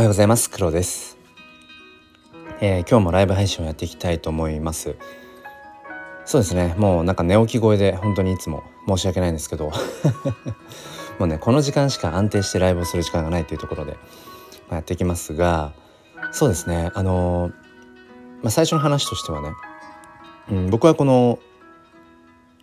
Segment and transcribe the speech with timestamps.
[0.00, 0.48] おはようございます。
[0.48, 1.18] 黒です、
[2.62, 4.96] えー、今日もライブ配信をやっていきたいと思います。
[6.24, 6.74] そうですね。
[6.78, 9.70] もうなんか寝起き声で本当にいつも申し訳ないんですけど。
[11.20, 13.98] もうねこの時間しか安定してライブをする時間がないというところで、
[14.70, 15.74] ま、やっていきますが
[16.32, 16.90] そうですね。
[16.94, 17.56] あのー、ま
[18.46, 19.52] あ、最初の話としてはね、
[20.50, 21.38] うん、僕はこの、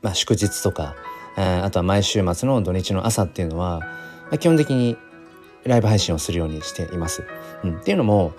[0.01, 0.95] まあ、祝日とか
[1.37, 3.87] えー、あとは毎週末の土日の朝っていうのは、ま
[4.33, 4.97] あ、基本的に
[5.67, 7.23] ライブ配信をするようにしています。
[7.63, 8.33] うん、っていうのも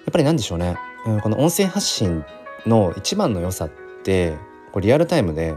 [0.00, 0.76] やっぱり何でしょうね、
[1.06, 2.24] うん、この音声発信
[2.66, 3.70] の一番の良さっ
[4.04, 4.36] て
[4.72, 5.56] こうリアルタイムで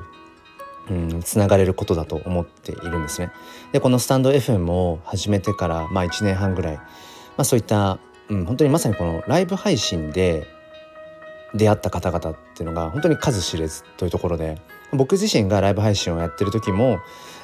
[0.90, 3.32] うん、つながれることだと思っているんですね。
[3.72, 6.84] でこのスタンド FM を始めてからまあ1年半ぐらい、ま
[7.38, 7.99] あ、そういった、
[8.30, 10.46] うん、本当にまさにこのライブ配信で
[11.55, 16.99] 出会った方々っていうのが本当に数知れずというところで僕自身がライブ配信をやってる時も、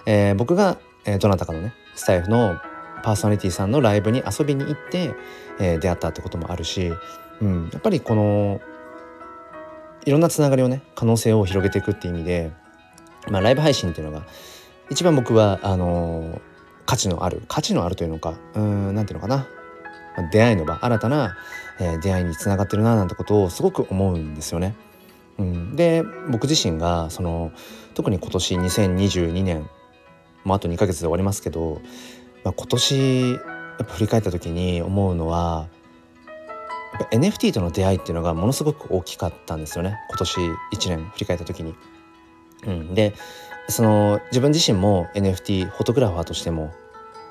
[0.06, 2.60] えー、僕が、えー、どなたかのねスタイフの
[3.02, 5.14] パーソナリティさんのライブに遊びに行って、
[5.60, 6.92] えー、出会ったってこともあるし、
[7.42, 8.62] うん、やっぱりこの
[10.06, 12.52] いろんなつながりをね可能性を広げていくっていう意味で、
[13.30, 14.26] まあ、ライブ配信っていうのが
[14.90, 16.42] 一番僕はあのー、
[16.86, 19.48] 価値のある価値のあるというのかうんなんていうのかな
[20.32, 21.38] 出会いの場新たな、
[21.80, 24.76] えー、出会いにつながってるななんてことをすごく思うんですよね。
[25.38, 27.52] うん、で僕自身がその
[27.94, 29.70] 特に今年2022年
[30.44, 31.82] もうあと2ヶ月で終わりますけど、
[32.44, 33.40] まあ、今年やっ
[33.78, 35.68] ぱ振り返った時に思うのは
[36.94, 41.76] やっぱ NFT との出会いっていうのがものすごく大きかったんですよね今年1年振り返った時に。
[42.66, 43.16] うん、で
[43.70, 46.72] その自分自身も NFT フォトグラファーとしても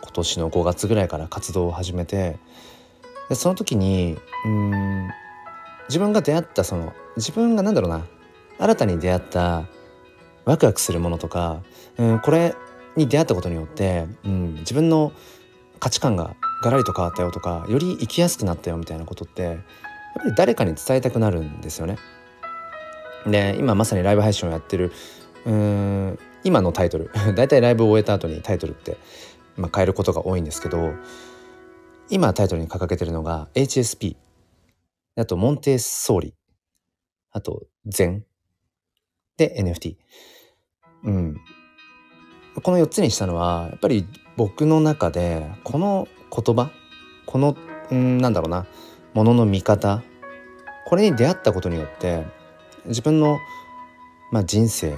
[0.03, 2.39] 今年の5月ぐらいから活動を始めて
[3.29, 5.09] でその時にうん
[5.89, 8.07] 自分が出会ったその自分が何だろうな
[8.59, 9.69] 新たに出会った
[10.45, 11.63] ワクワクするものとか、
[11.97, 12.55] うん、これ
[12.97, 15.13] に出会ったことによって、うん、自分の
[15.79, 19.57] 価値観がガラリと変わったよとかより生きやすくなったよみたいなことってやっ
[20.17, 21.97] ぱり誰かに伝えたくなるんですよね。
[23.27, 24.93] で今まさにライブ配信をやってる
[25.45, 28.97] うん今のタイトル 大体ライブを終えた後にタイトルって、
[29.57, 30.95] まあ、変えることが多いんですけど
[32.09, 34.17] 今タイトルに掲げてるのが HSP
[35.17, 36.35] あとモンテッソーリ。
[37.33, 38.25] あと禅
[39.37, 39.97] で NFT
[41.05, 41.37] うん。
[42.63, 44.07] この4つにしたのはやっぱり
[44.37, 46.71] 僕の中でこの言葉
[47.27, 47.57] この
[47.91, 48.67] うんなんだろうな
[49.15, 50.03] ものの見方
[50.87, 52.25] これに出会ったことによって
[52.87, 53.39] 自分の、
[54.33, 54.97] まあ、人生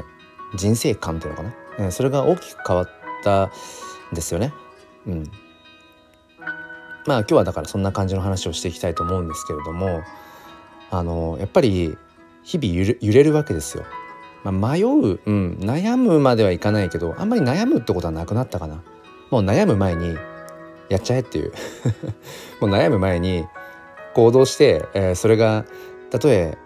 [0.55, 2.89] 人生観っていうのかな、それが大きく変わっ
[3.23, 3.51] たん
[4.15, 4.53] ですよね。
[5.07, 5.31] うん、
[7.07, 10.03] まあ今日はだからそんな感じの話をしていきたいと思うんですけれども
[10.91, 11.97] あのやっぱり
[12.43, 13.85] 日々揺れるわけですよ。
[14.45, 18.83] まあ、迷う、うん、悩むまではいかないけどあんまり悩むってことはなくなったかな。
[19.31, 20.17] もう悩む前に
[20.89, 21.53] やっちゃえっていう
[22.61, 23.47] もう悩む前に
[24.15, 25.65] 行動して、えー、それが
[26.11, 26.59] たとえ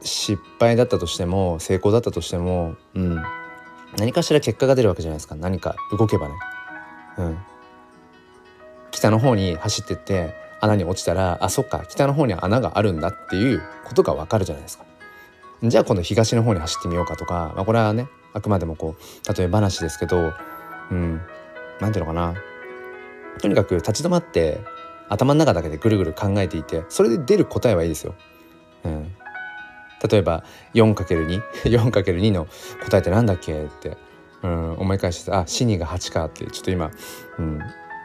[0.00, 3.22] 失敗だったとしても成功だったとしても、うん、
[3.98, 6.34] 何かしら結果が出るわけじゃないですか何か動けばね。
[7.18, 7.38] うん、
[8.90, 14.84] 北の方に走ってって穴に落ちたらあそっか北の方に穴があるんだっていうことがわかるじゃないですか。
[15.68, 20.34] じゃあ今度東の方に走ってみようかとか、まあ、これはねあくまでもこう例え話ですけど
[20.90, 21.20] うん
[21.80, 22.34] 何ていうのかな
[23.40, 24.60] とにかく立ち止まって
[25.08, 28.14] 頭の中だけでぐるぐる考えていてそれで出る答えはいいですよ。
[28.84, 29.12] うん、
[30.08, 32.46] 例えば 4×24×2 の
[32.84, 33.96] 答えって何だっけって、
[34.42, 36.90] うん、思い返してあシニが8かってちょっと今、
[37.38, 37.60] うん、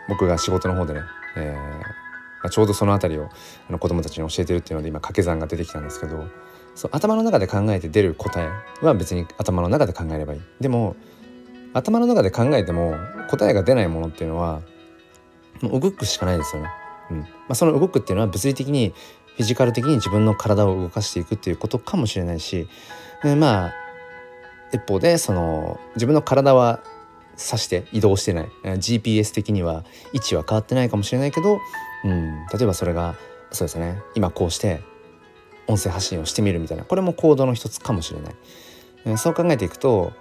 [0.08, 1.02] 僕が仕事の方でね、
[1.36, 1.80] えー
[2.42, 6.28] まあ、ちょうどその辺りをあの子供たちに教えてるっていうので今掛け算が出てきたんですけど
[6.80, 10.42] そう頭の中で考えて出る答えは別に頭の中で考えればいい。
[10.62, 10.96] でも
[11.74, 12.96] 頭の中で考えても
[13.30, 14.62] 答えが出ないものっていうのは
[15.62, 16.70] もう動くしかないですよね。
[17.12, 18.94] うんまあ、その動くっていうのは物理的に
[19.36, 22.70] フィジカル的に自分の体を動かしていくっていうことかもしれないし、
[23.26, 23.74] えまあ
[24.72, 26.80] 一方でその自分の体は
[27.32, 29.84] 指して移動してない GPS 的には
[30.14, 31.60] 位置は変わってないかもしれないけど、
[32.06, 33.16] うん、例えばそれが
[33.52, 34.82] そうですね今こうして
[35.70, 38.36] 音声発信をしてみるみたいなこれも行動の一つかもしれない、
[39.06, 40.12] えそう考えていくと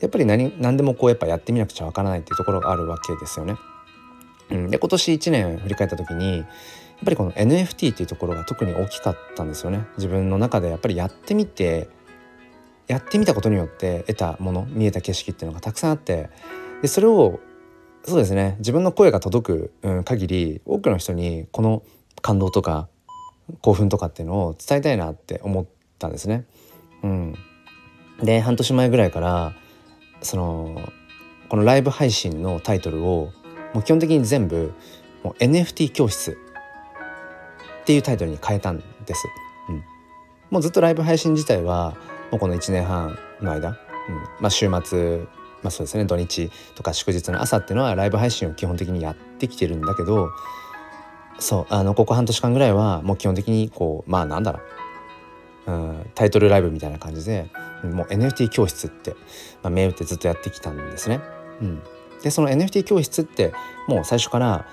[0.00, 3.56] やっぱり何何でもこうやっぱやってみなくちゃわからないっていうところがあるわけですよね。
[4.50, 6.46] うん、で今年1年振り返った時にやっ
[7.04, 9.86] ぱりこの NFT っていうところが特に大きかったんですよね。
[9.96, 11.88] 自分の中でやっぱりやってみて
[12.86, 16.30] やってみたことによって得たもの見えた景色っていうのがたくさんあって
[16.82, 17.40] でそれを
[18.04, 21.82] そうですね自分の声が届く、うん、限り多くの人にこの
[22.22, 22.88] 感動とか
[23.60, 25.66] 興奮とかっていうのを伝えたいなって思っ
[25.98, 26.44] たんですね。
[27.02, 27.34] うん、
[28.22, 29.54] で半年前ぐらいから
[30.20, 30.80] その
[31.48, 33.30] このライブ配信のタイトルを
[33.72, 34.72] もう基本的に全部
[35.22, 36.36] もう NFT 教室
[37.82, 39.28] っていうタイトルに変えたんです。
[39.68, 39.84] うん、
[40.50, 41.96] もうずっとライブ配信自体は
[42.30, 43.74] もうこの1年半の間、うん
[44.40, 45.26] まあ、週末
[45.62, 50.30] まあそうですね土日とか祝日の朝っていうのはライブ配信を基本的にやってきてるんだけど
[51.38, 54.60] そうあのここ半年間ぐらいはもう基本的にこうまあなんだろ
[55.66, 57.50] う、うん、タイトルライブみたいな感じで
[57.84, 59.14] もう NFT 教室って、
[59.62, 61.20] まあ、銘打ってずっとやってきたんですね。
[61.60, 61.82] うん、
[62.22, 63.52] でその NFT 教室って
[63.88, 64.66] もう最初から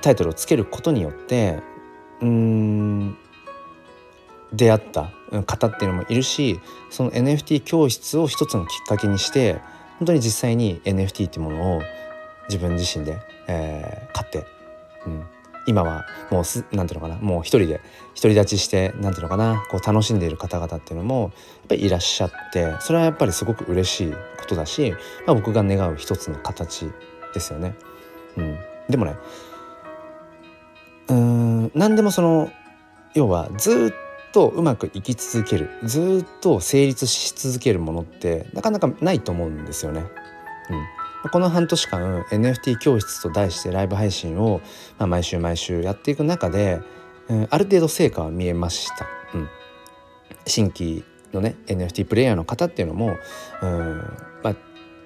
[0.00, 1.60] タイトルをつけることによって
[2.20, 3.16] うん
[4.52, 5.10] 出会った
[5.46, 6.60] 方っていうのもいるし
[6.90, 9.60] その NFT 教室を一つのきっかけにして
[9.98, 11.82] 本当に実際に NFT っていうものを
[12.48, 14.46] 自分自身で、えー、買って、
[15.06, 15.26] うん、
[15.68, 17.82] 今はもうすなんていうのかなもう一人で
[18.16, 21.30] 独り立ちしてなんていうのかなこう楽しんでいる方々っていうのもやっ
[21.68, 24.18] ぱりいらっしゃってそれはやっぱりすごく嬉しいこ
[24.48, 24.92] とだし、
[25.26, 26.90] まあ、僕が願う一つの形
[27.34, 27.76] ですよね。
[28.38, 29.16] うん、でもね
[31.08, 32.50] うん何でもその
[33.14, 40.06] 要はずっとうまくいき続けるずっと成立し続けるものってなかなかないと思うんですよね。
[40.70, 40.97] うん
[41.32, 44.60] この半年間 NFT 教室と題してライブ配信を、
[44.98, 46.80] まあ、毎週毎週やっていく中で、
[47.28, 49.06] うん、ある程度成果は見えました。
[49.34, 49.48] うん、
[50.46, 53.16] 新規のね NFT プレイヤーの方っていうのも、
[53.62, 53.98] うん
[54.42, 54.54] まあ、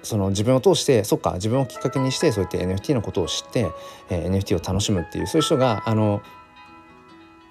[0.03, 3.71] その自分を通してそっか自分をきっかけにしてそうやって NFT のことを知って、
[4.09, 6.21] えー、NFT を楽しむっていうそういう人があの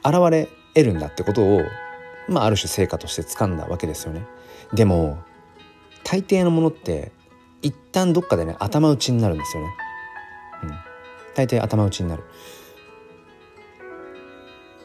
[0.05, 1.63] 現れ得るんだってことを、
[2.29, 4.25] まあ、ある種成果として掴んだわけですよね。
[4.73, 5.19] でも
[6.05, 7.13] 大抵のものって
[7.63, 9.71] 一旦どっかでね頭打ちになるんですよね。
[10.65, 10.71] うん、
[11.35, 12.25] 大抵頭打ちになる。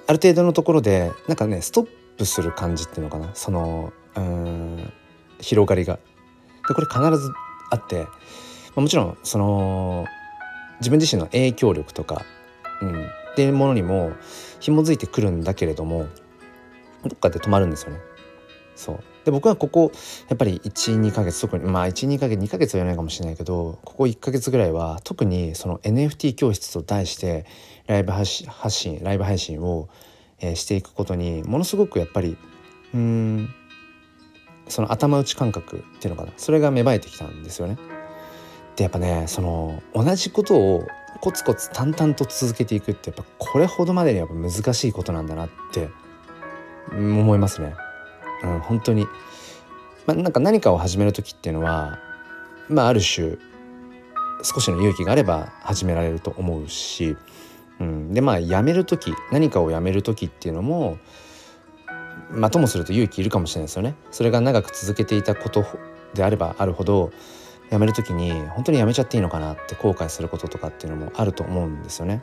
[0.07, 1.87] ある程度のところでなんかねストッ
[2.17, 4.93] プする感じっていうのかなそのうん
[5.39, 5.99] 広がりが。
[6.67, 7.31] でこれ必ず
[7.71, 8.07] あって
[8.75, 10.05] もちろんその
[10.79, 12.23] 自分自身の影響力とか、
[12.81, 14.11] うん、っていうものにも
[14.59, 16.07] 紐づいてくるんだけれども
[17.03, 17.99] どっかで止まるんですよね。
[18.75, 19.91] そうで僕はここ
[20.29, 27.45] やっぱり12ヶ月特にまあ12ヶ月2ヶ月は言わないかもしれないけどここ1ヶ月ぐらいは特にその NFT 教室と題して
[27.87, 29.89] ライブ発信ライブ配信を、
[30.39, 32.37] え、していくことにものすごくやっぱり
[32.93, 33.53] うん
[34.69, 37.77] その頭打ち感覚っていうのかなそれが芽生えてきたんですよね。
[38.77, 40.87] でやっぱねその同じことを
[41.19, 45.89] コツコツ淡々と続けていくってやっぱこれほどまでにやっぱ難しいことなんだなって
[46.93, 47.75] 思いますね。
[48.43, 49.07] うん、本当に、
[50.05, 51.99] ま、なんか何かを始める時っていうのは
[52.69, 53.37] まあある種
[54.43, 57.17] 少しの勇気があれば始められると思うし、
[57.79, 60.97] うん、でまあやめる時何かをやめる時っていうのも
[62.31, 63.95] まあともすると勇気いるかもしれないですよね。
[64.11, 65.65] それが長く続けていたこと
[66.13, 67.11] であればあるほど
[67.69, 72.21] やめる時に本当にやめちゃっていいのかなって後悔することとかっていうのもあると思うんですよね。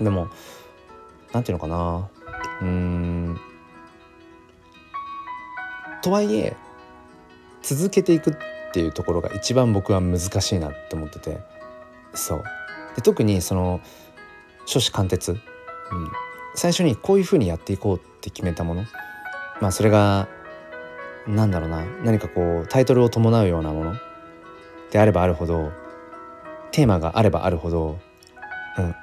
[0.00, 0.28] でも
[1.32, 2.08] 何て言うのかな
[2.62, 3.40] うん
[6.06, 6.56] とはいえ
[7.62, 8.34] 続けていくっ
[8.72, 11.40] ていうところが一番僕は難しいなって思ってて。
[12.14, 12.44] そう。
[12.94, 13.80] で特にその
[14.66, 15.38] 初子貫徹、うん、
[16.54, 18.84] 最初にこういうふうにやっていこうって決めたもの。
[19.60, 20.28] まあそれが
[21.26, 21.84] 何だろうな。
[22.04, 23.96] 何かこうタイトルを伴うようなもの。
[24.92, 25.72] であればあるほど
[26.70, 27.98] テーマがあればあるほど、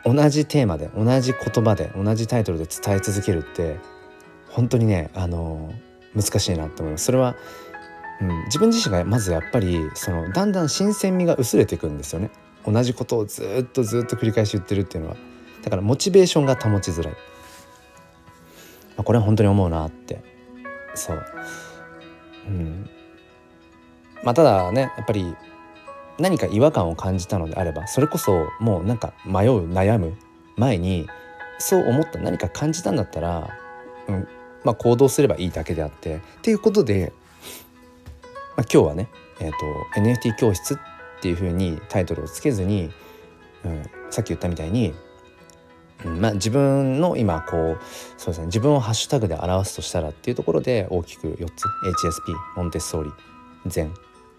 [0.05, 3.77] うん、同じテーマで同じ言葉で同じタイトルで伝え続けるって
[4.47, 5.73] 本当にねあの
[6.15, 7.05] 難しいなって思います。
[7.05, 7.35] それは、
[8.21, 12.31] うん、自分自身がまずやっぱりそのだんだん新鮮味が薄れていくんですよね。
[12.65, 15.17] 同じことをずっとずっと繰り返し言ってるっていうのは。
[15.63, 17.17] だからモチベーションが保ちづらい、ま
[18.97, 20.21] あ、これは本当に思うなって。
[20.93, 21.23] そう。
[22.47, 22.89] うん。
[24.23, 25.35] まあただねやっぱり
[26.19, 30.15] 何か違和感を感じたのであればそれこそもうなんか迷う悩む
[30.57, 31.07] 前に
[31.59, 33.49] そう思った何か感じたんだったら、
[34.07, 34.27] うん、
[34.63, 37.13] まあ、行動すればいいだけであってっていうことで、
[38.55, 40.77] まあ、今日はね、えーと、NFT 教室っ
[41.21, 42.91] ていうふうにタイトルをつけずに、
[43.65, 44.93] うん、さっき言ったみたいに、
[46.05, 47.79] うんまあ、自分の今こう
[48.17, 53.11] そうですね自分をハッシュタグで表すとしたらっていうところで大きく4つ HSP モンテッソーリ
[53.65, 53.93] 全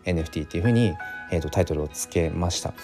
[0.04, 0.94] NFT っていうふうに、
[1.32, 2.74] えーと、タイトルをつけました。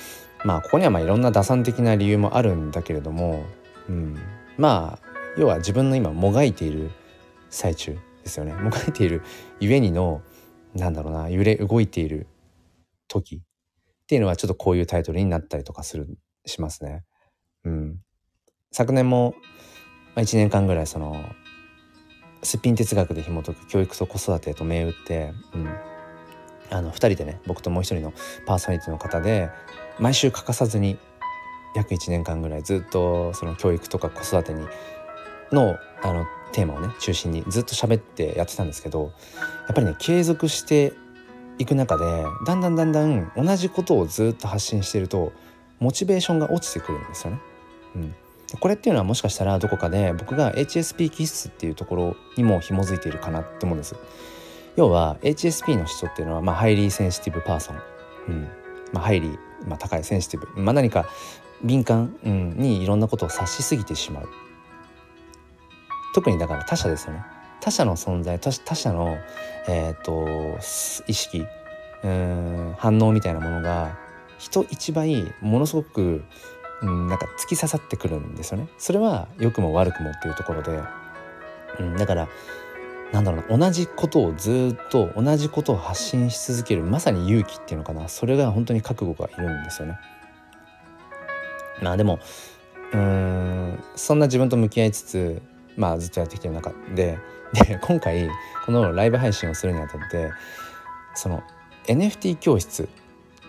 [0.43, 3.45] まあここにはまあいろんな打算的な理由もあるんだけれども、
[3.91, 4.19] うん、
[4.57, 6.91] まあ要は自分の今もがいている
[7.51, 8.55] 最中ですよね。
[8.55, 9.23] もがいている
[9.61, 10.23] ゆえにの
[10.75, 12.27] なんだろうな揺れ動いている
[13.09, 13.41] 時っ
[14.07, 17.05] ていうのはちょっとこういうタイトルになったりとかするしますね。
[17.65, 18.01] うん、
[18.73, 19.35] 昨年も、
[20.15, 21.17] まあ、1年間ぐらいその
[22.43, 25.69] すっぴん哲学で紐解く教育と子育てと銘打って、うん、
[26.71, 28.13] あの2人でね僕ともう一人の
[28.47, 29.51] パーソナリティの方で
[29.99, 30.99] 毎週欠かさずに
[31.75, 34.67] 約1年間ぐらいずっとその教育とか子育てに
[35.53, 39.13] のあのテーマをね中心にずっと喋ってやってたんですけど
[39.67, 40.93] やっぱりね継続して
[41.59, 42.05] いく中で
[42.47, 45.33] だんだんだんだん同じことをずっと発信してると
[45.79, 47.41] モチベーションが落ちてくるんですよね。
[47.97, 48.15] うん、
[48.59, 53.97] これっていうのはもしかしたらどこかで僕が HSP 気質っていうところにも紐づいているかなって思うんです。
[54.77, 57.83] 要は HSP の人っていうのは、まあ、 Highly Sensitive Person、
[58.29, 58.49] うん。
[58.93, 61.07] まあ、ハイリー、まあ、高いセンシティブ、まあ、何か
[61.63, 64.29] 敏感、うん、にいろんなことを察しすぎてしまう。
[66.15, 67.25] 特にだから他者ですよね
[67.61, 69.19] 他者の存在他者の、
[69.69, 70.59] えーと、
[71.07, 71.45] 意識
[72.03, 73.99] うん反応みたいなものが
[74.39, 76.25] 人一倍ものすごく、
[76.81, 78.69] うん、なんか突き刺さってくるんですよね。
[78.79, 80.81] それは良くも悪くもっていうところで、
[81.79, 82.29] うん、だから
[83.13, 89.99] なんだろうな同じことをずっと同じことを発信し続けるまさに勇気っていうのかなそれが本当に覚悟がいるんですよね。
[91.83, 92.19] まあでも
[92.93, 95.43] うんそんな自分と向き合いつつ
[95.77, 97.19] まあずっとやってきてる中で
[97.53, 98.29] で今回
[98.65, 100.31] このライブ配信をするにあたって
[101.15, 101.43] その
[101.87, 102.87] NFT 教室っ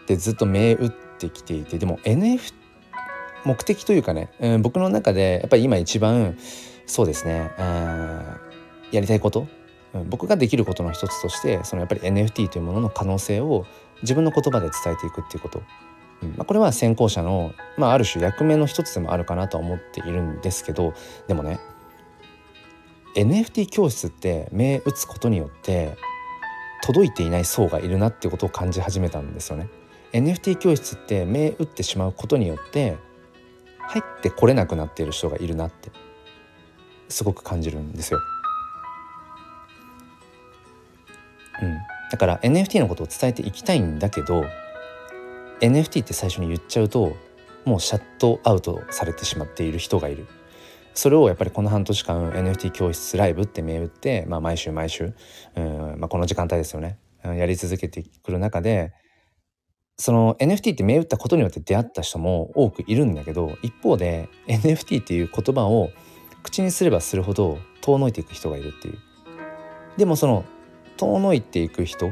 [0.06, 2.54] てずっと銘打ってきていてでも NFT
[3.46, 6.38] 目的というかね、うん、僕の中でやっぱり今一番
[6.86, 7.66] そうですね、うん、
[8.92, 9.48] やりたいこと、
[10.10, 13.66] 僕ができることの一つとしてそのやっぱり NFT というものの可能性を
[14.02, 15.64] 自分の言葉で伝えていくっていうこと、
[16.24, 20.94] うんまあ、これは先行者の、まあ、ある種役目の一つでもあるかなとは思っているんですけど
[21.28, 21.60] でもね
[23.16, 25.98] NFT 教室って銘打つことによって
[26.84, 29.70] 届いていない層がいるなってことを感じ始めたんですよね。
[30.14, 32.98] NFT 教室って銘打ってしまうことによって
[33.80, 35.92] 入ってこれなくなっている人がいるなって
[37.08, 38.20] すごく感じるんですよ。
[41.62, 41.78] うん、
[42.12, 44.46] だから NFT のことを伝えていきたいんだけど
[45.60, 47.16] NFT って最初に言っちゃうと
[47.66, 50.26] もうシャットアウトされてしまっている人がいる
[50.94, 55.14] それをやっぱりこの半年間 NFT 教室ライブって銘打って、まあ、毎週毎週、
[55.56, 56.98] うんまあ、この時間帯ですよね。
[57.24, 58.94] やり続けてくる中で
[59.98, 65.92] その NFT って銘打ったことによって出会った人も多くいるんだけど一方で NFT っていう言葉を
[66.42, 68.98] 口にすればするほど遠のいていく人がいるっていう。
[69.98, 70.46] でもその
[70.98, 72.12] 遠のいていく人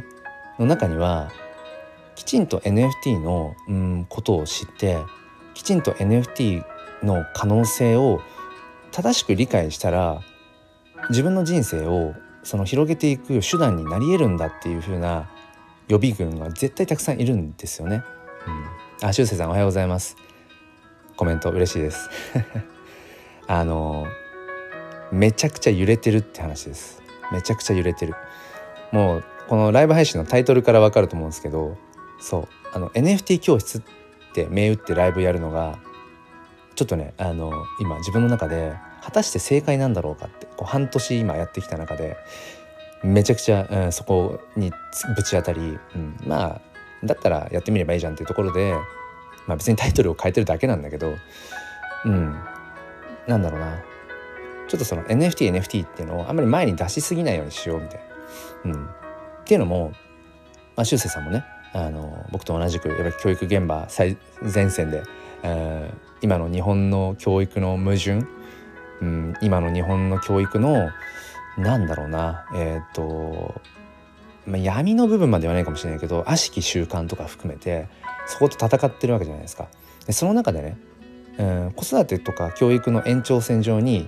[0.60, 1.32] の中には
[2.16, 4.98] きちんと NFT の、うん、ことを知って
[5.54, 6.64] きちんと NFT
[7.04, 8.22] の可能性を
[8.91, 10.22] 正しく理解したら
[11.10, 15.29] 自分の人生をその広げていく手段になり得るんだっていう風な
[15.88, 18.03] 予備軍が絶対たくさんいるんですよね。
[19.01, 20.15] うん、あ、しゅうせいさんおはようございます。
[21.17, 22.10] コメント嬉しいです。
[23.48, 24.05] あの
[25.12, 27.01] めちゃくちゃ揺れてるって話です。
[27.31, 28.13] めちゃくちゃ揺れてる。
[28.91, 31.77] もうこのライブ配信のタイトルからわかると思うんですけど、
[32.19, 33.81] そうあの NFT 教室っ
[34.34, 35.79] て銘打ってライブやるのが
[36.80, 42.16] ちょっとねあの今自分の中で果たして正解なんだろうかってこう半年今やってきた中で
[43.04, 44.72] めちゃくちゃ、うん、そこに
[45.14, 46.62] ぶち当たり、うん、まあ
[47.04, 48.76] だったらやってみればいいじゃんっていうところで、
[49.46, 51.16] まあ、別にタイトルを変えてるだけなんだけど
[52.06, 52.40] うん
[53.28, 53.78] なんだろうな
[54.70, 58.02] ちょっとその NFTNFT NFT っていうのをあんまり前に出しすぎないようにしようみたい
[58.64, 58.72] な。
[58.72, 58.90] うん、っ
[59.44, 59.92] ていうのも、
[60.78, 61.44] まあ、修正さんもね
[61.74, 65.04] あの僕と同じくやっぱり教育現場最前線で、
[65.44, 68.26] えー、今の日本の教育の矛盾、
[69.02, 70.90] うん、今の日本の教育の
[71.58, 73.62] なんだろうなえっ、ー、と、
[74.46, 77.88] まあ、闇の部分まではないかもしれないけど悪しき習慣とか含めて
[78.28, 79.68] そこと戦ってるわけじゃないですか。
[80.06, 80.78] でその中でね、
[81.38, 84.08] うん、子育てとか教育の延長線上に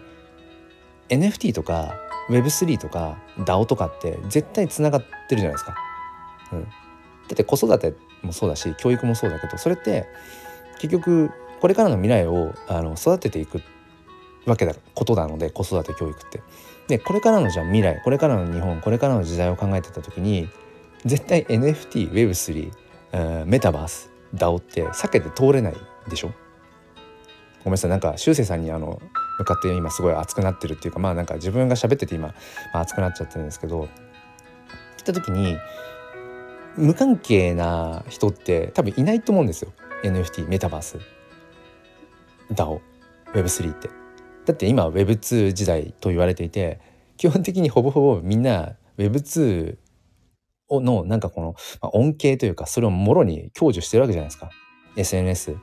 [1.10, 1.96] NFT とか
[2.30, 5.76] Web3 とか DAO とかって絶対つながってるじゃないですか。
[6.54, 6.70] うん、だ
[7.34, 10.08] って子育てもそうだし教育もそうだけどそれって
[10.80, 13.62] 結局これからの未来をあの育てていく
[14.46, 16.42] わけだことなので子育て教育って。
[16.88, 20.50] でこれからのじゃあ未来これからの日本これからの時代を考えてた時に
[21.06, 22.72] 絶対 NFTWeb3、
[23.14, 25.76] えー、メタバース DAO って避けて通れない
[26.10, 26.32] でしょ？
[27.64, 27.92] ごめんなさい。
[27.92, 29.02] なんかしゅうせいさんにあの
[29.38, 32.30] 向かって今すごい熱くなってるっていうかまあなんか自分が喋ってて今、
[32.74, 33.88] まあ、熱くなっちゃってるんですけど
[34.98, 35.58] 来た時に
[36.76, 39.72] 無関係な人って多分いないと思うんですよ。
[40.04, 40.98] NFT メタバース
[42.54, 42.80] DAO
[43.34, 43.90] Web3 って。
[44.46, 46.80] だって今 Web2 時代と言われていて
[47.18, 49.78] 基本的にほぼほぼみんな Web2
[50.72, 54.50] のなんかこの、まあ、恩恵というかそれをもろに享受してるわけじゃないですか。
[54.96, 55.58] SNS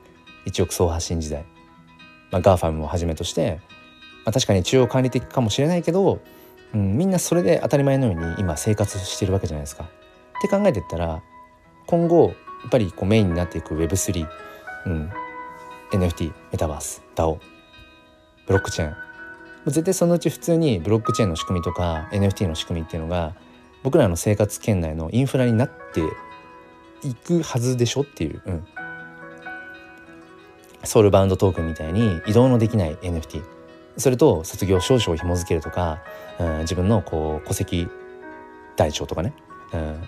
[0.45, 1.45] 一億総発信時代、
[2.31, 3.59] まあ、GAFAM をはじめとして、
[4.25, 6.21] まあ、確かに中央管理的かもしれないけど、
[6.73, 9.83] うん、みんなそれで当たり前のように今生活してるわけじゃないですか。
[9.83, 9.87] っ
[10.41, 11.21] て考えてったら
[11.87, 14.27] 今後やっぱりこうメインになっていく Web3、
[14.85, 15.11] うん、
[15.91, 17.39] NFT メタバース DAO
[18.47, 18.95] ブロックチェーン
[19.65, 23.35] 絶対そのうち普通にブロックチェーンの仕組みとか NFT の仕組みっていうのが
[23.83, 26.01] 僕らの生活圏内のインフラになって
[27.07, 28.67] いくはずでしょっていう、うん、
[30.83, 33.43] ソウルバウンドトークンみたいに移動のできない NFT
[33.97, 36.01] それと卒業証書を紐付けるとか、
[36.39, 37.87] うん、自分のこう戸籍
[38.75, 39.33] 台帳とかね、
[39.73, 40.01] うん、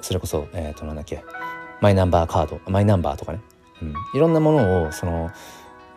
[0.00, 1.24] それこそえっ、ー、となんだっけ。
[1.80, 3.40] マイナンバーカードマイナンバーとかね、
[3.82, 5.30] うん、いろんなものをその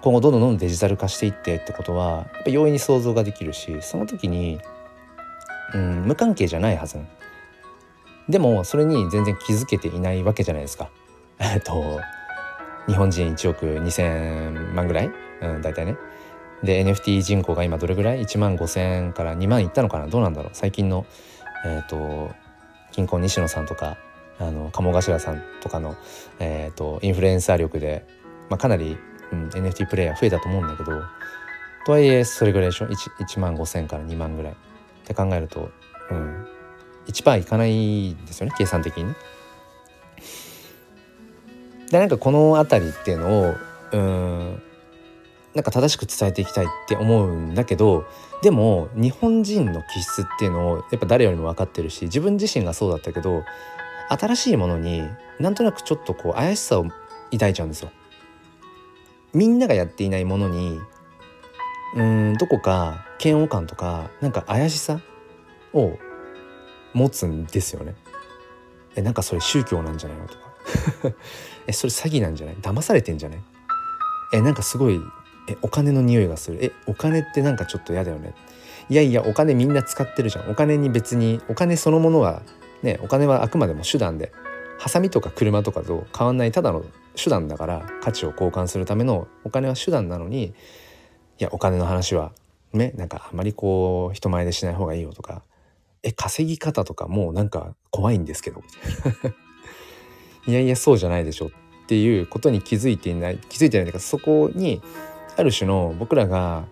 [0.02, 4.60] 今後どんどんどんどんデジタル化していってってことはやっぱ容易に想像ができるしその時に、
[5.74, 6.98] うん、無関係じゃないはず。
[8.30, 10.90] でもそれに全然気づけていないわけじゃないですか。
[11.40, 12.00] えっと
[12.88, 15.12] 日本人1億2,000万ぐらい、
[15.42, 15.96] うん、大体ね。
[16.64, 20.08] で NFT 人口が今どれぐらい？1万5,000から2万いったのかな？
[20.08, 20.52] どうなんだろう？
[20.54, 21.06] 最近の、
[21.66, 22.34] えーと、
[22.94, 23.98] 銀行西野さんとか
[24.40, 25.96] あの鴨頭さんとかの、
[26.40, 28.06] えーと、インフルエンサー力で、
[28.50, 28.98] まあ、かなり、
[29.32, 31.02] うん、NFT プレイヤー増えたと思うんだけど
[31.86, 34.54] とはいえそれぐらいでしょ？1, 1万5,000から2万ぐらい。
[34.54, 34.56] っ
[35.06, 35.70] て考えると、
[36.10, 36.48] うん、
[37.08, 38.54] 1%いかないですよね？
[38.58, 39.16] 計算的にね。
[41.92, 43.56] でなんかこの辺りっていうのを
[43.92, 44.62] うん
[45.54, 48.06] なんか正しく伝えていきたいって思うんだけど
[48.42, 53.44] でも日本人の気質っていうのをやっぱ誰よりも分かってるし自分自身がそうだったけど
[54.10, 55.04] 新しいものに
[55.40, 56.86] なんとなくちょっとこう怪しさを
[57.32, 57.92] 抱いちゃうんですよ。
[59.34, 60.80] みんながやっていないものに
[61.96, 65.00] うんどこか嫌悪感とかなんか怪しさ
[65.74, 65.98] を
[66.94, 67.96] 持つんですよね。
[68.96, 70.40] えなんかそれ宗教なんじゃないのとか。
[71.66, 72.56] えそれ詐欺なんじゃない？
[72.58, 73.40] 騙されてんじゃない？
[74.34, 75.02] えなんかすごい
[75.50, 76.60] えお金の匂いがする。
[76.64, 78.34] えお金ってなんかちょっと嫌だよね。
[78.90, 80.52] いやいやお金みんな使ってるじゃん。
[80.52, 82.42] お金に別にお金そのものは
[82.84, 84.32] ねお金はあくまでも手段で
[84.78, 86.86] ハサミとか車とかと変わんないただの
[87.16, 90.54] 手段だから価値を交換するためのお金は手段なのにい
[91.40, 92.32] やお金の話は
[92.74, 95.44] ねなんかあまりこう人前でしない方がいいよとか
[96.04, 98.62] え稼ぎ方とかもうなんか怖いんですけど。
[100.46, 101.50] いやいやそうじゃないでしょっ
[101.88, 104.82] ていうことに気づいていない気づいてないというかそこに
[105.38, 106.66] ある種の僕らが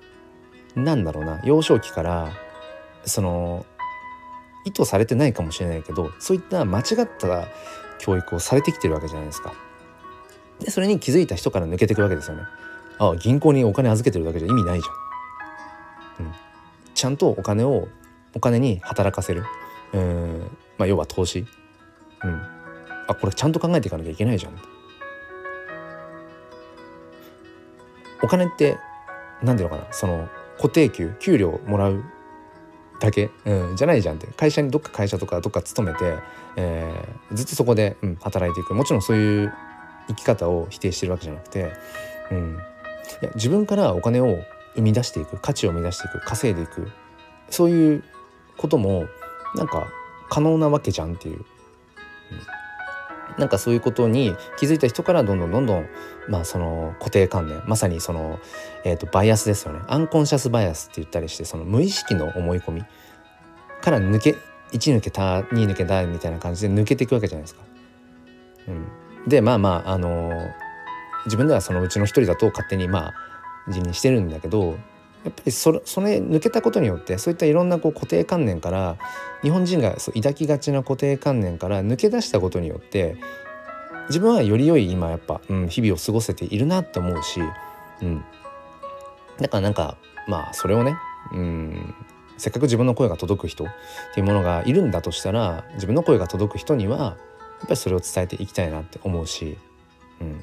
[0.75, 2.33] 何だろうな幼少期から
[3.05, 3.65] その
[4.65, 7.47] 意図されてないかもしれないけどそういった間違った
[7.99, 9.53] 教育をされてきてるわけじゃないですか。
[10.59, 12.43] でそれに気づいた人から抜けていくわけですよね。
[12.99, 16.25] ああ銀行にお金預けてるだけじゃ意味ないじゃん。
[16.25, 16.33] うん、
[16.93, 17.87] ちゃんとお金を
[18.35, 19.43] お金に働かせる。
[19.93, 20.57] うん。
[20.77, 21.45] まあ要は投資、
[22.23, 22.41] うん、
[23.07, 24.53] あこれちゃんと考えていかなきゃいけないじゃん。
[28.23, 28.77] お金って
[29.41, 29.91] 何ていうのかな。
[29.91, 32.03] その固定給給料もらう
[33.01, 34.27] だけ、うん、じゃないじゃんって。
[34.37, 36.19] 会社にどっか会社とかどっか勤めて、
[36.55, 38.75] えー、ずっとそこで、うん、働いていく。
[38.75, 39.53] もちろんそういう
[40.07, 41.73] 生き方を否定してるわけじゃなくて、
[42.31, 42.59] うん、
[43.21, 44.37] いや自分からお金を
[44.75, 45.37] 生み出していく。
[45.37, 46.25] 価値を生み出していく。
[46.25, 46.91] 稼いでいく。
[47.49, 48.03] そういう
[48.57, 49.05] ことも
[49.55, 49.87] なんか
[50.29, 51.43] 可能なわけじゃんっていう、うん、
[53.37, 55.87] なんかそういうことに気づいた人からどんどんどんどん
[56.27, 58.39] まあその固定観念まさにその、
[58.83, 62.83] えー、とバイアスですよねアンコンシャスバイアスって言ったりしてその無意識の思い込み
[63.81, 64.35] から抜け
[64.71, 67.61] 1抜けた2抜けたみたいな感じで抜けていくわけじゃないですか。
[68.67, 68.71] う
[69.25, 70.51] ん、でまあまああのー、
[71.25, 73.13] 自分ではそのうちの一人だと勝手にまあ
[73.71, 74.77] 辞任してるんだけど
[75.23, 78.97] やっぱりそれそれ抜けたことによってそういったいろんなこう固定観念から
[79.43, 83.17] 日本人が抱きがちな固定観念から抜け出したことによって
[84.07, 87.39] 自分はより良い今やっぱ、うん、日々を過ごせているなって思うし、
[88.01, 88.23] うん、
[89.39, 90.95] だからなんかまあそれをね、
[91.31, 91.95] うん、
[92.37, 93.67] せっかく自分の声が届く人っ
[94.13, 97.15] ていうものがいるんだとしたら自分の声が届く人にはやっ
[97.61, 99.55] ぱりそれを伝えていきたいなって思うし、
[100.19, 100.41] うん。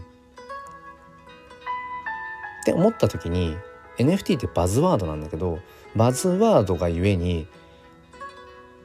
[2.62, 3.56] って思った時に
[3.98, 5.58] NFT ってバズワードなんだけど
[5.96, 7.46] バズワードがゆえに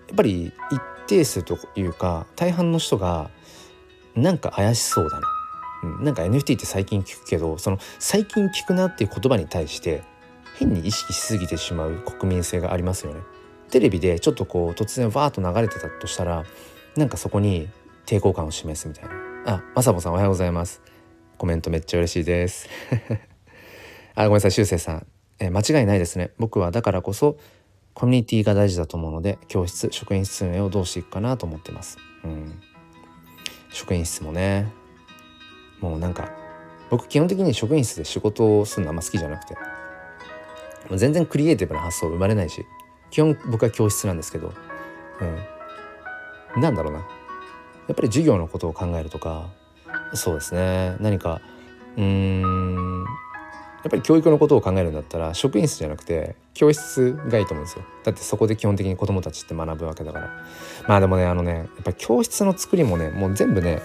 [0.07, 3.29] やっぱり一定数というか大半の人が
[4.15, 5.27] なんか怪しそうだな、
[5.83, 10.03] うん、なんか NFT って最近聞くけどその最近聞くなっていう言葉に対して
[10.55, 13.21] 変に意識しすぎてしまう国民性がありますよね。
[13.71, 16.45] テレビでちょっとこう突然わーっと流れてたとしたら
[16.95, 17.69] なんかそこに
[18.05, 19.23] 抵抗感を示すみたいな。
[19.45, 20.81] あ、まさぼさんおはようございます。
[21.37, 22.69] コメントめっちゃ嬉しいです。
[24.15, 25.07] あごめんなさいしゅうせいさん、
[25.39, 26.31] えー、間違いないですね。
[26.37, 27.37] 僕はだからこそ
[27.93, 32.59] コミュニティが大事だと思うので教室職員室運営をどうしていくかなと思ってます、うん、
[33.71, 34.71] 職員室もね。
[35.79, 36.31] もうなんか
[36.89, 39.57] 僕基本的に職員室で仕事をするのあんま好きじゃなくて
[40.95, 42.65] 全然クリエイティブな発想生まれないし
[43.11, 44.53] 基本僕は教室なんですけど、
[46.55, 46.99] うん、なんだろうな。
[46.99, 47.05] や
[47.91, 49.49] っぱり授業のことを考えるとか
[50.13, 50.95] そうですね。
[50.99, 51.41] 何か
[51.97, 53.05] うーん。
[53.83, 57.83] やっぱり教育のことを考えるんだったら職員室じゃなくて教室がいいと思うんですよ。
[58.05, 60.29] だってそこで基本的に子どもたちって学ぶわけだから。
[60.87, 63.81] まあでもねあのねやっぱり教室の作りもねもう全部ね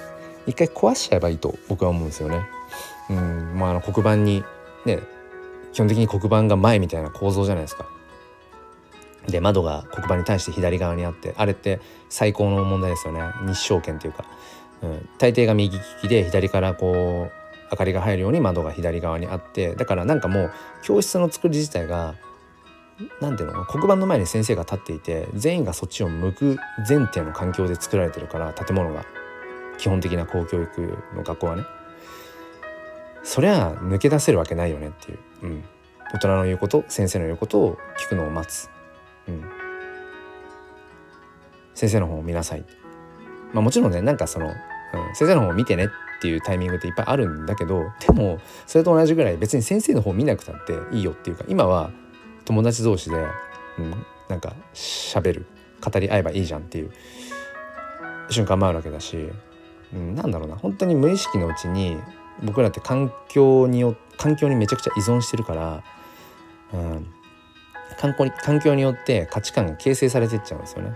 [0.46, 2.42] 一回壊しちゃえばいいと僕は思うんですよね。
[3.10, 4.44] うんまああの黒板に
[4.84, 5.00] ね
[5.72, 7.86] 基本的に黒板が前みたいな構造じゃないですか。
[9.26, 13.20] で窓が黒板に対して左側にあってあれって最高の問題ですよね。
[13.46, 14.24] 日照権というか、
[14.82, 17.37] うん、大抵が右利きで左からこう
[17.70, 20.52] 明かりが入るように窓が左側にあってだからなんかもう
[20.82, 22.14] 教室の作り自体が
[23.20, 29.04] 何ていうの黒板の前に先生が立っていて全員がそっちを向く前提の環境で作られてるから建物が。
[29.78, 31.64] 基本的な公教育の学校はね。
[33.22, 35.64] そりゃ抜け出せるわけないよねっていう、うん、
[36.12, 38.70] 大人の言うこと先生の言うことを聞くのを待つ、
[39.28, 39.44] うん、
[41.74, 42.64] 先生の方を見なさい。
[43.52, 44.54] まあもちろんねなんかその、うん、
[45.14, 51.92] 先生の方を見てねっていうタイミングっていっぱいあるんだけどでもそれと同じぐらい別に先生の方見なくたっていいよっていうか今は
[52.44, 53.16] 友達同士で、
[53.78, 53.94] うん、
[54.28, 55.46] なんか喋る
[55.80, 56.90] 語り合えばいいじゃんっていう
[58.30, 59.28] 瞬間もあるわけだし、
[59.94, 61.96] うん、なんだろうな本当に無意識のうちに
[62.42, 65.84] 僕らって環境によ環境にめちゃくちゃ依存してるから、
[66.72, 67.06] うん、
[68.00, 70.92] 環境に環境によって価値観が形成されてっちゃうんですよね。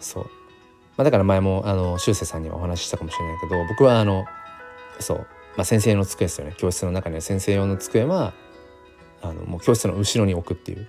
[0.00, 0.30] そう
[0.96, 4.24] まあ、だから前もあの修正さんにはお話ししたかもしれないけど僕はあの
[5.00, 5.18] そう、
[5.56, 6.54] まあ、先生の机ですよね。
[6.56, 8.34] 教室の中には先生用の机は
[9.22, 10.88] あのもう教室の後ろに置くっていう、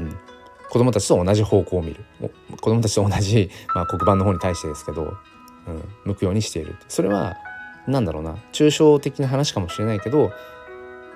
[0.00, 0.16] うん、
[0.70, 2.04] 子供たちと同じ方向を見る。
[2.60, 5.16] 子供たちと同じ、まあ、黒板の方に対してですけど、
[5.66, 6.76] うん、向くようにしている。
[6.88, 7.36] それは
[7.86, 8.36] 何だろうな。
[8.52, 10.32] 抽象的な話かもしれないけど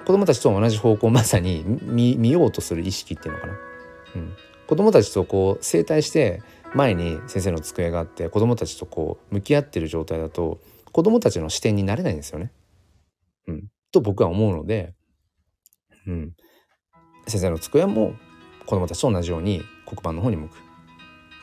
[0.04, 3.52] 子供たちと同じ方向をまさに見ようとする意識っていうのかな、
[4.16, 4.32] うん、
[4.66, 6.42] 子供たちとこう整体して
[6.74, 10.60] 前に先生の机があって子どもたちとこう向き合ってる状態だと
[10.92, 12.52] 子どもたちの視点になれないんですよね。
[13.48, 14.94] うん、と僕は思うので、
[16.06, 16.32] うん、
[17.26, 18.14] 先生の机も
[18.66, 20.56] 子どもたちと同じように黒板の方に向く。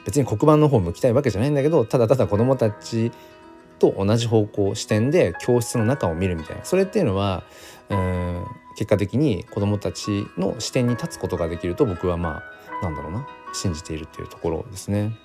[0.06, 3.12] 別に黒板の方向きたいわけじゃないんだけどただただ子どもたち
[3.80, 7.44] と同じ方向視点で教室の中を見るみたいなそれっていうのは
[7.90, 12.42] うん結果的に子どもたちの視点に立つことができると僕はま
[12.82, 15.18] あなんだろうな信じているっていうところですね。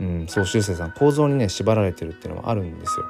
[0.00, 3.06] うん、そう修正さん構造にね縛られてるっていうのはあるんですよ。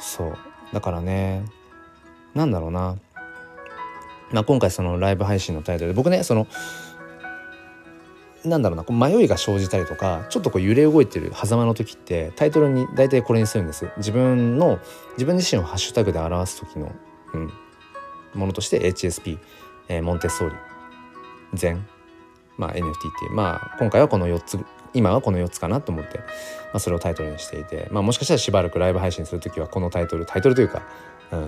[0.00, 0.38] そう
[0.72, 1.44] だからね
[2.34, 2.96] なんだろうな、
[4.30, 6.46] まあ、今回そのライブ配信のタイトルで僕ねその
[8.44, 14.78] なんだろうなこう迷いが生じたりとかちょっとこう揺れ動いてる狭間の時ってタイトルに大体これにするんです自分の
[15.12, 16.92] 自分自身をハッシュタグで表す時の、
[17.34, 17.52] うん、
[18.34, 19.38] ものとして HSP、
[19.88, 20.54] えー、モンテッソーリ
[21.52, 21.86] 禅
[22.60, 24.58] まあ、NFT っていうまあ今回はこの4つ
[24.92, 26.24] 今はこの4つかなと思って、ま
[26.74, 30.82] あ、それをタイトルにしていて、まあ、もしかしたらしばらくライブ配信する時はこのタイトルタイトルというか、
[31.32, 31.40] うん、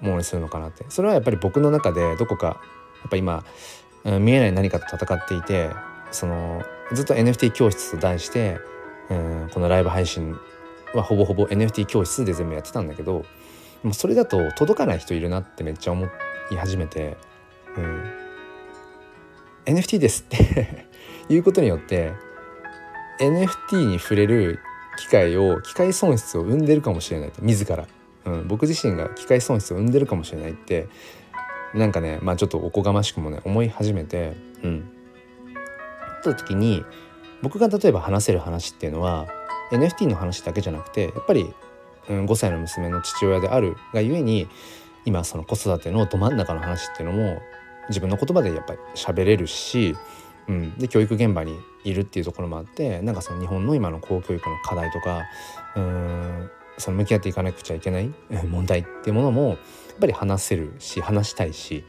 [0.00, 0.84] ものにするのかなって。
[0.90, 2.52] それはやっぱり僕の中でどこかや
[3.06, 3.42] っぱ今、
[4.04, 5.70] うん、見えない何かと戦っていて
[6.10, 8.58] そのずっと NFT 教室と題して、
[9.08, 10.36] うん、このライブ配信
[10.92, 13.24] はほぼほぼ NFT 教室で全部やってたんだけど
[13.82, 16.06] もうそれだと届かない人いるなってめっちゃ思
[16.50, 17.16] い始めて、
[17.76, 18.04] うん、
[19.66, 20.88] NFT ですって。
[21.28, 22.12] いうことによって
[23.20, 24.58] NFT に触れる
[24.98, 27.40] 機会を機械損失を生んでるかもしれないと。
[27.42, 27.86] 自ら、
[28.24, 30.88] うん、僕自身が機械損失を生んでるかもしれないって
[31.72, 34.90] なんかねまあちょっとおこがましくもね思い始めてうん。
[36.20, 36.84] った時に
[37.42, 39.26] 僕が例えば話せる話っていうのは
[39.72, 41.50] NFT の話だけじゃなくてやっぱり、
[42.08, 44.46] うん、5歳の娘の父親であるがゆえに
[45.04, 47.40] 今その子育てのど真ん中の話っていうのも
[47.90, 49.94] 自分の言葉でやっぱり喋れるし、
[50.48, 55.22] うん、で教育現場にいるっていうところもあってなんかその日本の今の公教育の課題とか
[55.76, 58.10] うんその向き合っていかなくちゃいけない
[58.48, 59.58] 問題っていうものもやっ
[60.00, 61.84] ぱり話せるし話したいし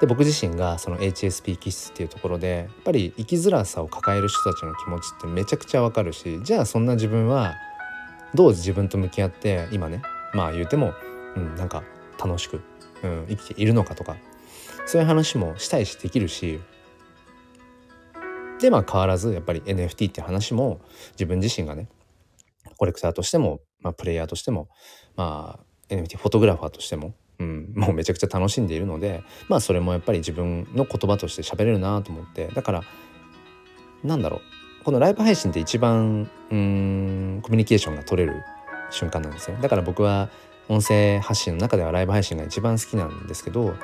[0.00, 7.54] で僕自身がその HSP 気質っていうところでやっぱり生きづらさを抱える人たちの気持ちってめちゃくちゃわかるしじゃあそんな自分は
[8.34, 10.00] どう自分と向き合って今ね
[10.32, 10.94] まあ言うても、
[11.36, 11.82] うん、なんか
[12.18, 12.62] 楽しく、
[13.02, 14.16] うん、生きているのかとか
[14.86, 16.60] そういう話もしたいしできるし。
[18.60, 21.88] でまあ変わらずやっぱり NFT って話も自分自身がね
[22.76, 24.68] コレクターとしても、まあ、プレイヤーとしても、
[25.16, 32.48] まあ、NFT フォトグラファーとしても、うん、もうめちゃくちゃ楽しんでいるのでまあそれもやっぱり自分の言葉として喋れるなと思って。
[32.48, 32.82] だから
[34.04, 34.40] なんだろう。
[34.84, 38.42] このライブ配信って一番うんコミュニケーションが取れる
[38.90, 39.58] 瞬間なんですね。
[39.60, 40.30] だから僕は
[40.68, 43.74] 音声発信の中ではライブ配信が一番好きなんですけど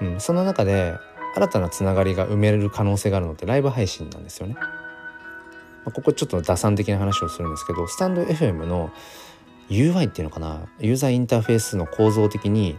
[0.00, 0.94] うん、その中で
[1.34, 4.56] 新たなつながりが埋めれる可能性があるのってライブ配信なんですよね。
[4.58, 4.66] ま
[5.86, 8.90] あ、ここちょっと打算的な話をするんですけどスタンド FM の
[9.68, 10.66] UI っていうのかな？
[10.80, 12.76] ユーザーインターフェースの構造的に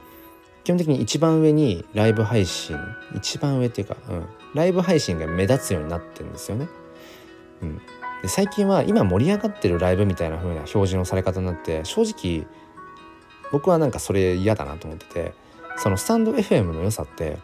[0.63, 2.77] 基本的に一番上にライブ配信
[3.15, 6.67] 一番上っていうか、うん、ライブ配信が目立つようになってるんですよね。
[7.61, 7.77] うん、
[8.21, 12.45] で最近は今盛り上がってるライブみたいな風な表示のされ方になって正直
[13.51, 15.33] 僕はなんかそれ嫌だなと思ってて
[15.77, 17.37] そのスタンド FM の良さって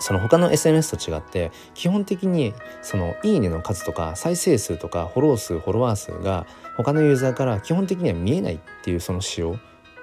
[0.00, 9.58] その他の SNS と違って基本的にそのいいねの数とか再生数とかフォロー数フォロワー数が他のユーザーから基本的には見えないっていうその仕様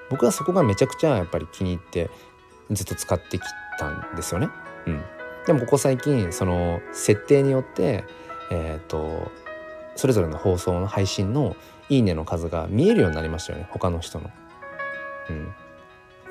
[0.09, 2.09] 僕はそこがめちゃくちゃやっぱり気に入って
[2.71, 3.41] ずっと使ってき
[3.79, 4.49] たんですよね。
[4.85, 5.01] うん、
[5.45, 8.03] でもここ最近その設定によって
[8.51, 9.31] えっ、ー、と
[9.95, 11.55] それぞれの放送の配信の
[11.89, 14.29] いいねの数が見えるようになりましたよね他の人の。
[15.29, 15.53] うん、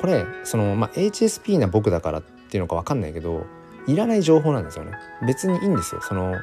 [0.00, 3.46] これその、まあ、HSP な僕だからっていうのか分かんないけど
[3.86, 4.92] いらない情報なんですよね。
[5.26, 6.00] 別にいいんですよ。
[6.02, 6.34] その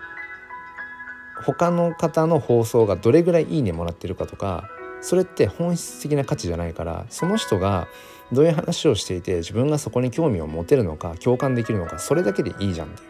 [1.45, 4.69] 他の方の放送がどれぐらいいいねもらってるかとか
[5.01, 7.87] それって本質的な価値じゃないからその人が
[8.31, 13.09] どういう話をしていて自分がそこに興味を持てるのか共感できるのかそれだけでいいじゃんっていう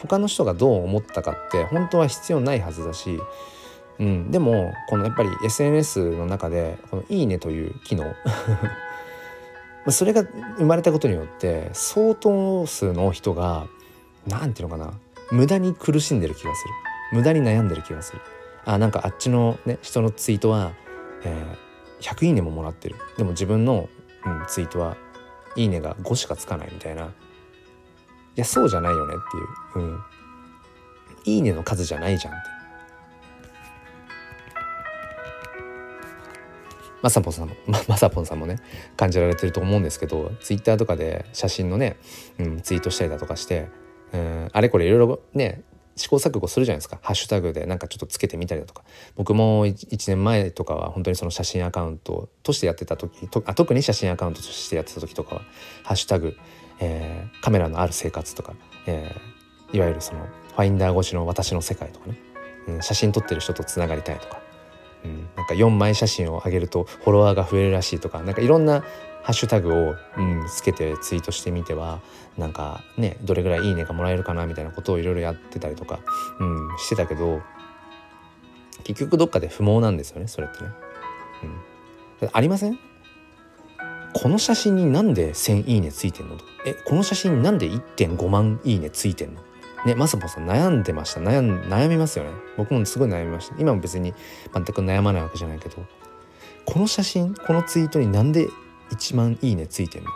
[0.00, 3.18] 他の人がどう思ったかって本当は必要ないはずだし、
[3.98, 8.04] うん、でもこのやっぱり SNS の中でこの「いいね」という機能
[9.88, 10.22] それが
[10.58, 13.66] 生まれたことによって相当数の人が
[14.26, 14.98] 何て言うのかな
[15.30, 16.64] 無駄に苦しんでる気がす
[17.12, 17.18] る。
[17.18, 18.20] 無駄に悩んでる気がする。
[18.64, 20.72] あなんかあっちのね人のツイートは
[21.22, 22.96] えー、100いいねももらってる。
[23.16, 23.88] でも自分の、
[24.24, 24.96] うん、ツイートは
[25.56, 27.04] いいねが5しかつかないみたいな。
[27.04, 27.08] い
[28.36, 30.00] やそうじゃないよねっていう、うん、
[31.24, 32.59] いいねの数じゃないじゃんって。
[37.02, 38.58] まさぽんさんも、 ま、まさぽんさんもね
[38.96, 41.96] 感じられてると思うんですけどツイッターとかで写真のね、
[42.38, 43.68] うん、ツイートしたりだとかして、
[44.12, 45.62] うん、あれこれいろいろね
[45.96, 46.98] 試行錯誤するじゃないですか。
[47.02, 48.84] ハッシュタグでなんかちょっとつけてみたりだとか。
[49.16, 55.42] 僕も 1, 年前とかは本当にその写真アカウントとしてやってた時とあ特に写真アカウントとしてやってた時とかは
[55.84, 56.36] ハッシュタグ、
[56.80, 58.54] えー、カメラのある生活とか、
[58.86, 62.18] えー、いわゆるそのファインダー越しの私の世界とかね、
[62.68, 64.40] うん、写真撮ってる人とつながりたいとか、
[65.04, 68.82] うん、なんか4枚写真を上げるとフォロワーが増えるらしいとかなんかいろんな
[69.22, 72.00] ハッシュタグを、うん、つけてツイートしてみては
[72.38, 76.00] なんかねどれぐらいいいねがもらえるかなみたいなことをいろいろやってたりとか、
[76.38, 77.42] うん、してたけど
[78.84, 80.70] 結局どっかで不毛なんですよねそれってね。
[82.22, 82.78] うん、ありません？
[84.14, 89.42] この写真になんで1,000いいねついてんのえこの写真になんで1.5万いいねついてんの？
[89.86, 91.20] ねまさぽさん悩んでました。
[91.20, 92.30] 悩悩みますよね。
[92.56, 93.56] 僕もすごい悩みました。
[93.58, 94.14] 今も別に
[94.52, 95.84] 全く悩まないわけじゃないけど。
[96.66, 98.48] この写真このツイートになんで
[98.92, 100.10] 1万いいねついてんの？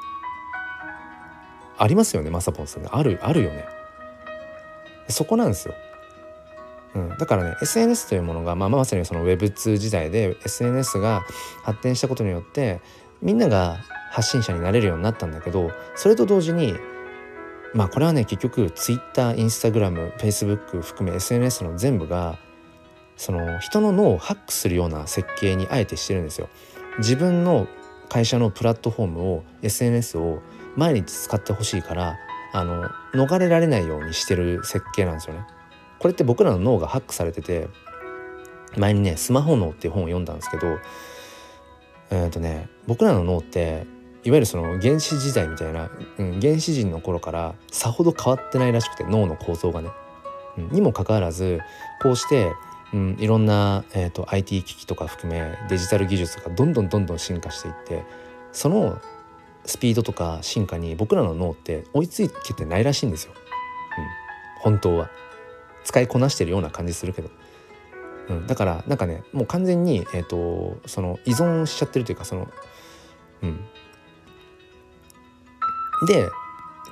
[1.79, 3.65] ありますよねまさぽんさんあるあるよね。
[5.09, 5.75] そこなんですよ、
[6.95, 11.25] うん、だからね SNS というものが、まあ、まさにその Web2 時代で SNS が
[11.63, 12.81] 発展したことによって
[13.21, 16.75] みんなが発信者になれるようになったんだけどそれと同時に
[17.75, 22.39] まあこれはね結局 Twitter、Instagram、Facebook 含め SNS の全部が
[23.17, 26.49] その人の脳をハックするような設計にあえてしてるんですよ。
[26.99, 27.67] 自分の
[28.09, 30.41] 会社のプラットフォームを SNS を
[30.77, 32.17] 毎日使ってほしいから
[32.53, 35.45] あの逃れられないようにしてる設計なんですよね。
[35.99, 37.69] これって僕らの脳がハックされてて
[38.77, 40.67] 前にね「スマホ脳」っていう本を読んだんですけど
[42.11, 43.87] えっ、ー、とね僕らの脳って
[44.25, 49.91] いわゆるその原始時代みたいな、うん、原始人の頃からさほど変わってないらしくて脳の構造がね。
[50.57, 51.61] うん、にもかかわらず
[52.01, 52.53] こうして
[52.93, 58.05] うん、いろんな、えーと、IT 機器とか含めデジタル技術がどんどんどんどん進化していって
[58.53, 59.01] その
[59.65, 65.11] スピードとか進化に僕らの脳って追いついてないらしいんですよ、うん、本当は。
[65.83, 67.31] 使いこなしてるような感じするけど、
[68.29, 72.49] うん、だからなんかねもう完全に、えーと、その依存しちゃってるというかその
[73.43, 73.61] うん
[76.07, 76.31] で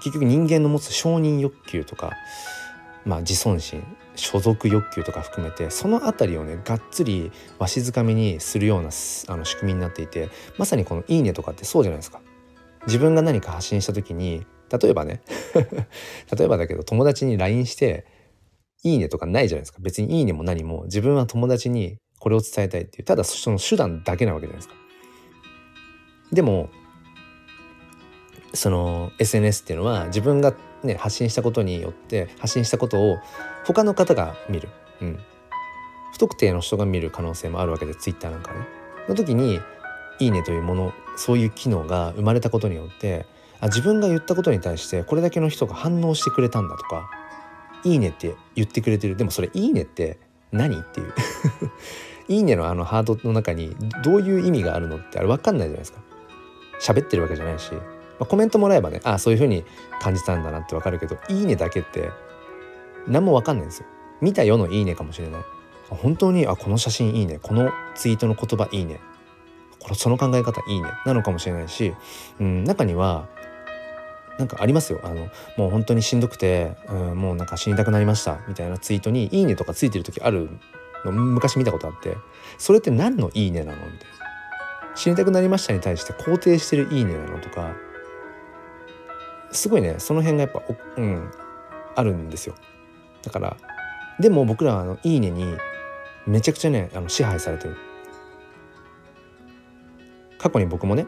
[0.02, 2.12] 結局人間の持つ承認欲求とか
[3.04, 3.84] まあ自尊心
[4.14, 12.20] 所属欲求とか含めてその辺りをねがっつりわしづかみにするようなあの仕組みになっていてまさにこの「いいね」とかってそうじゃないですか。
[12.86, 15.22] 自分が何か発信した時に例えばね
[16.36, 18.06] 例えばだけど友達に LINE して
[18.82, 24.74] 「いいね」とかないじゃないですか別に「いいね」も何も自分は友達にこれを伝えたいっていうただその手段だけなわけじゃないですか。
[26.32, 26.70] でも
[28.54, 33.18] その SNS っていうのは自分がね発信したことによって発信したことを
[33.64, 34.68] 他の方が見る、
[35.00, 35.18] うん、
[36.12, 38.60] 不特定の人が見る可能性もあるわけで Twitter なんかね。
[39.08, 39.60] の時に
[40.20, 43.26] 「いいね」というものそういう機能が生まれたことによって
[43.60, 47.10] あ自分が言ったことに対してこれだけの人が反応してくれたんだとか
[47.84, 49.16] 「いいね」って言ってくれてる。
[49.16, 50.18] でもそれ「いいね」って
[50.52, 51.12] 何っていう。
[52.28, 56.00] いいねのあのハードの中にどういう意味があるのってあれ分かんないじゃないですか。
[56.80, 57.72] 喋ってるわけじゃないし。
[58.22, 59.64] まあ、コメントもらえばねああそういう風に
[60.00, 62.10] 感じたんだなってわかるけど「いいね」だけって
[63.08, 63.86] 何もわかんないんですよ。
[64.20, 65.42] 見たよの「いいね」かもしれない。
[65.90, 67.40] 本当にあこの写真いいね。
[67.42, 69.00] このツイートの言葉いいね。
[69.80, 70.88] このその考え方いいね。
[71.04, 71.94] なのかもしれないし、
[72.38, 73.26] うん、中には
[74.38, 75.00] なんかありますよ。
[75.02, 78.38] あのもう本当にしんどくて、うん、もうなんか死にたくなりました。
[78.46, 80.48] みたいなツイートに「いいね」とかついてる時ある
[81.04, 82.16] の昔見たことあって
[82.58, 83.78] それって何の「いいね」なの？
[83.78, 84.22] みたいな。
[84.94, 87.74] 死にたくなりましたに対して肯定してる「いいね」なのとか
[89.52, 90.62] すごいねその辺がやっぱ
[90.96, 91.30] うん
[91.94, 92.54] あるんですよ
[93.22, 93.56] だから
[94.18, 95.56] でも僕らはあの「いいね」に
[96.26, 97.76] めちゃくちゃねあの支配されてる
[100.38, 101.06] 過去に僕もね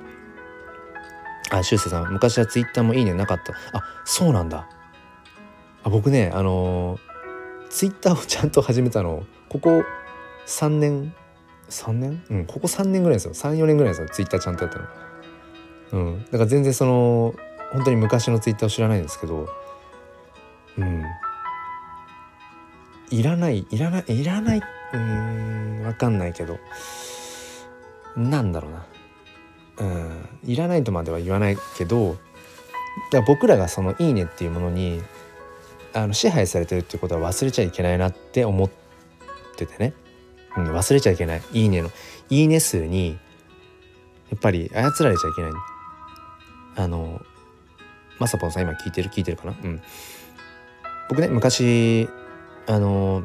[1.51, 3.53] あ、しゅうせいさん、昔はツイッターもいいねなかった。
[3.77, 4.69] あ、そうなんだ。
[5.83, 6.99] あ僕ね、あの、
[7.71, 9.83] ツイッターをちゃんと始めたの、ここ
[10.47, 11.15] 3年、
[11.69, 12.25] 3年？
[12.31, 13.35] うん、ここ3年ぐらいですよ。
[13.35, 14.09] 3、4年ぐらいですよ。
[14.09, 14.87] ツイッターちゃんとやったの。
[15.93, 16.25] うん。
[16.25, 17.35] だから全然その、
[17.73, 19.49] 本当に昔のツイッターを知らないんですけど、
[20.79, 21.05] うん。
[23.11, 26.59] いらない、いらない、いらない、うん、わかんないけど、
[28.17, 28.87] なんだろうな。
[29.79, 32.19] うん、いらないとまでは言わないけどだか
[33.13, 35.03] ら僕らがその「いいね」っていうものに
[35.93, 38.71] あの支配されてるっていうことは忘れちゃいけないなって思っ
[39.57, 39.93] ててね、
[40.57, 41.91] うん、忘れちゃいけない「いいね」の
[42.31, 43.19] 「いいね」数に
[44.31, 45.53] やっぱり操られちゃいけない
[46.77, 47.21] あの
[48.19, 49.55] まさぽんさん今聞いてる聞いてるかな？
[49.63, 49.83] うん
[51.09, 52.09] 僕ね昔
[52.67, 53.25] あの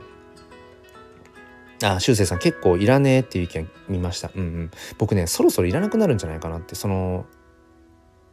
[1.81, 4.31] あ、修正さん結構いらねえっていう意見見ました。
[4.35, 4.71] うんうん。
[4.97, 7.25] 僕ね、そろそろいらなくなるんじゃないかなって、その、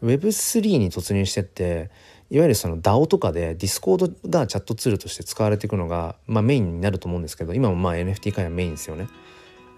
[0.03, 1.91] Web3 に突入してって、
[2.29, 9.07] いわゆるその DAO とかで Discord がチャットツールとして使われていくのが、まあ、メインになると思うんですけど、今もまあ NFT 会はメインですよね。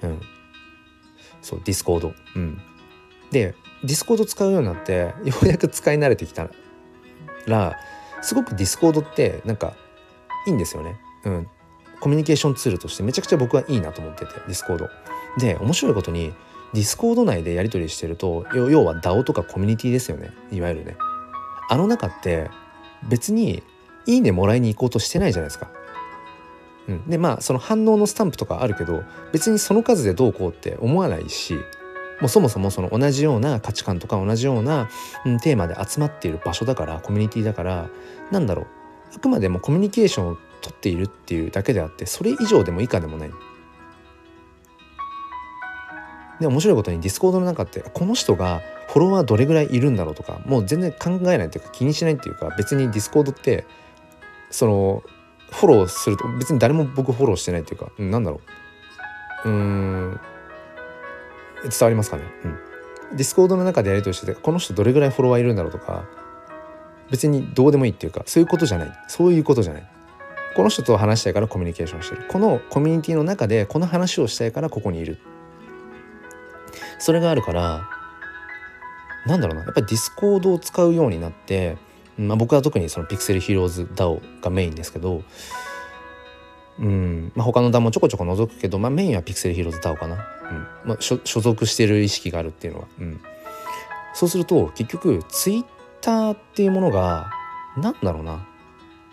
[0.02, 0.20] うん。
[1.42, 2.14] そう、Discord。
[2.36, 2.58] うん。
[3.30, 6.48] で、Discord 使うようになって、ようやく使い慣れてきた
[7.48, 7.76] ら、
[8.22, 9.74] すごく Discord ってなんか
[10.46, 11.00] いいんですよね。
[11.24, 11.48] うん。
[12.00, 14.88] コミュニケーションツールとしてめちゃくちゃ僕はいいなと思っててディスコード。
[15.38, 16.32] で面白いことに
[16.74, 20.96] ディスコード内でやり取りしてると要は DAO とかコミュニティですよねいわゆるね。
[21.68, 22.50] あの中って
[23.08, 23.62] 別に
[24.06, 25.70] 「いいね」もらいに行こうとしてないじゃないですか。
[26.88, 31.58] うん、でまあその反応のスタンプとかあるけど別にその数でどうこうって思わないし
[32.20, 34.88] もうそもそもその同じような価値観とか同じような、
[35.42, 37.88] テーマで集まっている場所だからコミュニティだから
[38.30, 38.66] なんだろう。
[39.16, 43.30] あくまでもコミュニケーションを取っているっていうだけであってそれ以上でも以下でもない。
[46.40, 53.66] で面白いことにディスコードの中ってこの人がフォロワーどれぐらいいるんだろうとかもう全然考えないというか気にしないっていうか別にディスコードって
[54.50, 55.02] その
[55.50, 58.40] フォローすると別に誰も僕フォローしてないっていうか、うん、なんだろ
[59.44, 59.48] う。
[59.48, 60.20] うーん。
[61.62, 62.22] 伝わりますかね？
[62.44, 62.58] うん。
[63.16, 66.04] ディスコードの中でやり取りしててこの人どれぐらいフォロワーいるんだろうとか
[67.10, 68.92] 別にどうでもいいっていうかそういうことじゃない。
[69.08, 69.90] そういうことじゃない。
[70.54, 72.24] この人と話したいからコミュニケーションしてる。
[72.28, 75.18] このコミュニティの中でこの話をしたいからここにいる。
[76.98, 77.88] それがあるから
[79.26, 79.64] なんだろうな。
[79.64, 81.76] やっぱりディスコードを使うようになって、
[82.18, 85.22] まあ、僕は特にそのピクセルヒーローズ DAO がメインですけど
[86.78, 87.32] うん。
[87.34, 90.16] まあ、他の DAO もちょこちょこ覗くけど、まあ、メインはピクセルヒーローズ DAO かな、
[90.50, 90.66] うん。
[90.84, 93.20] まあ、所属してる意識があるっていうのは、うん、
[94.14, 95.64] そうすると結局ツイッ
[96.00, 97.30] ターっていうものが
[97.76, 98.46] 何だろうな。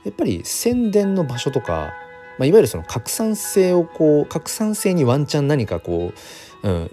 [0.04, 1.94] やっぱり宣伝の場所とか、
[2.38, 6.14] まあ、いわゆるその拡散性をこう拡散性にワンチャン何かこ
[6.64, 6.92] う、うん、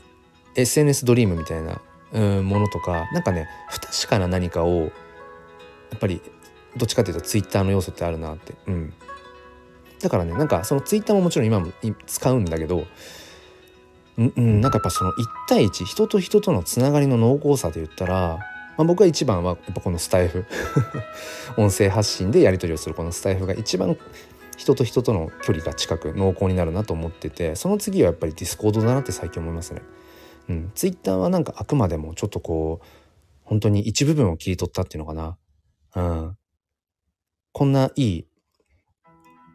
[0.54, 1.80] SNS ドリームみたいな、
[2.12, 4.86] うん、ものとかなんかね不確かな何かをや
[5.96, 6.22] っぱり
[6.76, 8.94] どっちかというとツイッターの要素ってあるなって、うん、
[10.00, 11.70] だからねなんかそのツイッターももちろん今も
[12.06, 12.86] 使うんだけど
[14.18, 15.14] うん、なんかやっぱその1
[15.48, 18.38] 対1人と人とのつながりの濃厚さで言ったら
[18.76, 20.46] まあ、僕は一番はやっぱこのスタイフ
[21.56, 23.96] 音声発信でやり取りをするこのスタイフが一番
[24.56, 29.82] 人と人との距離が近く濃厚になるなと思っててその次はやっぱりディスコードだなって最近思いますね。
[30.48, 32.86] うん、ツイッターはなんかあくまでもちょっとこう
[33.44, 35.36] 本当に一部分を切り取ったっていうのかな。
[35.94, 36.36] うん、
[37.52, 38.26] こんないい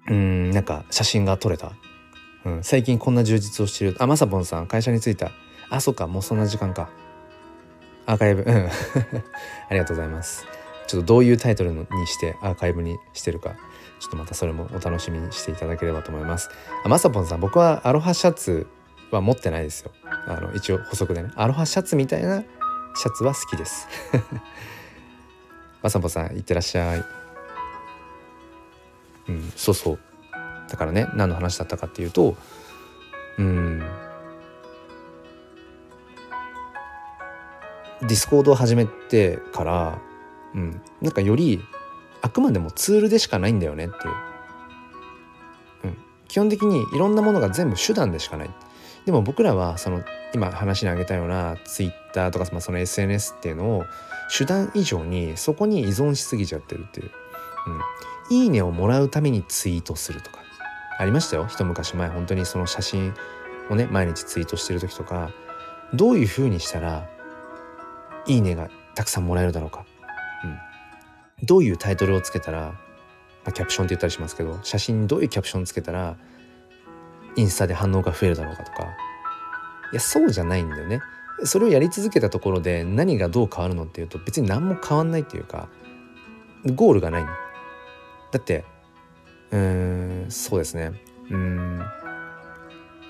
[0.08, 1.74] うんなんか写真が撮れた。
[2.48, 3.98] うん、最近こんな充実をしてる。
[4.00, 5.32] あまさぽんさん会社に着いた。
[5.70, 6.90] あそっかもうそんな時間か。
[8.06, 8.70] アーカイブ、うん。
[9.70, 10.48] ありがとうございます。
[10.88, 13.58] ちょっとどういうタイトルにしてアーカイブにしてるか、
[14.00, 16.50] ちょっとまたそれもお楽しみにしていただければと思います。
[16.86, 18.66] あ、まさぽんさん、僕はアロハシャツ
[19.12, 19.92] は持ってないですよ。
[20.06, 21.32] あの、一応補足でね。
[21.36, 22.44] アロハシャツみたいな
[22.96, 23.90] シャツは好きです。
[25.84, 27.04] まさぽんさん、いってらっしゃい。
[29.28, 30.00] うん、そうそう。
[30.70, 32.36] だからね、何の話だったかっていうと、
[33.38, 33.80] うん、
[38.02, 40.02] ディスコードを始めてから、
[40.54, 41.62] うん、なんかより
[42.22, 44.14] あくまでもツールでしかないんだよねっていう、
[45.86, 45.98] うん、
[46.28, 48.50] 基本的にいろんなものが全部手段でしかない。
[49.06, 50.04] でも僕らはその
[50.34, 53.86] 今話に挙げたようなツイッターとか、まあ、その SNS っていうのを
[54.36, 57.12] 手段以上にそこに依存しすぎちゃってるっていう、
[58.32, 60.47] うん、いいねをもらうためにツイートするとか。
[60.98, 61.46] ありましたよ。
[61.48, 62.10] 一昔前。
[62.10, 63.14] 本当にその写真
[63.70, 65.32] をね毎日ツイートしてる時とか
[65.94, 67.10] どういうふうにしたら
[68.26, 69.86] いいねがたくさんもらえるだろうか、
[70.44, 72.76] うん、どういうタイトルをつけたら、ま
[73.46, 76.18] あ、キャプションって言ったりしますけど写真にどういうキャプションつけたら
[77.36, 78.88] インスタで反応が増えるだろうかとか。
[79.94, 81.00] いやそうじゃないんだよね。
[81.46, 85.70] それをやり続けたところで何がどう変わるのっていうと別に何も変わんないっていうか
[86.76, 87.26] ゴールがない。
[87.26, 87.32] だ
[88.40, 88.66] って
[89.52, 90.94] うんそうですね。
[91.30, 91.82] うん。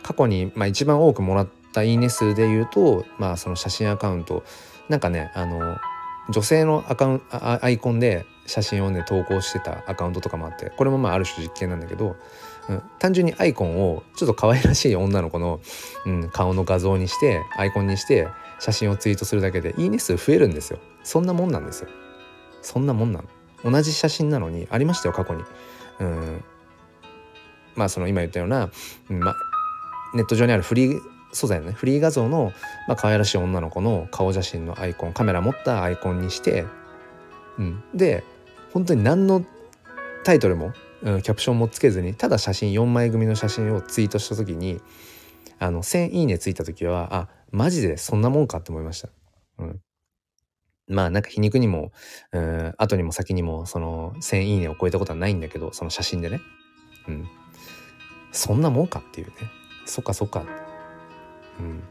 [0.04, 4.44] 過去に、まあ、一番多くもらったいいね数で言うと、まあ、その写真アカウント。
[4.90, 5.78] なんかねあの
[6.30, 12.16] 女性のアカウンアイコンで写真をね投稿してたアカウントとかもあってこれもまあある種実験なんだけど、
[12.70, 15.60] うん、単純にアイコンをちょっと可愛らしい女の子の、
[16.06, 18.28] うん、顔の画像にしてアイコンにして
[18.60, 20.80] 写真をツイートするだけでいいね数増えるんですよ。
[21.04, 21.90] そんなもんなんですよ。
[22.62, 23.22] そんなもんな
[23.64, 23.72] の。
[23.72, 25.44] 同じ写真なのにありましたよ過去に。
[26.00, 26.43] うん。
[27.76, 28.70] まあその今言ったような、
[29.10, 29.36] まあ、
[30.14, 32.52] ネット上にあるフリー素材のねフリー画像の、
[32.88, 36.66] まあ可愛らしい女の子の顔写真のアイコンカメラ持ったアイコンにして、
[37.58, 38.24] うん、で
[38.74, 39.45] 本当に何の
[40.24, 40.74] タイトルも、
[41.04, 44.82] うん、キャプションもつけずにただ写真4枚組の写真をツイートした時に
[45.60, 49.10] あの1000いいねついた時はあマジでそんなもんかって思いました。
[49.60, 49.82] うん、
[50.88, 51.92] まあなんか皮肉にも、
[52.32, 56.42] うん、後にも先にもその1000いいねを超えたことはないんだけどその写真でね、
[57.08, 57.28] うん、
[58.32, 59.34] そんなもんかっていうね。
[59.86, 60.44] そっかそっか。
[61.60, 61.84] うん、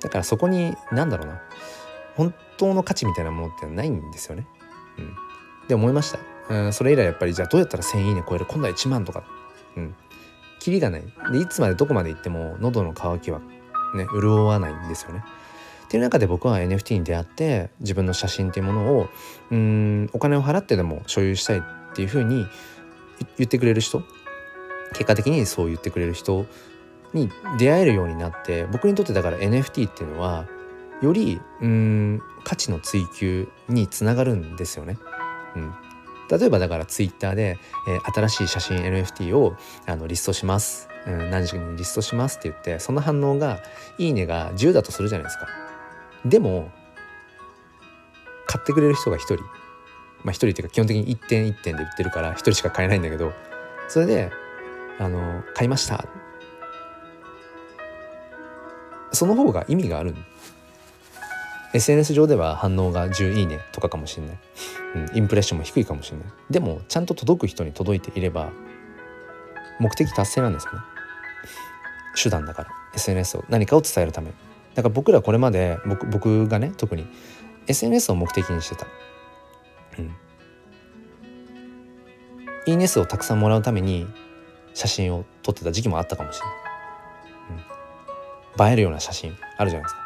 [0.00, 1.40] だからそこに何だろうな。
[2.16, 4.46] 本当の価値みたいなものってないんですよね。
[4.98, 5.14] うん、
[5.68, 6.18] で思いました、
[6.50, 9.22] うん、それ以来やっぱりじゃあどうやったら1,000いいね超える今度は1万とか、
[9.76, 9.94] うん、
[10.58, 11.02] キリがない。
[11.32, 13.38] でいつまでどこまで行っても喉の渇きは
[13.94, 15.22] ね潤わないんですよね。
[15.88, 19.08] っていう中で僕は NFT に出会って自分の写真っていうものを
[19.50, 21.62] うんお金を払ってでも所有したいっ
[21.94, 22.46] ていうふうに
[23.38, 24.02] 言ってくれる人
[24.92, 26.44] 結果的にそう言ってくれる人
[27.14, 30.46] に出会えるようになって僕にとってだから NFT っていうのは
[31.00, 34.98] よりうん価値の追求につながるんですよね。
[35.56, 35.72] うん、
[36.30, 37.58] 例えばだからツイッターで、
[37.88, 43.60] えー、新しい写真 NFT をあのリストします、うん、何時にリストしますって言ってその反応が
[43.96, 45.67] いいねが10だとするじゃないですか。
[46.28, 46.70] でも
[48.46, 49.36] 買ってくれる人が1人。
[50.24, 53.32] まあ1人っていうか基本的に1点1点で売ってるから1人しか買えないんだけど。
[53.88, 54.30] それで
[54.98, 56.04] あの買いました。
[59.12, 60.14] その方が意味がある。
[61.74, 64.38] SNS 上では反応が10いいねとかかもしれない、
[64.94, 66.26] うん、インプレッションも低いかもしれない。
[66.50, 68.50] でもちゃんと届く人に届いていれば
[69.78, 70.78] 目的達成なんですよね。
[72.20, 73.44] 手段だから SNS を。
[73.48, 74.32] 何かを伝えるため。
[74.78, 77.04] だから僕らこれまで僕僕がね特に
[77.66, 78.86] SNS を目的にしてた。
[79.98, 80.14] うん。
[82.64, 84.06] いいね数をたくさんもらうために
[84.74, 86.46] 写真を撮ってた時期もあったかもしれ
[88.60, 88.70] ない。
[88.70, 90.00] 映えるような写真あるじゃないですか。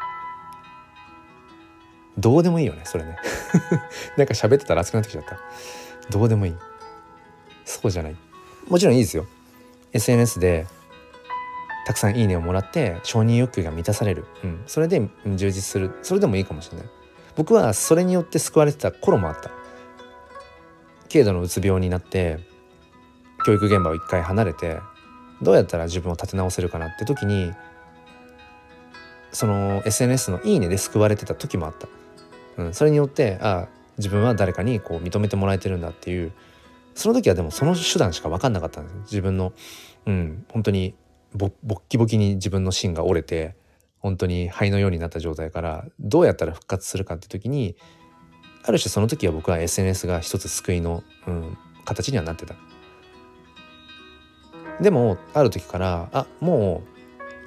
[2.17, 3.17] どうでもいいよねそれね。
[4.17, 5.37] なんか喋ってたら熱くなってきちゃった。
[6.09, 6.55] どうでもいい。
[7.63, 8.15] そうじゃない。
[8.67, 9.27] もちろんいいですよ。
[9.91, 10.65] SNS で
[11.85, 15.91] たくさんいいねをもらって承認欲求が満たされる、うん、それで充実する。
[16.01, 16.87] それでもいいかもしれない。
[17.35, 19.51] 僕はそれによって救われてた頃もあった。
[21.11, 22.39] 軽度のうつ病になって
[23.45, 24.79] 教育現場を一回離れて
[25.41, 27.53] どうやったら自分を立て直せるかなって時に
[29.31, 31.87] その SNS の「いいね」で救われてた時もあった、
[32.57, 33.67] うん、それによってああ
[33.97, 36.31] 自分は誰かにこう認めてもらえてるんだっていう。
[36.95, 39.51] その時はでもその手段しか分かんなかったんです自分の
[40.05, 40.93] うん本当に
[41.35, 43.55] ぼぼっきぼきに自分の芯が折れて
[43.99, 47.75] 本当に灰のようになった状態からどうやったら復活するかって時に
[48.63, 52.55] ある種その時は僕は SNS が一つ救いの、うん、形にはなってた。
[54.81, 56.93] でもある時からあもう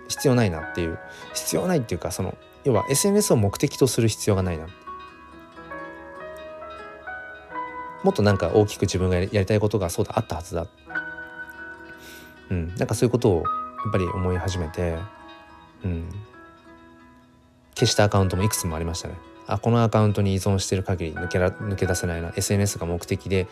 [0.08, 0.98] 必要ないなっていう
[1.34, 4.66] 必要ないっていうかその要は SNS を目的とする必要がないな
[8.04, 10.68] もっとなんか大きく自分がやりたいことがそうだあったはずだ
[12.50, 13.44] うんなんかそういうことを
[13.88, 14.98] っぱり思い始めて
[15.84, 16.08] うん。
[17.74, 19.14] 消したアカウントもいくつもありましたね。
[19.46, 22.32] あこのアカウントに依存してる限り抜けら抜け出せないな。
[22.34, 23.46] SNS が目的で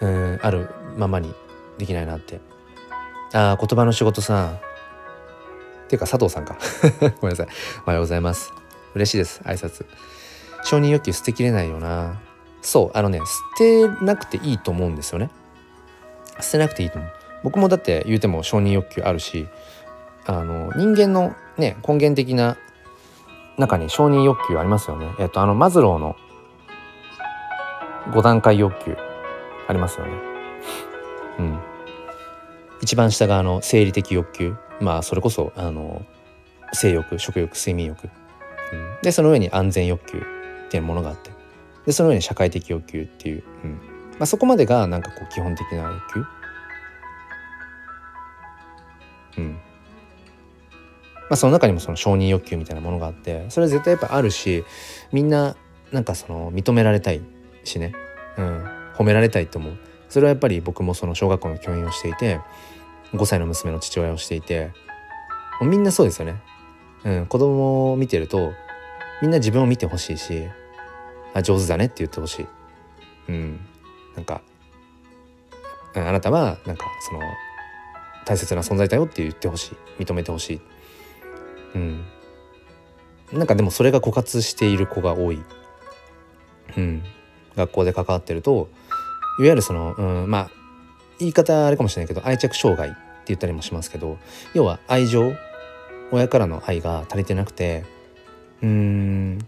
[0.00, 1.32] うんあるままに
[1.78, 2.40] できないなって。
[3.34, 4.58] あ言葉の仕事さ
[5.84, 6.56] っていうか佐藤さんか。
[7.20, 7.48] ごめんなさい。
[7.84, 8.52] おはようございます。
[8.94, 9.42] 嬉しいです。
[9.44, 9.84] 挨拶。
[10.64, 12.20] 承認欲求捨てきれないよな。
[12.62, 13.24] そうあのね捨
[13.58, 15.30] てなくていいと思うんですよね。
[16.40, 17.21] 捨てなくていいと思う。
[17.42, 19.48] 僕もだって言うても承認欲求あるし
[20.26, 22.56] あの人間のね根源的な
[23.58, 25.06] 中に承認欲求ありますよね。
[25.18, 26.16] えっとあのマズローの
[28.10, 28.96] 5段階欲求
[29.68, 30.12] ありますよね。
[31.38, 31.58] うん。
[32.80, 34.56] 一番下があの生理的欲求。
[34.80, 36.04] まあそれこそあの
[36.72, 38.04] 性欲食欲睡眠欲、
[38.72, 40.22] うん、でその上に安全欲求っ
[40.70, 41.30] ていうものがあって。
[41.86, 43.70] でその上に社会的欲求っていう、うん。
[44.18, 46.41] まあ、そこまでがなんかこう基本的な欲求。
[49.38, 49.58] うん。
[51.30, 54.64] まあ、その中にもその承認欲求みたいなものがあってそれは絶対やっぱあるし
[55.12, 55.56] みんな
[55.90, 57.22] なんかその認められたい
[57.64, 57.94] しね、
[58.36, 58.64] うん、
[58.96, 59.78] 褒められたいと思う。
[60.10, 62.38] それはやっぱり僕もその小学校の教員をしていて
[63.14, 64.72] 5歳の娘の父親をしていて
[65.58, 66.42] もうみんなそうですよね、
[67.04, 68.52] うん、子供を見てると
[69.22, 70.48] みんな自分を見てほしいし
[71.32, 72.46] あ上手だねって言ってほしい、
[73.28, 73.60] うん、
[74.16, 74.42] なんか
[75.94, 77.20] あなたはなんかその
[78.24, 80.02] 大切な存在だよって言ってほしい。
[80.02, 80.60] 認めてほしい。
[81.74, 82.04] うん。
[83.32, 85.42] なんかでもそれが枯渇している子が多い、
[86.76, 87.02] うん、
[87.56, 88.68] 学校で関わってると
[89.38, 90.50] いわゆるその、うん、まあ
[91.18, 94.18] 言い方あれかもしれないけど愛着障害って言ったりもしますけど
[94.52, 95.32] 要は愛情
[96.10, 97.84] 親からの愛が足りてなくて
[98.60, 99.38] うーん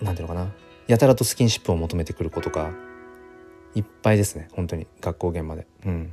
[0.00, 0.52] 何ていうのかな。
[0.88, 2.70] やたらとスキンシップを求めてくる子とか
[3.74, 4.48] いっぱいですね。
[4.52, 4.86] 本当に。
[5.00, 5.66] 学校現場で。
[5.86, 6.12] うん。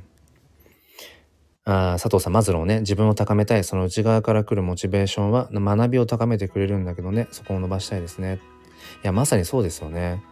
[1.90, 3.64] あ佐藤さん、マズローね、自分を高めたい。
[3.64, 8.40] その内側から来るモチベーションは学びを高めてくれるんだけどね、そこを伸ばしたいですね。
[9.02, 10.22] いや、まさにそうですよね。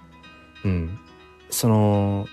[0.65, 0.99] うん。
[1.51, 2.27] その、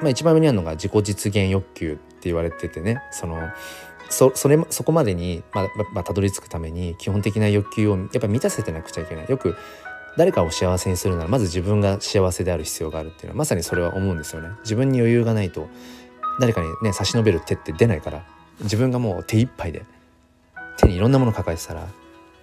[0.00, 3.38] まあ一番上にあるのが自己実現欲求って言われててね、その、
[4.12, 9.56] そそれそこまでに、まあ、まあ、たどり着くために基本的な欲求をやっぱ満たせてなくちゃいけないよく
[10.18, 15.68] 誰かを幸せにするならまず自分が幸せである必要があるっていうのはまさにそれは思うんですよね自分に余裕がないと
[16.40, 18.24] 誰かにね差し伸べる手って出ないから
[18.62, 19.84] 自分がもう手一杯で
[20.78, 21.86] 手にいろんなもの抱えてたら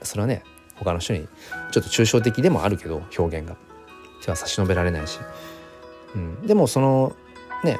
[0.03, 0.43] それはね
[0.75, 1.27] 他の人に
[1.71, 3.55] ちょっと抽象的でもあるけど表現が。
[4.21, 5.19] 手は差し伸べられないし、
[6.15, 7.15] うん、でもその
[7.63, 7.79] ね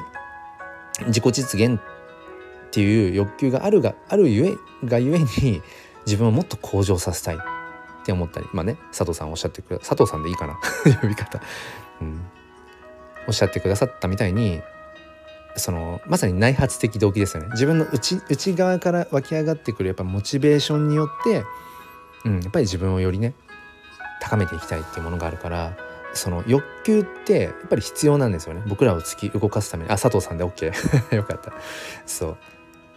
[1.06, 5.62] 自己実現っていう欲求があるがあるゆえがゆえに
[6.06, 7.38] 自分をもっと向上させたいっ
[8.04, 8.46] て思ったり。
[8.52, 10.58] まあね佐藤さんおっしゃってくれ佐藤さんでいいかな。
[11.00, 11.40] 呼び方、
[12.00, 12.20] うん、
[13.26, 14.62] おっしゃってくださったみたいに
[15.56, 17.48] そのまさに内発的動機ですよね。
[17.52, 21.44] 自分の内内側から湧き上がってくるやっぱモチベーションによって、
[22.24, 23.34] うん、やっぱり自分をよりね
[24.20, 25.76] 高めていきたいっていうものがあるから
[26.12, 28.62] その欲求ってやっぱり必要なんですよね。
[28.66, 29.90] 僕らを突き動かすために。
[29.90, 30.72] あ佐藤さんで OK
[31.14, 31.52] よかった。
[32.06, 32.36] そう。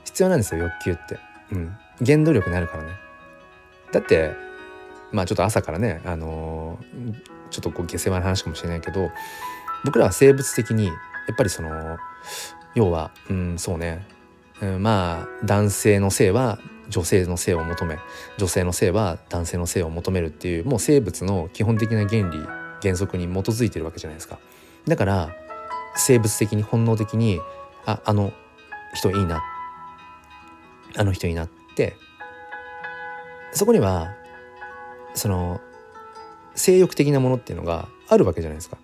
[0.06, 1.20] 必要なんですよ欲求って。
[1.52, 1.78] うん。
[2.06, 2.90] 原動力になるからね。
[3.92, 4.32] だって
[5.12, 7.14] まあちょっと朝からねあのー、
[7.52, 9.12] ちょっとこう下世話な話かもしれないけど
[9.86, 10.94] 僕らは生物的にや
[11.32, 11.98] っぱりその
[12.76, 14.06] 要はうんそうね、
[14.62, 16.60] うん、まあ男性の性は
[16.90, 17.98] 女性の性を求め
[18.38, 22.40] 女性の性は男性の性を求めるっていうもう生物の基本的な原理
[22.82, 24.40] 原則に基づいてるわけじゃないですか。
[24.88, 25.36] だから
[25.96, 27.40] 生物的に本能的に
[27.86, 28.34] ああの
[28.94, 29.42] 人いいな
[30.98, 31.96] あの人いいなって
[33.52, 34.14] そこには
[35.14, 35.62] その
[36.56, 38.78] 性欲的なものっていうのがあるわけじゃないですか。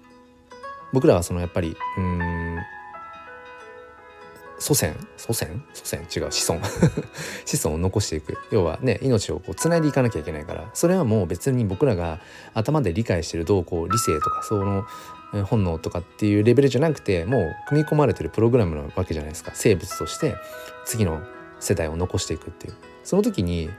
[0.92, 2.49] 僕らはそのやっぱりうん
[4.60, 4.95] 祖先？
[5.18, 5.64] 祖先？
[5.74, 6.20] 祖先？
[6.20, 6.62] 違う子孫。
[7.45, 8.38] 子孫を残していく。
[8.51, 10.70] 要はね命をこうつないでいかなきゃいけないから。
[10.74, 12.20] それはもう別に僕らが
[12.53, 14.86] 頭で理解してるどうこう理性とかその
[15.45, 19.51] 本能とかっていうレベルじゃなくてもう組み込まれてるプログラムなわけじゃないですか。
[19.53, 20.36] 生物として
[20.86, 21.22] 次の
[21.60, 22.74] 世代を残していくっていう。
[23.03, 23.70] その時に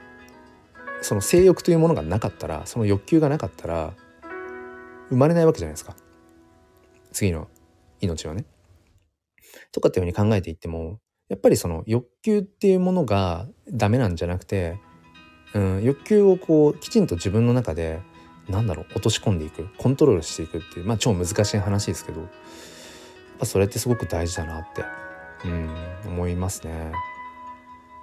[1.02, 3.92] その性欲というものがなかったらその欲求がなかったら
[5.10, 5.94] 生まれないわけじゃないですか。
[7.12, 7.48] 次の
[8.00, 8.44] 命はね。
[9.72, 10.98] とかっていうふうに考えていっても
[11.28, 14.80] やっぱりその欲求っていうものがダメなんじゃなくて、
[15.54, 18.02] うん、欲求をこうきちんと自分の中で
[18.48, 22.30] なんだろう落とし込んでいくコントロールしていくっていうまあ超難しい話ですけどやっ
[23.38, 24.84] ぱそれってすごく大事だなって、
[25.44, 25.70] うん、
[26.08, 26.92] 思いますね。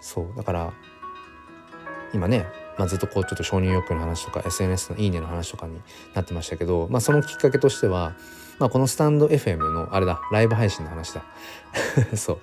[0.02, 0.74] そうだから
[2.14, 2.46] 今ね、
[2.78, 5.82] まあ、ずっとこうちょっと承認欲求の話とか SNS の「いいね」の話とかに
[6.14, 8.16] なってましたけど、まあ、そのきっかけとしては
[8.60, 11.24] まあ、このスタンド FM のあれだライブ配信の話だ。
[12.16, 12.40] そう。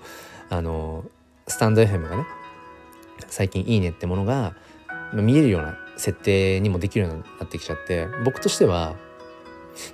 [0.51, 1.05] あの
[1.49, 2.27] スタンド FM がね
[3.29, 4.55] 最近いいねってものが
[5.13, 8.95] 見えるような設定にもできるようになってきちゃって僕としては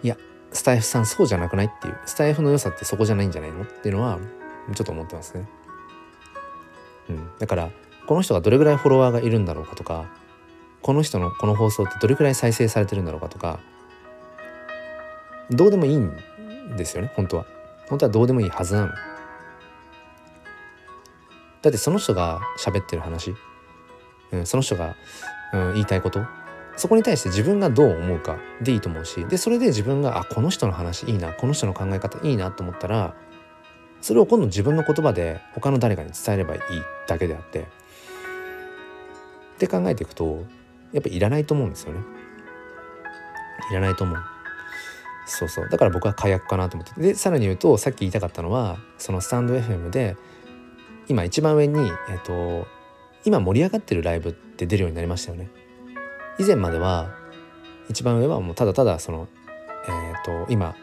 [0.02, 0.16] いや
[0.52, 1.98] スタイフさんそうじゃなくないっていう。
[2.06, 4.18] スタイフの良さってそこじゃないんじゃないのっていうのは
[4.74, 5.48] ちょっと思ってますね。
[7.08, 7.70] うん、だから
[8.06, 10.06] この人がどれぐらいフォロワーがいるんだろうかとか
[10.82, 13.60] この人のこの放送ってどれくらい再生されてるんだろうかとか
[15.50, 16.12] どうでもいいん
[16.76, 17.46] ですよね本当は
[17.88, 18.88] 本当はどうでもいいはずなの
[21.62, 23.34] だってその人が喋ってる話、
[24.32, 24.96] うん、その人が、
[25.52, 26.24] うん、言いたいこと
[26.76, 33.14] そこに対して自分がどう思うかでいいと思うしでそれで自分があこの人の話いいなこの人の考え方いいなと思ったら
[34.00, 36.60] それを今度自分の言葉で他の誰かに伝えればいい
[37.06, 37.64] だけであってっ
[39.58, 40.44] て考えていくと
[40.92, 42.00] やっぱいらないと思うんですよね。
[43.70, 44.18] いらないと思う。
[45.30, 45.68] そうそう。
[45.68, 50.16] だから僕は火薬かなと思ってでさらに言うとさっき言いたかったのはそのスタンド FM で
[51.08, 51.78] 今一番上に、
[52.08, 52.66] えーと、
[53.24, 55.48] 今盛り上がってるライブって出るようになりましたよね。
[56.38, 57.14] 以前までは
[57.88, 59.28] 一番上はもうただただその
[59.86, 60.74] えっ、ー、と今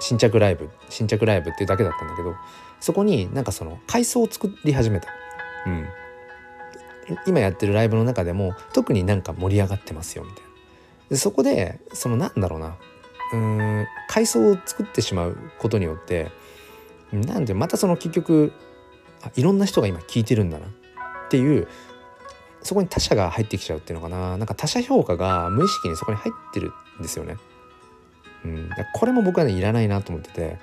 [0.00, 2.34] 新着ライブ新着ライブっていうだけだったんだけど
[2.80, 5.08] そこになんかその階層を作り始めた。
[5.66, 5.86] うん。
[7.26, 10.46] 今やってるライブの中でも特になんか盛り上がってますよみたいな。
[11.10, 12.76] でそこでそのなんだろうな
[13.32, 16.30] うん階層を作ってしまうことによって
[17.12, 18.52] なんでまたその結局
[19.22, 20.70] あいろんな人が今聞いてるんだなっ
[21.28, 21.68] ていう
[22.62, 27.36] そこに他者が入ってきちゃうっていうのかななんか他者評価が無意識にそこに入ってるんですよね。
[28.44, 30.58] うん、これも僕はねいらないなと思ってて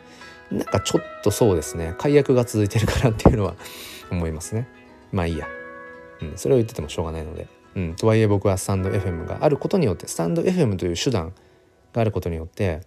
[0.52, 3.56] なんかちょっとそうですね解約が続いてるかなっていうのは
[4.12, 4.68] 思いますね。
[5.12, 5.48] まあいいや。
[6.22, 11.34] うん、それを言っててもしょうがないので、うん、とはいえ僕はスタンド FM があることによってスタンド FM という手段
[11.94, 12.82] があることによって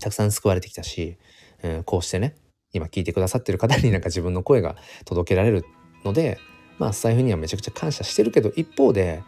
[0.00, 1.16] たくさん救われてきたし、
[1.62, 2.36] うん、こうしてね
[2.72, 5.64] 今聞いてくださってる方になんか自分の声が届けられる
[6.04, 6.38] ので
[6.78, 9.22] まあスタイフにはめちゃくちゃ感謝してるけど一方で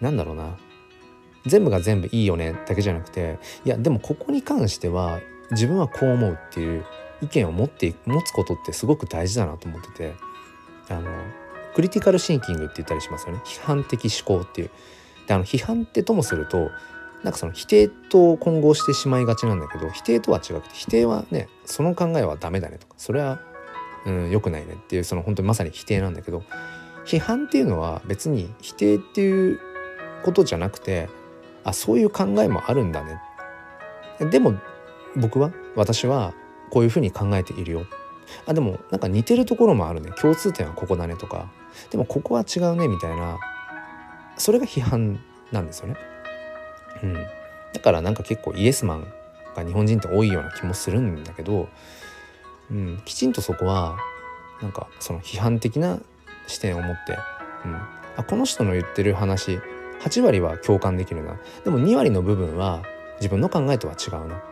[0.00, 0.56] なんだろうな
[1.46, 6.84] 全部が全部いいよねだけじゃなくていやでもここに関しては自分はこう思うっていう
[7.20, 10.14] 意見を持って持つことってすごく大事だなと思ってて
[10.88, 11.10] あの
[11.74, 13.40] クリティカルシンキングって言ったりしますよね。
[13.44, 14.70] 批判的思考っていう。
[15.26, 16.70] であの批判ってともすると
[17.24, 23.40] なんかその否定と混合してしまいがちなんだけど否定とは違くて否定はねその考えはダメだねとかそれは
[24.04, 26.42] うん良くないねっていうその本当にまさに否定なんだけど
[27.06, 29.58] 批判っていうのは別に否定っていう
[30.22, 31.08] ことじゃなくて
[31.64, 33.20] あそういう考えもあるんだね。
[34.30, 34.60] でも
[35.16, 36.34] 僕は私は
[36.70, 37.86] こういうふうに考えているよ。
[38.46, 40.12] あでもなんか似てるところもあるね。
[40.20, 41.50] 共通点はここだねとか。
[41.90, 43.38] でもここは違うねみたいな
[44.36, 45.20] それが批判
[45.52, 45.96] なんですよね。
[47.04, 49.06] うん、だからなんか結構イエスマン
[49.54, 51.68] が日本人って多いような気もするんだけど、
[52.70, 53.96] うん、きちんとそこは
[54.60, 56.00] なんかその批判的な
[56.46, 57.18] 視点を持って、
[57.64, 57.74] うん、
[58.16, 59.60] あこの人の言ってる話
[60.00, 61.38] 8割は共感できるな。
[61.64, 62.82] でも2割の部分は
[63.16, 64.42] 自分の考えとは違うな。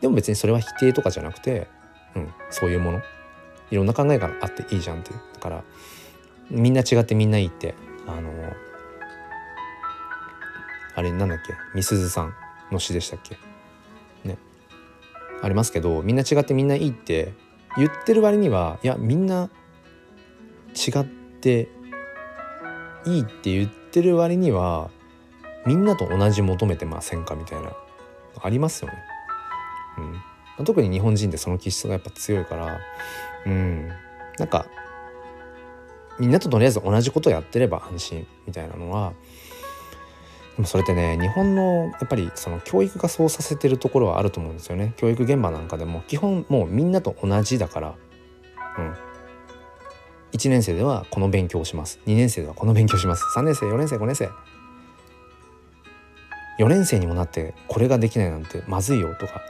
[0.00, 1.68] でも別にそれは否定とかじゃなくて
[2.16, 3.02] うん、そういうもの。
[3.70, 5.20] いろんな考えがあっていいじゃんっていう。
[5.34, 5.64] だから
[6.50, 7.74] みんな違ってみんないいって
[8.06, 8.30] あの
[10.94, 11.54] あれなんだっけ？
[11.74, 12.34] みすずさん
[12.70, 13.36] の詩でしたっけ？
[14.26, 14.38] ね。
[15.42, 17.34] ありますけどみんな違ってみんないいって
[17.76, 19.50] 言ってる割にはいやみんな
[20.74, 21.68] 違って
[23.06, 24.90] いいって言ってる割には
[25.66, 27.72] みんなと同じ求めてませんかみたいな
[28.42, 28.98] ありますよね。
[30.58, 30.64] うん。
[30.64, 32.78] 特に日本人ってその気質がやっぱ強いから
[33.46, 33.88] うん。
[34.38, 34.66] なんか
[36.18, 39.14] みんなととりあえず同じことやってれば安心みたいなのは
[40.56, 44.94] でもそれってね日本のやっぱりその教育がそうさせてるところはあると思うんですよね。
[44.96, 47.94] 教育現場なんかでも基本もうみんなと同じだから。
[48.78, 48.94] うん。
[50.32, 52.00] 1年生ではこの勉強をします。
[52.06, 53.24] 2年生ではこの勉強します。
[53.36, 54.30] 3年生4年生5年生。
[56.58, 59.42] 4年生にもなってこれができないなんてまずいよとか。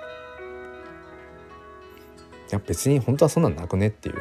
[2.50, 4.20] いや別に本当はそんなんなくねっていう。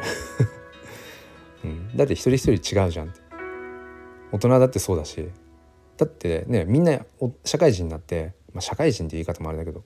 [1.64, 3.14] うん、だって一人一人違うじゃん
[4.32, 5.30] 大人だってそうだし。
[5.96, 6.98] だってねみんな
[7.44, 9.84] 社会人になって、まあ、社会人って言い方もあれだけど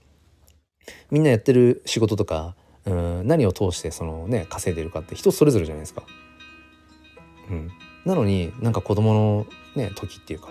[1.10, 6.02] みんなやってる仕事とかうん何を通してそのね稼いでるかって人それぞれじゃないですか。
[7.50, 7.70] うん、
[8.04, 10.48] なのになんか子供のね時っていうか、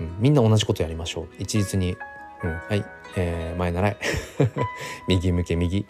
[0.00, 1.28] うん、みんな同じことやりましょう。
[1.38, 1.96] 一律に、
[2.44, 2.84] うん、はい、
[3.16, 3.96] えー、前習い。
[5.08, 5.86] 右向け右。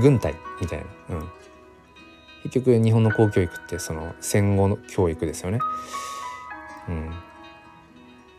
[0.00, 0.78] 軍隊みたい
[1.08, 1.28] な、うん、
[2.42, 5.58] 結局日本の公教育ってその戦後の教育ですよね、
[6.88, 7.10] うん、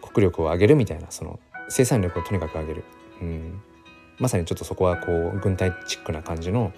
[0.01, 1.39] 国力を上げるみたいなその
[1.69, 2.83] 生産力をとにかく上げる、
[3.21, 3.61] うん、
[4.19, 6.73] まさにちょっとそこはこう軍隊チックな感じの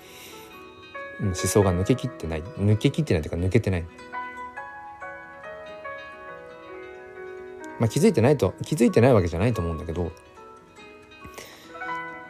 [1.21, 2.43] 思想が抜けきってない。
[2.43, 3.85] 抜けきってないというか抜けてない。
[7.79, 10.11] まあ、気づいてないと気づいてないわけじゃないと思うんだけど、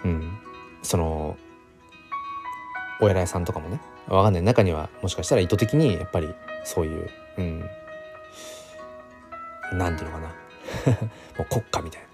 [0.03, 0.37] うん、
[0.81, 1.37] その
[2.99, 4.43] お偉いさんとかもねわかんない。
[4.43, 6.33] 中にはもしかしたら意図的にやっぱり
[6.63, 7.69] そういううん。
[9.73, 10.27] なんていうのかな。
[11.37, 12.07] もう国家みたいな。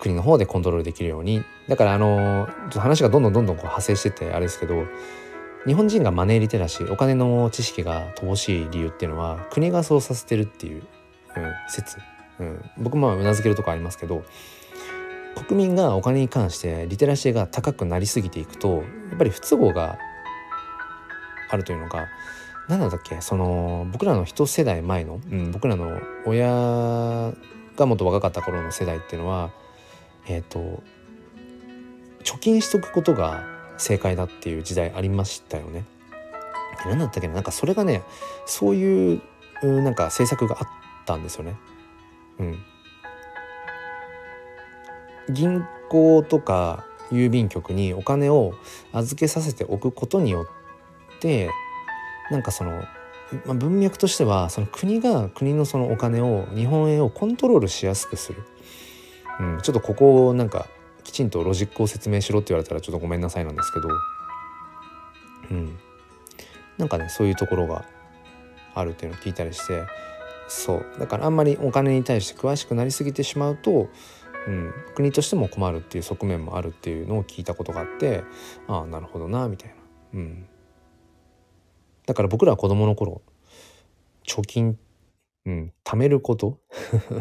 [0.00, 1.42] 国の方でコントロールできるように。
[1.68, 4.84] だからあのちょっと話がどんどんどんどんこう派生しててあれですけど
[5.66, 10.82] 日本人がマネーリテラシーお金の知識が乏しい理由っていうのは国がそうさせてるっていう、
[11.36, 11.98] うん、説、
[12.38, 14.24] うん、僕もうなずけるとこありますけど
[15.46, 19.98] 国民がお金に関してリテラシーが高くなりすぎていくとやっぱり不都合が
[21.50, 22.08] あるというのが
[22.68, 26.48] 何だっけその僕らの一世代前の、うん、僕らの親
[27.76, 29.50] がもっと若かった頃の世代っていうのは
[30.26, 30.82] えっ、ー、と
[32.22, 33.42] 貯金しとくことが
[33.78, 35.84] 正解だっていう時代ありましたよね。
[36.84, 38.02] 何だったっけななんかそれがね
[38.46, 39.22] そういう
[39.62, 40.68] なんか政策があっ
[41.06, 41.56] たんですよね。
[42.38, 42.58] うん、
[45.32, 48.54] 銀行とか郵便局にお金を
[48.92, 50.46] 預けさせておくことによ
[51.16, 51.50] って
[52.30, 52.70] なんかその、
[53.44, 58.44] まあ、文脈としてはその国が国のそのお金を日本円をコントロールしやすくする、
[59.40, 60.68] うん、ちょっとここをなんか
[61.02, 63.88] きちんとロジックを説明しろって言われたらちょっとごめんなさいなんですけど、
[65.50, 65.78] うん、
[66.78, 67.84] なんかねそういうところが
[68.74, 69.86] あるっていうのを聞いたりして。
[70.50, 70.86] そう。
[70.98, 73.88] だからあんまりお金に対して詳しくなりすぎてしまうと、
[74.46, 78.24] うん、国としても困るっていう側面もあるっていうのを聞いたことがあって
[78.66, 79.74] ああなるほどなみたいな。
[80.14, 80.46] うん。
[82.06, 83.22] だから僕らは子供の頃
[84.26, 84.78] 貯金
[85.46, 86.58] うん貯めること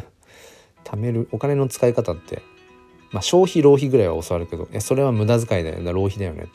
[0.85, 2.41] 貯めるお金の使い方って
[3.11, 6.47] まあ消費浪費ぐらいは教わるけどいそれは無駄遣いだよね浪費だよね。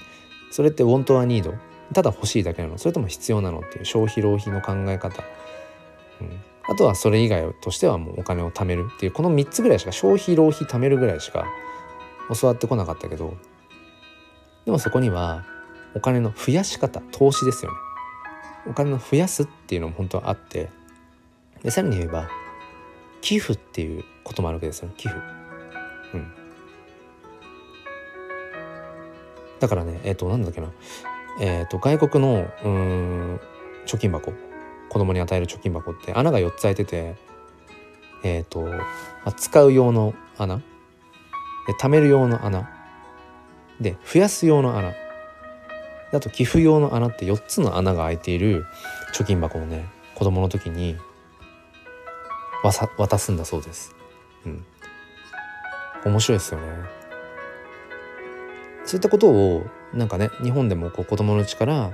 [0.50, 1.54] それって本当はニード
[1.92, 2.78] ただ欲しいだけなの。
[2.78, 5.22] それとも必要なのっていう消費浪費の考え方、
[6.20, 11.46] うん、あとはそれ以外としてはもうお金を貯めるっていうこの3つぐらいしか消費浪費貯めるぐらいしか
[12.40, 13.36] 教わってこなかったけど
[14.64, 15.44] でもそこには
[15.94, 17.78] お金の増やし方投資ですよね。
[18.66, 20.70] お金を増やすっていうのも本当はあって
[21.62, 22.30] でさらに言えば
[23.20, 25.20] 寄付っていうこともあるわけですよね寄付。
[26.14, 26.32] うん、
[29.60, 30.72] だからねえっ、ー、となんだっけな。
[31.40, 33.40] えっ、ー、と外国のうん
[33.86, 34.32] 貯金箱。
[34.94, 37.16] 子供に与える貯金箱って穴が4つ開いてて
[38.22, 38.78] えっ、ー、と、ま
[39.24, 40.62] あ、使う用の穴で
[41.80, 42.70] 貯める用の穴
[43.80, 44.94] で増やす用の穴
[46.12, 48.66] あと寄付用の穴って4つの穴が開いている
[49.12, 50.96] 貯金箱をね子供の時に
[52.62, 53.94] 渡すんだそうです。
[54.46, 54.64] うん、
[56.06, 56.66] 面白いですよね。
[58.86, 61.92] そういったことをなんかね日本でもこう子供のうちから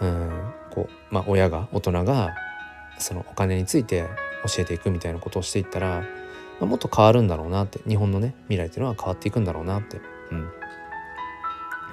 [0.00, 2.34] うんこう、まあ、親が大人が
[2.98, 4.06] そのお金について
[4.46, 6.06] 教えていくみたいなことをしていったら、ま
[6.62, 10.00] あ、もっと変わるんだろうなって日本のね未来っていうのは変わっていくんだろうなって、
[10.30, 10.48] うん、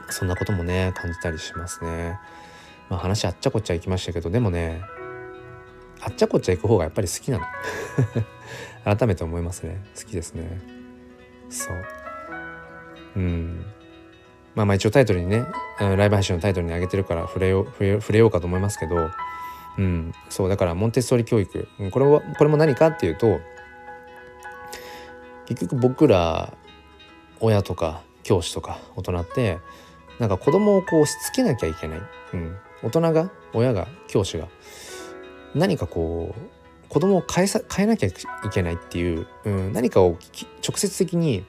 [0.09, 2.19] そんなこともね感じたりしますね。
[2.89, 4.81] まあ、話あっちゃこっちゃいきましたけどでもね
[6.01, 7.45] あっちゃこっちゃ行く方がやっぱり好きなの。
[8.95, 9.83] 改めて思いますね。
[9.95, 10.61] 好きですね。
[11.49, 11.75] そう。
[13.17, 13.65] うん。
[14.57, 15.45] まあまあ一応タイトルにね
[15.79, 17.65] ライブ配信のタイトルに上げてるから触れよう
[18.01, 19.11] 触れようかと思いますけど
[19.77, 23.39] うんそうだからモンテッソーリ教育これはこれも何かっていうと
[25.45, 26.57] 結局僕ら
[27.39, 29.59] 親とか教師とか大人って
[30.17, 32.01] なんか子供をこうしつけなきゃいけない、
[32.33, 34.47] うん、大人が親が教師が
[35.53, 38.13] 何かこう子供を変えさ変えなきゃい
[38.51, 40.17] けないっていう、うん、何かを
[40.67, 41.45] 直接的に、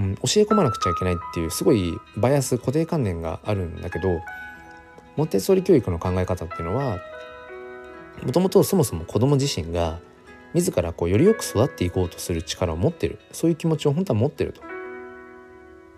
[0.00, 4.20] うん、教え込まなくちゃいけないっていうすごいバイアス固定観念があるんだけど
[5.16, 6.98] モンテッソーリ教育の考え方っていうのは
[8.24, 9.98] もともとそもそも子供自身が
[10.54, 14.62] 自らこうよりよく育っていこうとする力を持ってるそういう気持ちを本当は持ってると。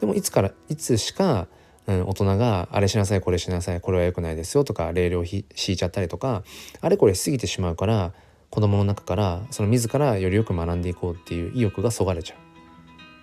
[0.00, 1.46] でもいつからいつしか
[1.84, 6.44] うん、大人があれしなさいこれしなさいこれは良くないですよとかレールを引いちゃったりとか
[6.80, 8.12] あれこれしすぎてしまうから
[8.50, 12.38] 子供の中からその自らよりよく学んでいこうっていう意欲がそがれちゃう、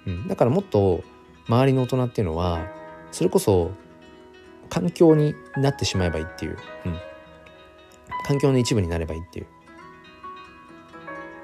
[0.08, 1.04] うん、だからもっと
[1.48, 2.68] 周りの大人っていうのは
[3.12, 3.72] それこそ
[4.70, 7.00] 環境になってしまえばいいっていう、うん、
[8.26, 9.48] 環境の一部になればいいっていう。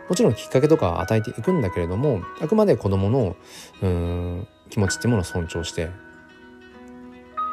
[0.08, 3.36] もちろんきっかけとか与えていくんだけれどもあくまで子供の
[3.82, 5.89] うん気持ちっていうものを尊重して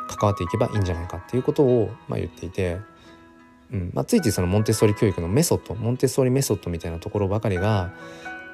[0.09, 2.79] 関わっていけばいいんじゃないかっていうことを、まあ、言っていて、
[3.73, 3.91] うん。
[3.95, 7.93] まあ、ついついそのモンテッソーリ教育のメソッドモンテッソーリメソッドみたいなところばかりが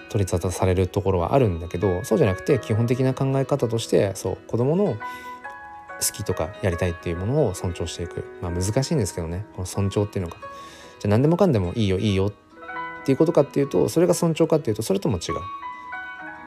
[0.08, 4.96] 取り沙汰されるところはあるんだけどそうじゃなくて基本的な考え方としてそう子どもの
[6.00, 8.24] 好きとかやりたいっていうものを尊重していく。
[8.40, 9.46] まあ難しいんですけどね。
[9.54, 10.36] この尊重っていうのが。
[11.00, 12.32] じゃあ何でもかんでもいいよいいよっ
[13.04, 15.34] ていうことかっていうとそれが尊重かっていうとそれとも違う。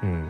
[0.04, 0.30] うん。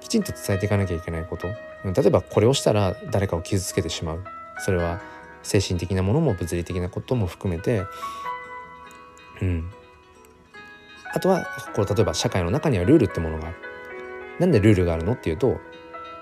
[0.00, 1.48] きちんと伝えていかなきゃいけないこと。
[1.48, 4.24] 例えばこれをしたら誰かを傷つけてしまう。
[4.58, 5.00] それは
[5.42, 7.82] 精神的なものも物理的なことも含めて。
[9.42, 9.70] うん。
[11.14, 13.56] あとはこう例えば社会の中にはルールってものがある。
[14.40, 15.58] なんでルールがあるのっていうと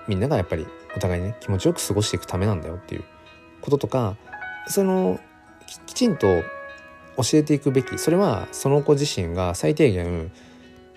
[0.07, 3.03] みんながやっぱりお互いね気持ちよく過ごしていくためなんだよっていう
[3.59, 4.15] こととか
[4.67, 5.19] その
[5.87, 6.27] きちんと
[7.17, 7.97] 教えていくべき。
[7.97, 10.31] それはその子自身が最低限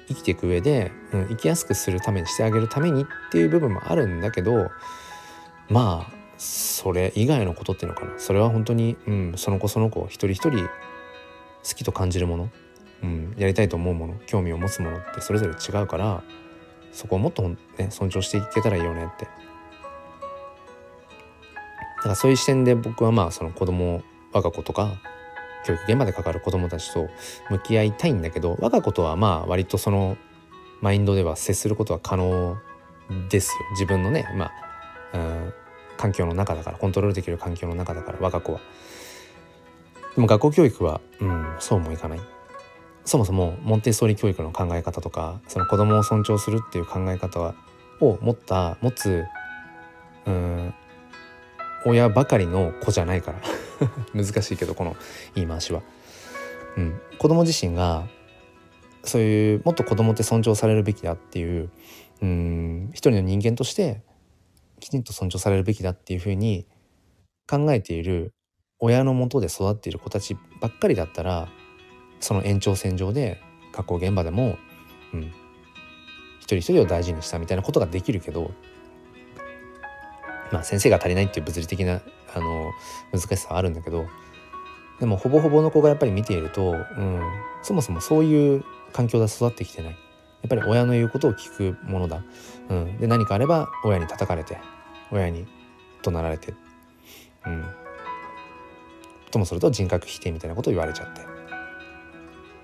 [0.08, 4.70] 生きていく上で、うん、生きやすくするためにしてあげるためにっていう部分もあるんだけど
[5.68, 8.12] まあそれ以外のことっていうのかな。
[8.18, 12.50] それは本当に、うん、その子その子一人一人好きと感じるもの、
[13.02, 16.22] うん、やりたいと思うもの興味を持つものってそれぞれ違うから
[16.92, 17.56] そこをもっと、ね、
[17.90, 19.26] 尊重していけたらいいよねって
[21.96, 25.00] だからそういう視点で僕はまあその子供我が子とか
[25.66, 27.08] 教育現場で関わる子どもたちと
[27.50, 30.16] 向き合いたいんだけど我が子とはまあ割とその
[30.80, 32.56] マインドでは接することは可能
[33.28, 34.52] ですよ自分のねま
[35.12, 35.52] あ、うん、
[35.96, 38.60] 環境の中だからコントロールできる環境の中だから我が子は。
[40.14, 42.20] でも学校教育は、うん、そうもいかない。
[43.06, 47.54] そもそもモンテッソーリ教育の考え方とかその子供を尊重するっていう考え方
[48.00, 49.24] を持った持つ
[50.26, 50.74] うん
[51.86, 53.40] 親ばかりの子じゃないから
[54.12, 54.96] 難しいけどこの
[55.34, 55.82] 言い回しは。
[56.76, 58.06] うん、子供自身が
[59.02, 61.70] そういうもっと子供って尊重されるべきだっていう
[62.20, 64.02] うん一人の人間として
[64.80, 66.66] きちんと尊重されるべきだっていうふうに
[67.48, 68.34] 考えている
[68.78, 71.48] 親のもとで育っている子たちばっかりだったら
[72.20, 73.40] その延長線上で
[73.72, 74.58] 学校現場でも、
[75.12, 75.32] うん、
[76.40, 78.50] 一人一人を大事にしたみたいなことができるけど
[80.52, 82.00] まあ先生が足りないっていう物理的な
[82.34, 82.72] あの
[83.12, 84.06] 難しさはあるんだけど
[85.00, 87.20] でもほぼほぼの子がやっぱり見ていると、うん、
[87.62, 89.92] そもそもそういう環境で育ってきてない。
[89.92, 89.96] や
[90.46, 92.22] っぱり親の言うことを聞くものだ、
[92.68, 94.58] うん、で何かあれば親に叩かれて
[95.10, 95.44] 親に
[96.02, 96.54] 怒鳴られて、
[97.44, 97.64] うん、
[99.32, 101.35] ともすると人格否定みたいなことを言われちゃって。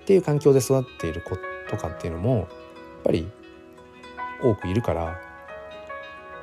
[0.03, 1.37] っていう環境で育っている子
[1.69, 2.47] とかっていうのもやっ
[3.05, 3.31] ぱり
[4.41, 5.17] 多くいるから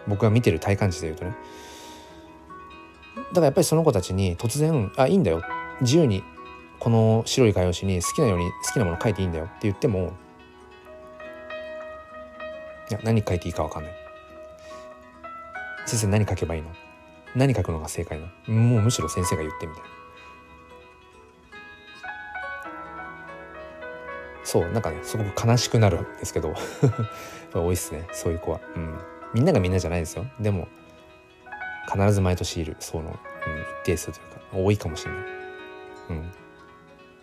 [0.08, 1.36] 僕が見てる体感値で言うとね。
[3.16, 5.42] だからやっぱりその子たちに突然「あいいんだよ。
[5.82, 6.24] 自由に
[6.78, 10.14] この白い画用紙に好きなように好きなもの書いていいんだよ」って言っても
[12.90, 13.92] いや何書いていいか分かんない。
[15.86, 16.70] 先生何書けばいいの？
[17.36, 18.54] 何書くのが正解なの？
[18.54, 19.82] もうむしろ先生が言ってみたい。
[19.82, 19.88] な
[24.45, 26.55] そうなんかねすごく悲しくなるんですけど。
[27.53, 28.99] 多いっすねそういう子は、うん、
[29.34, 30.26] みんながみんなじゃないですよ。
[30.38, 30.68] でも
[31.93, 33.16] 必ず毎年いるその、うん、一
[33.84, 35.20] 定数というか多いかもしれない、
[36.11, 36.32] うん、指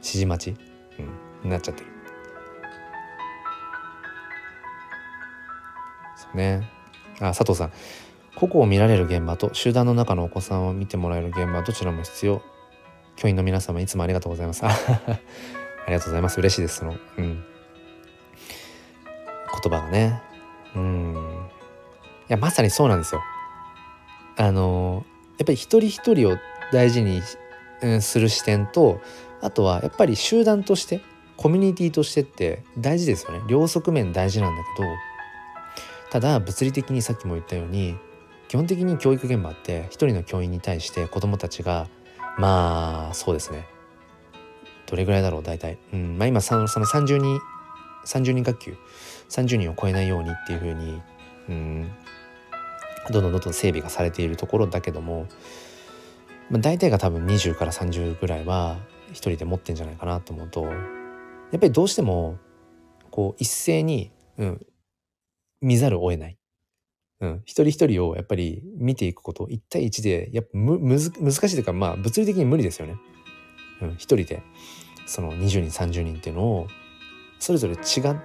[0.04, 0.60] 示待ち、
[1.00, 1.06] うん、
[1.46, 1.90] になっちゃってる。
[6.18, 6.70] そうね。
[7.20, 7.72] あ佐藤さん。
[8.36, 12.42] 個々を見られる現場と集団の中のお子さんを見てもらえる現場どちらも必要。
[13.16, 14.64] 教員の皆様いつもありがとうございます。
[15.88, 16.38] ありがとうございます。
[16.40, 17.44] 嬉しいですそのうん。
[19.64, 20.22] 言葉がね。
[20.76, 21.16] うん。
[22.30, 23.22] いやまさにそうなんですよ。
[24.36, 25.06] あの
[25.38, 26.38] やっぱり一人一人を
[26.74, 27.22] 大事に、
[27.82, 29.00] うん、する視点と
[29.42, 31.02] あとはやっぱり集団として
[31.38, 33.42] コミュニティとしてって大事ですよね。
[33.48, 34.90] 両側面大事なんだけど
[36.12, 37.96] ただ物理的にさっきも言ったように
[38.50, 41.88] 基本的に教育現場って一人の教員に対して子どもたちが
[42.38, 43.77] まあそうですね。
[44.88, 46.18] どれぐらいだろう大体、うん。
[46.18, 47.40] まあ、今その30人
[48.06, 48.78] 30人学級。
[49.30, 51.02] 30人を超えないようにっていうふうに、
[51.50, 51.92] うん、
[53.12, 55.28] どんどんどんどん整備がされているところだけども、
[56.50, 58.78] まあ、大体が多分20から30ぐらいは
[59.10, 62.38] 一人で持ってんじゃないかなと思うとやっぱりどうしても
[63.12, 64.66] こう一斉に、うん、
[65.62, 66.38] 見ざるを得ない。
[67.20, 69.46] うん、一人一人をやっぱり見ていくこと。
[69.46, 72.96] 1対1でやっぱむむず難しいというかまあ物理的に無理ですよね。
[73.82, 74.44] うん、一人で
[75.06, 76.68] その20人30人っていうのを
[77.40, 78.16] それぞれ違っ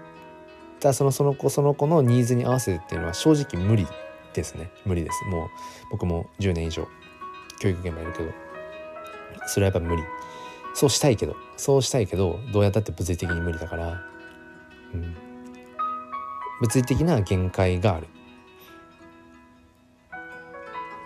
[0.80, 3.86] たそのその子その子のニーズに合わせてっていうのは正直無理
[4.32, 4.70] ですね。
[4.84, 5.24] 無理です。
[5.26, 5.48] もう
[5.92, 6.88] 僕も10年以上
[7.60, 8.32] 教育現場いるけど
[9.46, 10.02] それはやっぱ無理。
[10.74, 14.02] そうしたいけどそうしたいけどどうやったって物理的に無理だから、
[14.94, 15.14] うん、
[16.62, 18.06] 物理的な限界がある。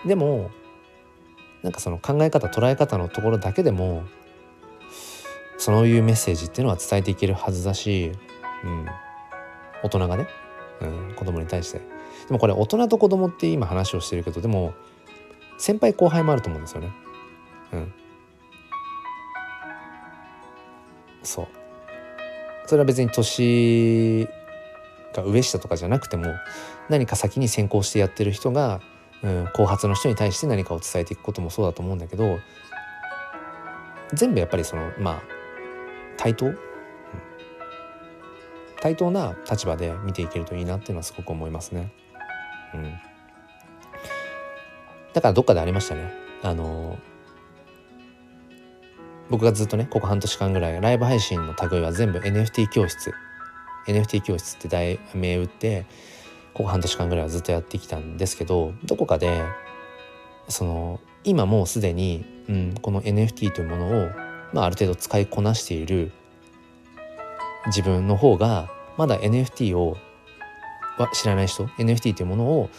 [0.06, 0.50] でも
[1.62, 4.04] なんかその考え方捉え方のところだけでも
[5.58, 8.12] そういうメッセージっていうのは伝えていけるはずだし、
[8.64, 8.86] うん、
[9.82, 10.28] 大人がね、
[10.80, 11.78] うん、子供に対して。
[11.78, 14.74] でもこれ大人と子供って今話をしてるけどでも
[15.58, 16.90] 先輩後輩もあると思うんですよね。
[17.72, 17.92] うん、
[21.22, 21.46] そう。
[22.66, 24.28] それは別に年
[25.14, 26.34] が上下とかじゃなくても
[26.88, 28.80] 何か先に先行してやってる人が
[29.22, 32.38] うん、後発の人に対して何かを伝えていくこともそうだと思うんだけど
[34.12, 35.22] 全部やっぱりそのまあ
[36.16, 36.58] 対等、うん、
[38.80, 41.92] 対等な立場で見ていけるといいなっていうのはすごく思いますね。
[42.74, 42.92] うん、
[45.12, 46.12] だからどっかでありましたね。
[46.42, 46.98] あの
[49.30, 53.12] 僕がずっとねここ半年間ぐらいライブ配信の類は全部 NFT 教室
[53.88, 55.86] NFT 教室って題名打って
[56.54, 59.42] ここ半年間ぐらいはずっとやってきたんですけどどこかで
[60.48, 64.10] その今もうすでに、うん、この NFT というものを、
[64.56, 66.12] まあ、ある程度使いこなしている
[67.66, 69.98] 自分の方がまだ NFT を
[71.12, 72.70] 知らない人 NFT というものを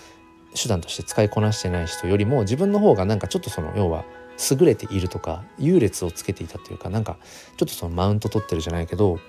[0.56, 4.06] 手段として使いこなしてない人よりも自分の方がなんかちょっとその要は
[4.50, 7.18] 優れているとか優劣をつけていたというかなんか
[7.58, 9.20] ちょっとそのマウント取ってるじゃないけど、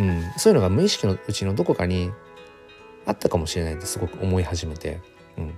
[0.00, 2.10] うん、そういうのが無意識のうちのどこかに
[3.06, 5.00] あったかもしれないってすごく思い始めて、
[5.38, 5.54] うん、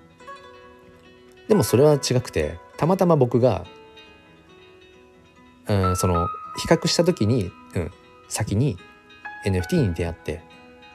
[1.49, 3.64] でもそれは違くてたまたま僕が、
[5.68, 7.90] うん、その比較した時に、うん、
[8.28, 8.76] 先に
[9.44, 10.42] NFT に出会って、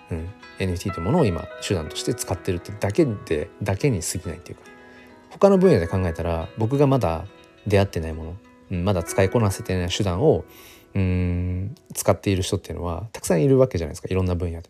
[0.09, 4.63] うん、NFT というものを今手段として使ってるってだけでだけに過ぎないっていうか
[5.29, 7.25] 他の分野で考えたら僕がまだ
[7.67, 8.37] 出会ってないもの、
[8.71, 10.45] うん、まだ使いこなせてない手段を
[10.93, 14.69] うん使っている人っていうのはたくさんいるわけじゃないですかいろんな分野で。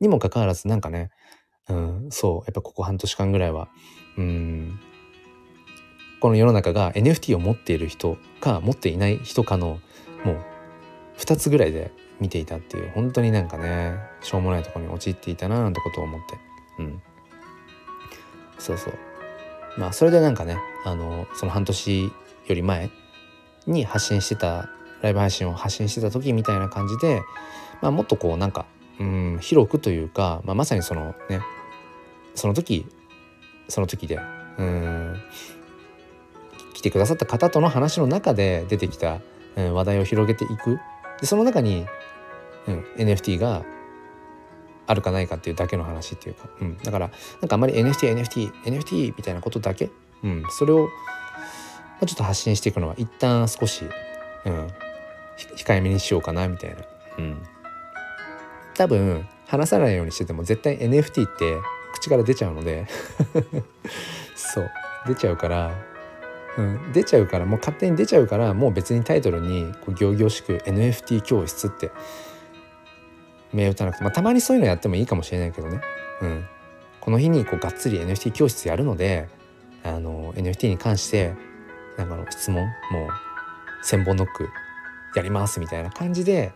[0.00, 1.10] にもかかわらずなんかね、
[1.68, 3.68] うん、そうやっぱここ半年間ぐらいは
[4.16, 4.80] うん
[6.20, 9.80] この世の中が NFT を持っている人か持っていない人かの
[10.24, 10.38] もう
[11.18, 16.38] 2つぐらいで見ていたっていう本当になんかねしょうもないところに陥っていたななんてことを思って。
[16.78, 17.02] うん。
[18.58, 18.94] そうそう。
[19.78, 22.10] まあそれでなんかねあのその半年よ
[22.48, 22.90] り前
[23.66, 24.70] に発信してた
[25.02, 27.22] ライブ配信を発信してた時みたいな感じで、
[27.82, 28.66] まあ、もっとこうなんか
[28.98, 31.40] うん広くというか、まあ、まさにそのね
[32.34, 32.86] その時
[33.68, 34.18] その時で
[34.58, 35.22] うん。
[36.86, 39.20] てくださった方との話の中で出てきた、
[39.56, 40.78] うん、話題を広げていく。
[41.20, 41.86] でその中に、
[42.68, 43.64] うん、NFT が
[44.86, 47.10] あるかないかっていうだけの話っていうか、うん、だから
[47.40, 49.90] なんかあんまり NFTNFTNFT NFT みたいなことだけ、
[50.22, 50.88] うん、それを、ま
[52.02, 53.84] あ、ちょっと発信していくのは一旦少し、
[54.44, 54.68] うん、
[55.56, 56.76] 控えめにしようかなみたいな、
[57.18, 57.42] うん、
[58.74, 61.56] 多分話さないようにしてても絶対 NFT って
[61.94, 62.86] 口から出ちゃうので
[64.36, 64.70] そう
[65.08, 65.72] 出ちゃうから、
[66.58, 71.90] うん、出ちゃうからもう勝手に出ちゃうからもう別にタイトルにこう行々しく NFT 教室って
[73.52, 75.80] 銘打たなくて、まあ、たまにそういうのやってもいいかもしれないけどね、
[76.22, 76.44] うん、
[77.00, 79.28] この日にこうがっつり NFT 教室やるので
[79.84, 81.34] あの NFT に関して
[81.96, 83.08] なんかの質問もう
[83.82, 84.48] 千本ノック
[85.14, 86.52] やりますみたいな感じで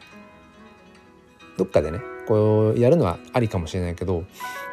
[1.56, 4.24] どっかでねこうやるのはありかもしれないけど、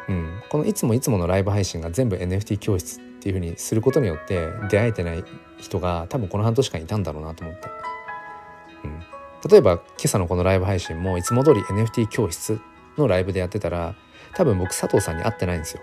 [0.08, 5.22] うん、このいつもいつものライブ配信が全部 NFT 教室っていう風にすることによって出会えてない
[5.58, 7.68] 人が多分この半年間いたんだろうなと思って。
[8.84, 9.02] うん。
[9.50, 12.58] 例えば今朝のこのライブ配信もいつも通り NFT 教室
[12.96, 13.94] のライブでやってたら
[14.34, 15.82] 多分僕佐藤さんに会ってないんですよ。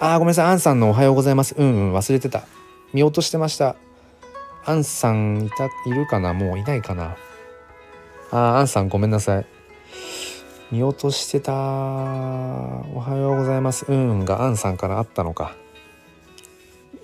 [0.00, 0.46] あーごめんなさい。
[0.46, 1.54] アンさんのおはようございます。
[1.56, 2.42] うんうん忘れてた。
[2.92, 3.76] 見落としてました。
[4.64, 6.32] アンさんいたいるかな？
[6.32, 7.16] もういないかな。
[8.32, 9.46] あーアンさんごめんなさい。
[10.72, 11.56] 見落としてたお
[12.98, 13.84] はようございます。
[13.88, 15.54] うんがアンさんからあったのか。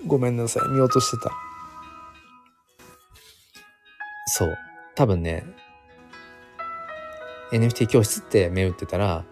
[0.05, 0.67] ごめんなさい。
[0.69, 1.31] 見落としてた。
[4.27, 4.57] そう。
[4.95, 5.45] 多分ね
[7.51, 9.23] NFT 教室って目打ってたら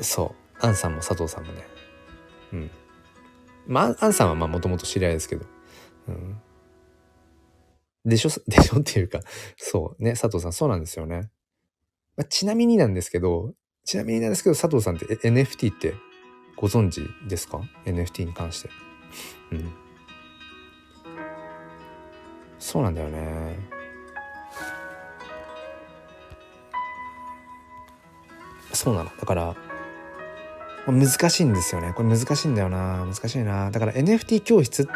[0.00, 0.66] そう。
[0.66, 1.66] アンさんも佐藤さんもね。
[2.52, 2.70] うん。
[3.66, 5.46] まあアンさんはまあもともと知り合いですけど、
[6.08, 6.40] うん、
[8.04, 9.20] でしょ でしょっていうか
[9.56, 11.30] そうね佐藤さんそうなんですよね、
[12.16, 13.54] まあ、ちなみになんですけど
[13.84, 15.94] ちなみになんですけど佐藤さんって NFT って
[16.56, 18.91] ご存知ですか？NFT に関して。
[19.52, 19.72] うん。
[22.58, 23.58] そうなんだよね。
[28.72, 29.10] そうなの。
[29.18, 29.54] だから
[30.86, 31.92] 難しいんですよね。
[31.94, 33.04] これ難しいんだよな。
[33.04, 33.70] 難しいな。
[33.70, 34.86] だから NFT 教室っ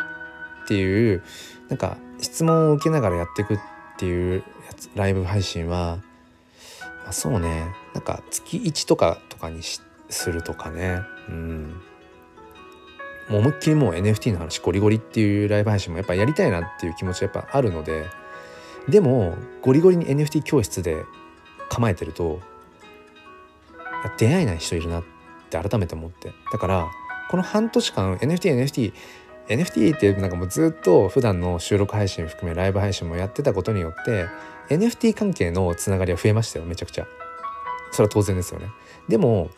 [0.67, 1.23] ていう
[1.69, 3.59] なんか質問を受けながらやっていくっ
[3.99, 5.99] ていうやつライブ配信は、
[7.05, 7.75] まあ、そうね。
[7.95, 11.01] なんか月1とかとかにするとかね。
[11.29, 11.81] うん。
[13.29, 18.07] もう思いっきりもう NFT の話ゴリゴリっていうライブ配信もやっぱやりたいなっていう気持ちやっぱあるので
[18.89, 21.05] でもゴリゴリに NFT 教室で
[21.69, 22.41] 構えてると
[24.19, 25.05] 出会えない人いるなっ
[25.51, 26.33] て改めて思って。
[26.53, 26.87] だから
[27.31, 28.93] この半年間 NFTNFT
[29.49, 34.27] NFT ってなんかもうずっと普段の収録配信含めライブ配信もやってたことによって
[34.71, 37.07] NFT 関係のつながりは増えましたよめちゃくちゃ。
[37.93, 38.71] それは当然ですよね。
[39.09, 39.51] でも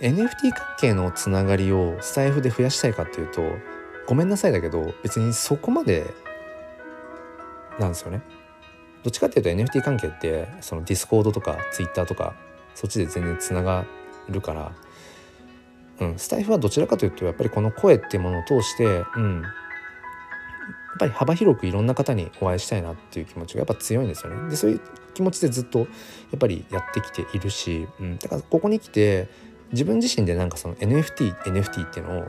[0.00, 3.42] NFT 関係のつながりをスタイフで増やしたいかっていうと
[4.06, 6.06] ごめんなさいだけど別にそこまで
[7.78, 8.22] なんですよね。
[9.02, 12.34] どっちかっていうと NFT 関係ってそのディスコードとか Twitter とか
[12.74, 13.86] そっちで全然つなが
[14.28, 14.72] るから、
[16.00, 19.52] うん、スタイフはどちらかというとやっぱりこの声っていうものを通して、うん、やっ
[20.98, 24.50] ぱり幅広くいろんな方にお会いしたいなっていう気持ちがやっぱ強いんですよね。
[24.50, 24.80] でそういう
[25.14, 25.86] 気持ちでずっとや
[26.36, 29.28] っぱりやってきているし、うん、だからここに来て
[29.72, 32.28] 自分自身でなんかその NFT NFT っていうのを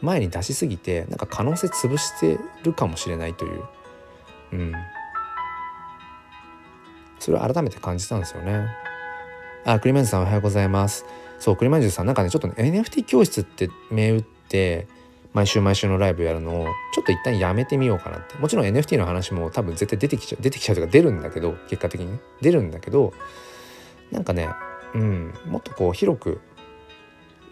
[0.00, 3.62] 前に出しすぎてなんか可能性潰してるかもしれないという、
[4.52, 4.72] うん、
[7.18, 8.68] それを改めて感じたんですよね。
[9.64, 11.06] あ、クリマンジュさんおはようございます。
[11.38, 14.86] そう、クリマンジュさんなんかね、ちょっとね、NFT 教室って銘打って、
[15.32, 23.12] 毎週毎週のライブやるのをちょっと一旦やめてみようかなってもちろん NFT の話も多分絶対出てきちゃう出てきちゃうというか出るんだけど結果的にね出るんだけど
[24.12, 24.48] なんかね
[24.94, 25.34] うん。
[25.46, 26.40] もっとこう広く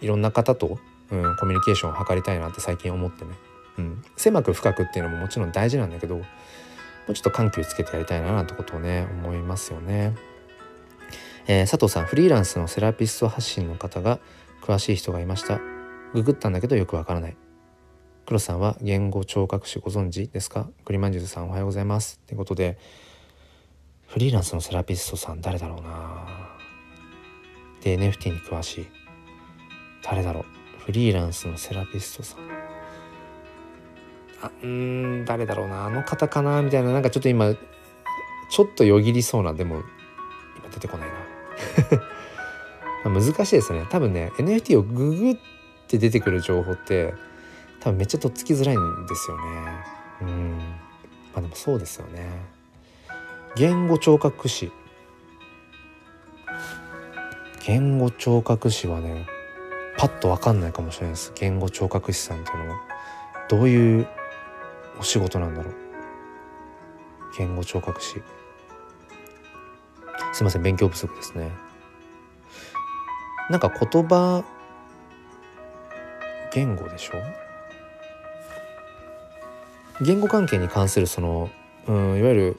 [0.00, 0.78] いろんな方と、
[1.10, 3.30] うん、コミュニケーションを図りたいなって最近思ってね、
[3.78, 6.24] うん、狭く深くっていうのももちろん大事なんだけども
[7.08, 10.14] うちょっと緩急つけてやりたいななんてことをね思いますよね。
[11.46, 14.20] えー、佐藤さんフリーランスのセラピスト発信の方が
[14.62, 15.60] 詳しい人がいました。
[16.14, 17.36] ググったんだけどよくわからない。
[18.24, 20.68] 黒さんは言語聴覚士ご存知ですか？
[20.84, 22.20] 栗まんじゅうさんおはようございます。
[22.26, 22.78] ということで
[24.06, 26.51] フリーランスのセラピストさん誰だろうな。
[27.82, 28.86] で NFT に詳しい。
[30.02, 30.44] 誰だろう？
[30.84, 32.38] フリーランスのセラピストさん。
[34.42, 35.86] あうん誰だろうな。
[35.86, 36.62] あの方かな？
[36.62, 36.92] みたいな。
[36.92, 37.54] なんかちょっと今
[38.50, 39.52] ちょっとよぎりそうな。
[39.54, 39.82] でも
[40.58, 41.14] 今出てこないな。
[43.20, 43.84] 難しいですね。
[43.90, 45.36] 多分ね NFT をググっ
[45.88, 47.14] て出てくる情報って
[47.80, 49.42] 多分めっちゃとっつきづらいんですよね。
[50.22, 50.58] うん。
[51.32, 52.30] まあでもそうですよね。
[53.56, 54.70] 言語聴覚士。
[57.64, 59.26] 言語聴覚士はね
[59.96, 61.32] パッと分かんないかもしれないです。
[61.36, 62.80] 言語聴覚士さんっていうのは
[63.48, 64.08] どういう
[64.98, 65.74] お仕事なんだろう。
[67.38, 68.20] 言語聴覚士。
[70.32, 71.52] すいません勉強不足ですね。
[73.48, 74.44] なんか言葉
[76.52, 77.14] 言語でしょ？
[80.04, 81.50] 言語関係に関するその、
[81.86, 82.56] うん、いわゆる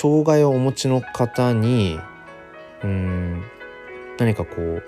[0.00, 2.00] 障害をお持ちの方に
[2.82, 3.42] うん
[4.18, 4.82] 何かこう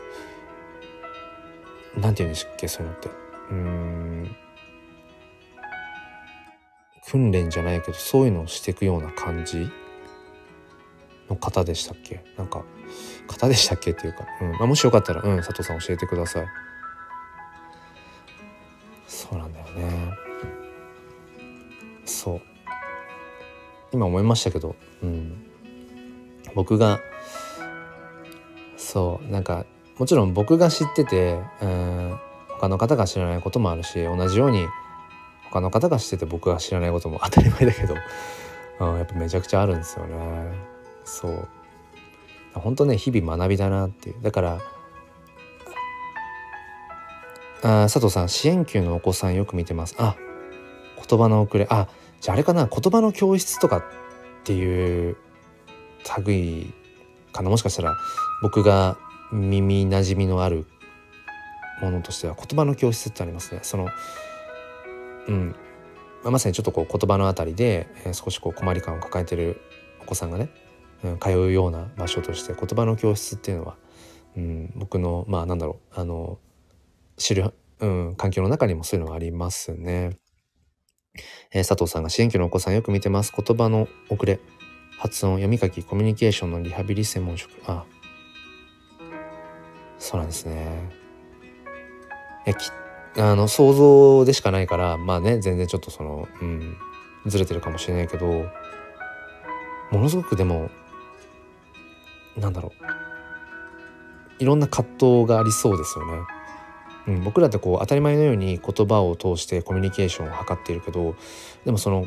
[2.00, 3.10] なんて言うんですっけそういうのって。
[3.50, 4.36] うん
[7.04, 9.70] 訓練じゃないけどそういうのをしていくような感じ
[11.28, 12.24] の方でしたっけ？
[12.38, 12.64] なんか
[13.28, 14.52] 方でしたっけっていうか、うん。
[14.52, 16.46] まあ、もしよかったら、うん、佐藤さん教えてください。
[23.92, 25.44] 今思いましたけど、うん、
[26.54, 27.00] 僕が
[28.76, 29.66] そうなんか
[29.98, 32.18] もちろん僕が知ってて、うん、
[32.48, 34.66] 他の方が知らないこともあるし同じように
[35.50, 37.94] 他の方が知ってて僕が知らないことも当たり前だけど、
[38.80, 40.50] うん、やっぱめちゃくちゃあるんですよね。
[41.04, 41.48] そう。
[42.54, 44.16] 本当ね日々学びだなっていう。
[44.22, 44.60] だから
[47.62, 49.94] あ佐藤さん支援級のお子さんよく見てます。
[49.98, 50.16] あ
[51.06, 51.66] 言葉の遅れ。
[51.68, 51.86] あ
[52.22, 53.84] じゃああれかな言葉の教室とかっ
[54.44, 55.16] ていう
[56.24, 56.72] 類
[57.32, 57.96] かなもしかしたら
[58.42, 58.96] 僕が
[59.32, 60.66] 耳なじみのある
[61.80, 63.88] ものとしては言葉の教室ってありますねその
[65.26, 65.54] うん、
[66.24, 69.60] ま、さにちょっとこう言葉のあたりで、え、少しこう困り感を抱えてる
[70.00, 70.50] お子さんがね、
[71.04, 73.76] うん、通うような場所として言葉の教室っていうのは、
[74.36, 76.38] うん、僕のまあなんだろうあの
[77.16, 80.18] 知る、うん、環境の中にもそういうのがありますね。
[81.52, 83.32] えー、佐藤さんが支援級のお子さんよく見てます。
[83.36, 84.40] 言葉の遅れ。
[84.98, 87.50] 発音読み書きコミュニケーションのリハビリ専門職。
[87.66, 87.84] あ。
[89.98, 90.90] そうなんですね。
[92.46, 92.70] えき
[93.20, 96.76] あの想像でしかないからまあね全然ちょっとそのうん
[97.26, 98.48] ずれてるかもしれないけども
[99.92, 100.70] のすごくでも
[102.36, 104.42] なんだろう。
[104.42, 106.22] いろんな葛藤がありそうですよね。
[107.06, 111.16] うん、僕らってこう当たり前のように言葉を通してコミュニケーションを図っているけど
[111.64, 112.06] でもその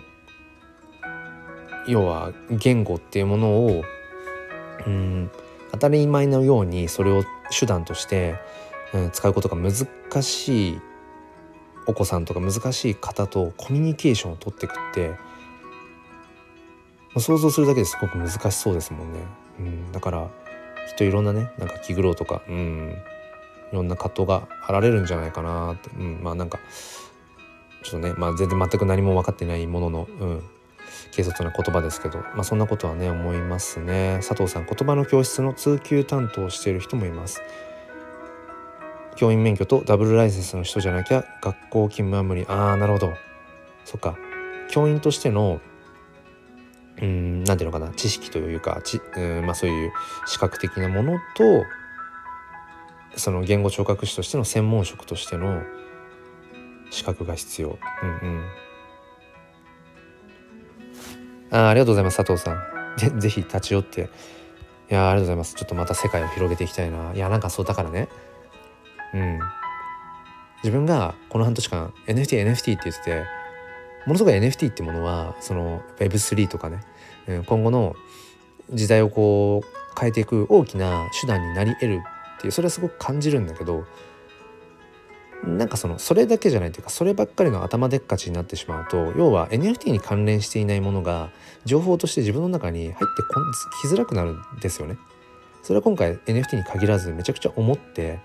[1.87, 3.83] 要は言語っていうものを
[4.85, 5.31] うん
[5.71, 7.23] 当たり前のようにそれを
[7.57, 8.35] 手段として、
[8.93, 9.87] うん、使うことが難
[10.21, 10.79] しい
[11.87, 15.15] お子さんとか難しい方とコミュニケーションを取っていくって
[17.19, 19.19] 想像するだけですごく難しそうですもんね。
[19.59, 20.29] うん、だから
[20.89, 22.95] きっといろんなねなんか気苦労とか、うん、
[23.75, 26.59] いろんな葛藤があられるんじゃないかなって、うん、まあなんか
[27.83, 30.43] ちょっとね、まあ、全然全く何も分かってないものの、うん、
[31.11, 34.21] 軽率な言葉ですけど、まあ、そんなことはね思いますね。
[34.25, 37.41] 佐藤さん言葉の教室の通級担当をしている人もいます。
[39.17, 43.13] 教員免許とダブルライセンスの人じゃなきゃ学校勤務は無理ああなるほど。
[43.83, 44.17] そっか。
[44.69, 45.59] 教員としての
[47.01, 49.91] うん何ていうのかな知識というかちうんまあそういう
[50.27, 51.65] 資格的なものと
[53.15, 55.63] その言語聴覚士としての専門職としての
[56.89, 57.77] 資格が必要。
[58.03, 58.45] うんうん。
[61.51, 62.59] あありがとうございます佐藤さん。
[62.97, 64.09] ぜ ぜひ立ち寄って。
[64.89, 65.55] いやありがとうございます。
[65.55, 67.13] ちょっとまた世界を広げていきたいな。
[67.13, 68.07] いやなんかそうだからね。
[69.13, 69.39] うん。
[70.63, 73.23] 自分がこの半年間 NFTNFT って言ってて
[74.05, 76.81] ものすごい NFT ってものはその Web3 とかね。
[77.45, 77.95] 今後の
[78.71, 82.03] 時代をこう変えていく大きな手段になり得る
[82.37, 83.85] っていうそれはすごく感じるんだけど
[85.43, 91.29] なんかそのそれだけじゃないというかそればっかりの頭でっかちになってしまうと要は NFT に関連していないものが
[91.65, 93.07] 情報として自分の中に入ってこ
[93.81, 94.97] きづらくなるんですよね。
[95.61, 98.19] それは今回 NFT に限らずめちゃくちゃ思って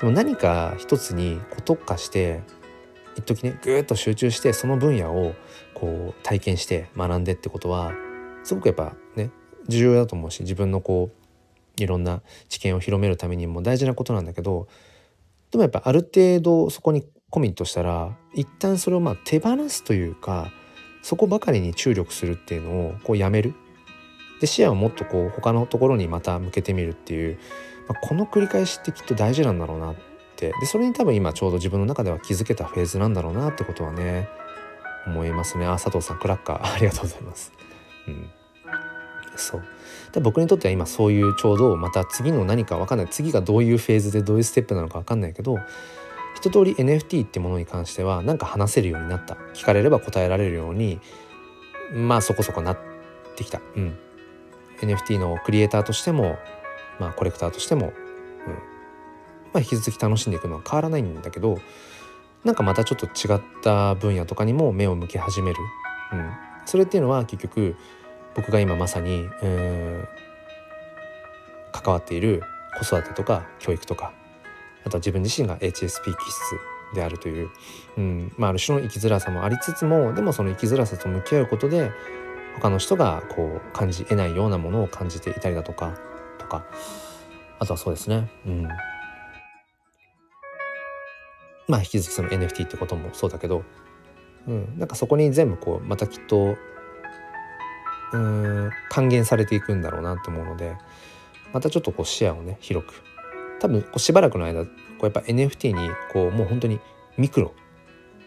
[0.00, 2.42] でも何か一つにこう特化して
[3.16, 5.34] 一時ねぐーっと集中してその分野を
[5.74, 7.92] こう体験して学んでってことは
[8.42, 9.30] すごくやっぱね
[9.68, 11.23] 重要だと思うし自分のこう
[11.76, 14.68] いろんな知見を広めるためにも大事なことなんだけど
[15.50, 20.52] でもやっぱある程度そこにコミットしたら一旦それをまあ手放すというか
[21.02, 23.54] そこばかりに注力するっていうのをこうやめる。
[24.40, 27.38] で視野をもっとこう他のところにまた向けてみるっていう、
[27.88, 29.94] まあ、この繰り返しってきっと大事なんだろうなっ
[30.36, 30.52] て。
[30.60, 34.28] でそれに多分今ちょうど自分の中では気づけたフェーズなんだろうなってことはね
[35.06, 35.66] 思いますね。
[35.66, 36.72] あ佐藤さんクラッカー。
[36.74, 37.52] ありがとうございます。
[38.08, 38.30] うん。
[39.36, 39.62] そう。
[40.14, 45.58] で僕にとっては今そういうちょうどまた次の何か分かんない次がどういうフェーズでどういうステップなのか分かんないけど
[46.36, 49.34] 一通り NFT ってものに関しては何か話せるようになった。
[49.54, 51.00] 聞かれれば答えられるように
[51.92, 52.78] まあそこそこなっ
[53.36, 53.98] てきた、うん、
[54.80, 56.38] NFT のクリエイターとしても、
[57.00, 57.92] まあ、コレクターとしても、
[58.46, 58.74] うん。
[59.54, 61.58] まあ、引き続き楽しんでいくのは変わらないんだけど
[62.42, 65.56] なんかまたちょっと違った分野とかにも目を向け始める、
[66.12, 66.30] うん、
[66.66, 67.76] それっていうのは結局
[68.34, 72.42] 僕が今まさに、えー、関わっている
[72.78, 74.12] 子育てとか教育とか
[74.84, 76.04] あとは自分自身が HSP 気質
[76.94, 77.50] であるという、
[77.96, 81.90] うんまあ、ある種の生きづらさもありつつもでもその生きづらさと向き合うことで
[82.56, 85.98] 他の人がこう感じ得ないようなものを感じていたりだとか
[86.38, 86.64] とか
[87.58, 88.68] あとはそうですねうん。
[91.66, 93.64] まあ引き続きその NFT ってこともそうだけど、
[94.46, 96.56] うん、なんかそこに全部こうまたきっと
[98.14, 100.76] うん還元されていくんだろうなと思うので
[101.52, 103.02] またちょっとこう視野をね広く
[103.60, 104.70] 多分こうしばらくの間こ
[105.02, 106.80] うやっぱ NFT にこうもう本当に
[107.18, 107.52] ミクロ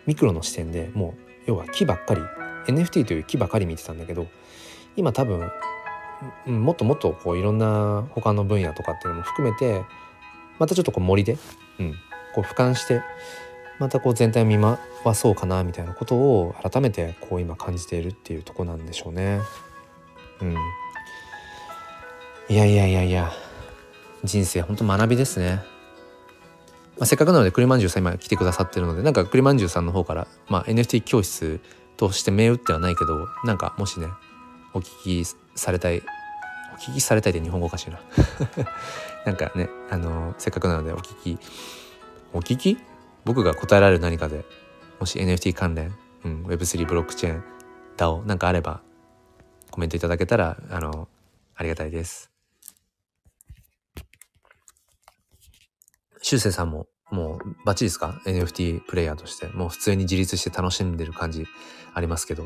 [0.05, 2.21] ミクロの視点でもう要は木ばっかり
[2.67, 4.27] NFT という木ばかり見てたんだけど
[4.97, 5.49] 今多分
[6.45, 9.83] もっともっとこういろんな他の分野とかっていうのも含めて
[10.59, 11.37] またちょっとこう森で、
[11.79, 11.93] うん、
[12.33, 13.01] こう俯瞰して
[13.79, 19.39] またこう全体を見回そうかなみたいなことを改めてこう今感じているっていうとこなんでしょうね。
[20.41, 20.55] うん、
[22.49, 23.31] いやいやいやいや。
[24.23, 25.63] 人生ほんと学びですね。
[26.97, 31.59] まあ、せっかくなので栗まんじゅうさん今来てくださってるのでなんか栗まんじゅうさんの方から、まあ、NFT 教室
[31.95, 34.07] として銘打ってはないけどなんかもしね
[34.73, 36.01] お聞きされたい
[36.73, 37.99] お聞きされたいで日本語おかしいな。
[39.25, 41.39] なんかねあのせっかくなのでお聞き
[42.33, 42.77] お聞き？
[43.25, 44.45] 僕が答えられる何かで
[44.99, 45.93] もし NFT 関連、
[46.23, 47.43] うん、Web3 ブロックチェーン
[47.97, 48.81] DAO なんかあれば
[49.71, 51.07] コメントいただけたらあの
[51.55, 52.31] ありがたいです。
[56.21, 59.47] しゅうせいさんももうバッチリですか ?NFT プレイヤーとして。
[59.47, 61.45] もう普通に自立して楽しんでる感じ
[61.93, 62.43] ありますけど。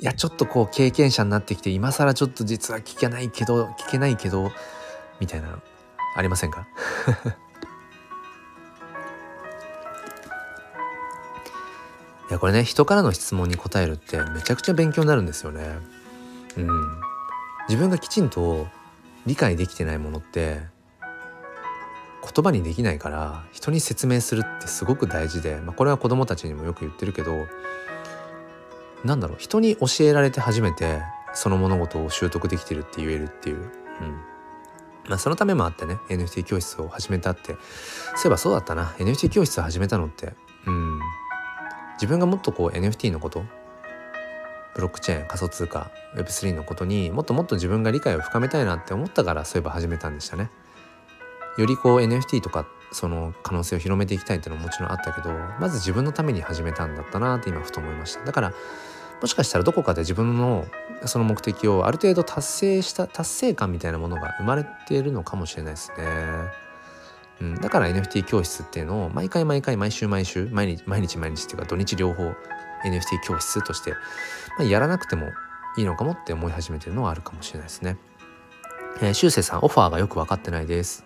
[0.00, 4.52] いや、ちょっとこう経験者になってきて、今更ちょっと実は聞けないけど、聞けないけど、
[5.18, 5.60] みたいな、
[6.14, 6.68] ありませんか？
[12.30, 15.78] いや、これね、人からの質問に答えるってめちゃくちゃ勉強になるんですよね。
[16.58, 17.00] うん。
[17.68, 18.66] 自分がきちんと
[19.26, 20.60] 理解できてないものって、
[22.22, 27.46] 言葉にできないから人に説明するってすごく大事で、まあ、これは子供たちにもよく言ってるけど
[29.04, 31.00] なんだろう人に教えられて初めて
[31.32, 33.64] その物事を習得できてるって言えるっていう、うん。
[35.08, 38.86] まあ、そのためもあってね NFT 教室を始めたってそういえばそうだったな。
[38.98, 40.34] NFT 教室を始めたのって、
[40.66, 41.00] うん、
[41.94, 43.44] 自分がもっとこう NFT のこと
[44.78, 50.50] ブロックチェーン仮想通貨 Web3 のことにもっともっと自分が理解を深めたいなって思ったからそういえば始めたんでしたね。
[51.58, 58.52] よりこう NFT とかその可能性を広めていきたいっていうのももちろんあったけどまず自分のために始めたんだったなって今ふと思いましただから
[59.20, 60.64] もしかしたらどこかで自分の
[61.04, 66.06] その目的をある程度達成した達成感みたいなものが生まれているのかもしれないですね。
[67.40, 72.32] うん、だから NFT 教室っていうのを毎回毎回毎週毎週毎日毎日毎日っていうか土日両方
[72.84, 73.96] NFT 教室として、ま
[74.60, 75.28] あ、やらなくても
[75.76, 77.96] いいのかもって思い始めてるのはあるかもしれないですね。
[79.00, 81.04] えー、しゅうせいさんオファーがよく分かってないです。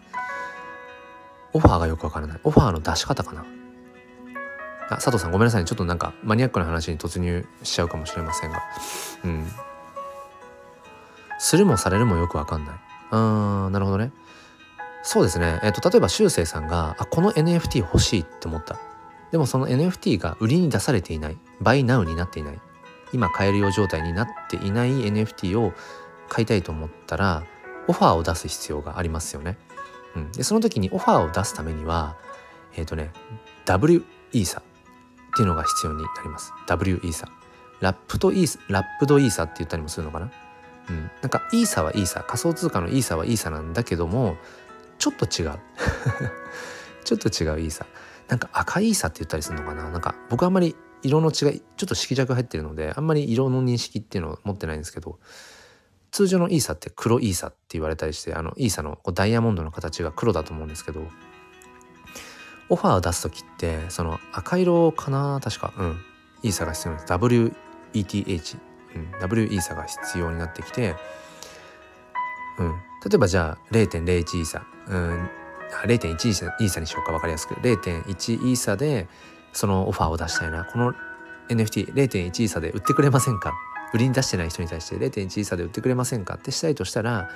[1.53, 2.41] オファーがよくわからない。
[2.45, 3.45] オファーの出し方かな。
[4.89, 5.67] あ、佐藤さんごめんなさい、ね。
[5.67, 8.63] ちょっとなんかマニアックな話に突入しちゃうかもしれませんが。
[9.25, 9.47] うん。
[11.39, 12.75] するもされるもよくわかんない。
[13.11, 14.13] あー、なるほどね。
[15.03, 15.61] そうですね。
[15.63, 18.79] えっ、ー、と、例えば、しゅうせいさんが、あ、この NFT 欲しいって思った。
[19.33, 21.39] でもその NFT が売りに出されていない。
[21.61, 22.61] バイナウになっていない。
[23.13, 25.73] 今買えるよう状態になっていない NFT を
[26.29, 27.45] 買いたいと思ったら、
[27.89, 29.59] オファーを出す必要がありますよね。
[30.17, 32.17] うん、でその時にオファーを出すためには
[32.77, 33.13] えっ、ー、とね
[33.65, 34.63] W イーサっ
[35.37, 37.29] ていうのが必要になります W イーサ
[37.81, 40.31] ラップとイーサラップドイーサって言ったりもするのかな？
[40.91, 44.37] うん、なんかイーサはイーサ仮想通貨のイーサはイーサなんだけども
[44.99, 45.59] ちょっと違う
[47.05, 47.87] ちょっと違うイーサ
[48.33, 49.91] なんか赤イーサって言ったりするのかな？
[49.91, 55.19] なんか僕あんまり色の違いちょっと色弱入ってるのであんまり色の認識っていうのを持ってないんですけど
[56.13, 61.07] 通常のイーサって黒イーサって言われたりしてあのイーサのダイヤモンドの形が黒だと思うんですけど
[62.71, 65.39] オファーを出す時ってその赤色かな？
[65.45, 66.01] 確かうん。
[66.43, 67.13] イーサが必要なんです。
[67.13, 68.59] WETH、
[68.97, 70.97] うん、W イーサが必要になってきて
[72.59, 72.69] うん。
[73.05, 74.65] 例えばじゃあ0.01イーサ。
[74.89, 75.29] うん。
[75.87, 77.55] 0.1イーサイーサにしようか分かりやすく。
[77.55, 79.09] 0.1イーサで
[79.53, 80.65] そのオファーを出したいな。
[80.65, 80.95] この
[81.49, 83.53] NFT0.1 イーサで売ってくれませんか？
[83.93, 86.35] 売りに出してない人に対して0.1イーサで売ってくれませんか？
[86.35, 87.29] ってしたいとしたら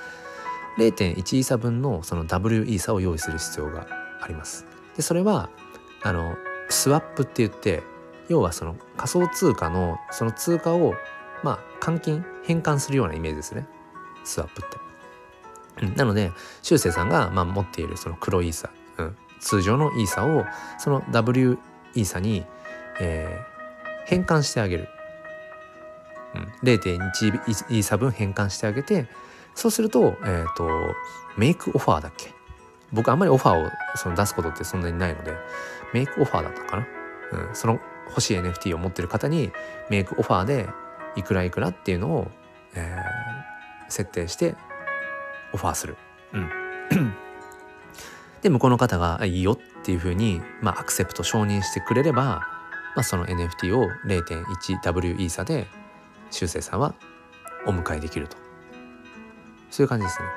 [0.77, 3.87] 0.1イーサ分のその W イーサを用意する必要が
[4.21, 4.65] あります。
[4.95, 5.49] でそれは
[6.03, 6.35] あの
[6.69, 7.83] スワップって言って
[8.29, 10.95] 要はその仮想通貨のその通貨を
[11.43, 13.67] まあ換金変換するようなイメージですね。
[14.23, 14.86] スワップって。
[15.95, 16.31] なので
[16.61, 20.45] 修正さんがまあ持っているその黒イーサ、うん、通常のイーサを
[20.79, 21.57] その W
[21.93, 22.45] イーサに、
[22.99, 24.89] えー、変換してあげる。
[26.35, 26.97] うん、0.1
[27.69, 29.07] イーサ分変換してあげて
[29.55, 30.69] そうすると,、えーと、
[31.37, 32.33] メイクオファーだっけ？
[32.91, 35.33] 僕あんまりオファーをその出すことってそんなにないので
[35.93, 36.87] メイクオファーだったかな、
[37.47, 37.79] うん、その
[38.09, 39.51] 欲しい NFT を持ってる方に
[39.89, 40.69] メイクオファーで
[41.15, 42.31] いくらいくらっていうのを、
[42.75, 44.55] えー、設定して
[45.53, 45.97] オファーする。
[46.33, 46.49] うん。
[48.41, 52.41] で向こうの方がいいよっていうふうに、まあ、アクセプト承認してくれれば、
[52.95, 55.67] まあ、その NFT を 0.1W イーサで
[56.29, 56.93] 修正さんは
[57.65, 58.37] お迎えできると。
[59.69, 60.27] そういう感じですね。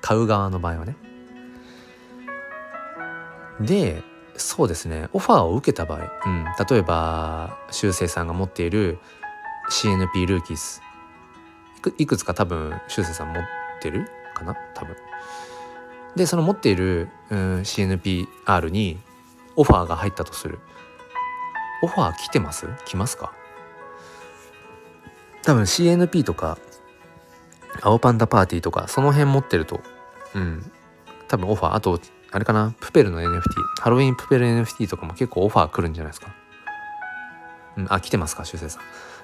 [0.00, 0.96] 買う側の場合はね。
[3.60, 4.02] で
[4.36, 5.08] そうですね。
[5.12, 8.98] オファーを受けた場合、うん、例えば修正さんが持っている
[9.70, 10.82] CNP ルーキース
[11.98, 13.44] いくつか多分修正さん持っ
[13.80, 14.54] てるかな？
[14.74, 14.96] 多分。
[16.16, 18.98] でその持っている、うん、CNPR に
[19.56, 20.58] オファーが入ったとする。
[21.82, 22.68] オファー来てます？
[22.84, 23.32] 来ますか？
[25.42, 26.58] 多分 CNP とか
[27.80, 29.80] 青パンダパーティーとかその辺持ってると。
[30.34, 30.70] うん。
[31.28, 31.74] 多分オファー。
[31.74, 31.98] あと
[32.30, 32.74] あれかな？
[32.78, 33.40] プペルの NFT
[33.80, 36.34] ハロウィンプペル NFT とかも結構オファー来るんじゃないですか？
[37.76, 37.86] うん。
[37.90, 38.44] あ来てますか？
[38.44, 38.78] 修正さ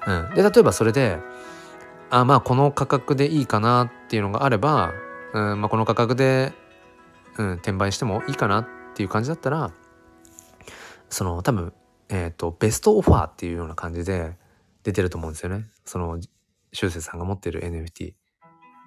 [0.07, 0.11] ん。
[0.11, 0.35] うん。
[0.35, 1.21] で例えばそれで
[2.11, 4.93] あまあこの価格でいいかなっていうのがあれば、
[5.35, 6.53] うんまあ、この価格で、
[7.37, 9.73] うん、転売してもいいかなっていう感じだったら
[11.11, 11.73] その多分
[12.09, 14.37] えっ、ー、とベストオファーっていうような感じで
[14.89, 15.67] 出てると思うんですよね。
[15.85, 16.19] その、
[16.73, 18.15] 修正さんが持ってる NFT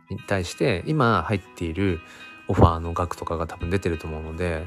[0.10, 2.00] に対して、今入っている
[2.48, 4.66] オファーの額とかが多分出てると思うので、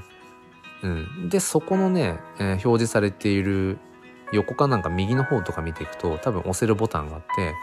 [0.82, 1.28] うん。
[1.28, 3.78] で、そこのね、えー、表示されている
[4.32, 7.54] 横かなんか右の方とか見ていくと、多分押せるボタンがあって、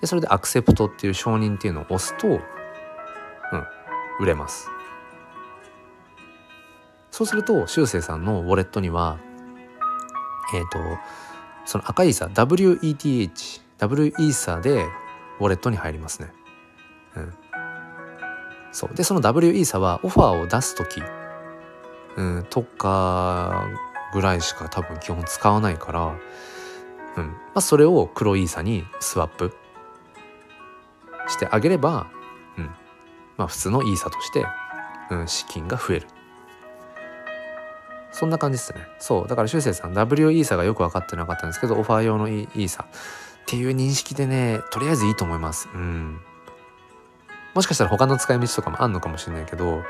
[0.00, 2.40] で、それでアクセプトっていう承認っていうのを押すと、うん、
[4.20, 4.70] 売れます。
[7.10, 9.18] そうすると、修正さんのウォレットには、
[10.54, 10.78] えっ、ー、と、
[11.64, 14.84] その赤いイーサ WETH W イーサで
[15.40, 16.32] ウォレットに入りますね。
[17.16, 17.34] うん。
[18.72, 18.94] そう。
[18.94, 21.02] で、その W イーサはオファーを出す時、
[22.16, 23.66] うん、とか
[24.12, 26.16] ぐらいしか多分基本使わないから、
[27.16, 27.26] うん。
[27.28, 29.54] まあ、それを黒イーサにスワップ
[31.28, 32.08] してあげれば、
[32.58, 32.64] うん。
[33.36, 34.46] まあ、普通のイーサとして、
[35.10, 36.06] うん、資金が増える。
[38.12, 38.80] そんな感じですね。
[38.98, 39.28] そう。
[39.28, 42.86] だから修正さん、W イーサがよく分かってなかったんですけど、オファー用のイーサっ
[43.46, 45.68] ていう認識でね、とりあえずいいと思います。
[45.74, 46.20] うん。
[47.54, 49.82] もしかしたら他の使い道とかもあんのかもしれないけど、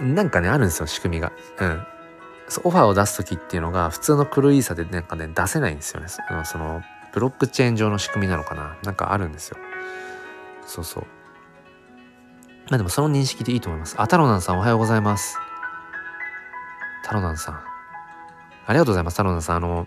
[0.00, 1.32] なんかね、あるんですよ、仕組みが。
[1.58, 1.86] うん。
[2.62, 6.06] オファーを出す時っていうのが普通のクルイーサでなんかね出せないんですよね
[6.44, 6.82] その
[7.12, 9.58] ブロックチェーン上の仕組みなのかななんかあるんですよ
[10.66, 11.06] そうそう。
[12.68, 13.94] まあでもその認識でいいと思います。
[13.98, 15.38] あタロナンさんおはようございます。
[17.04, 17.54] タロナンさん。
[17.54, 19.16] ありがとうございます。
[19.16, 19.86] タロナンさんあの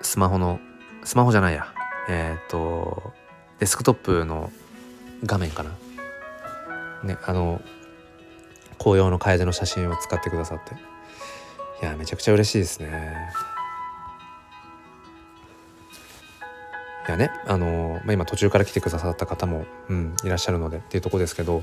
[0.00, 0.58] スマホの
[1.04, 1.66] スマホじゃないや。
[2.08, 3.12] えっ、ー、と
[3.58, 4.50] デスクトップの
[5.24, 5.70] 画面かな。
[7.04, 7.60] ねあの
[8.78, 10.74] 紅葉の楓の写真を使ってくださって。
[11.82, 13.30] いやめちゃくちゃ嬉しいですね。
[17.10, 21.62] やねあの、まあ、今途中から来てくださった方も、うん、いらっしゃるのでっていうとこですけど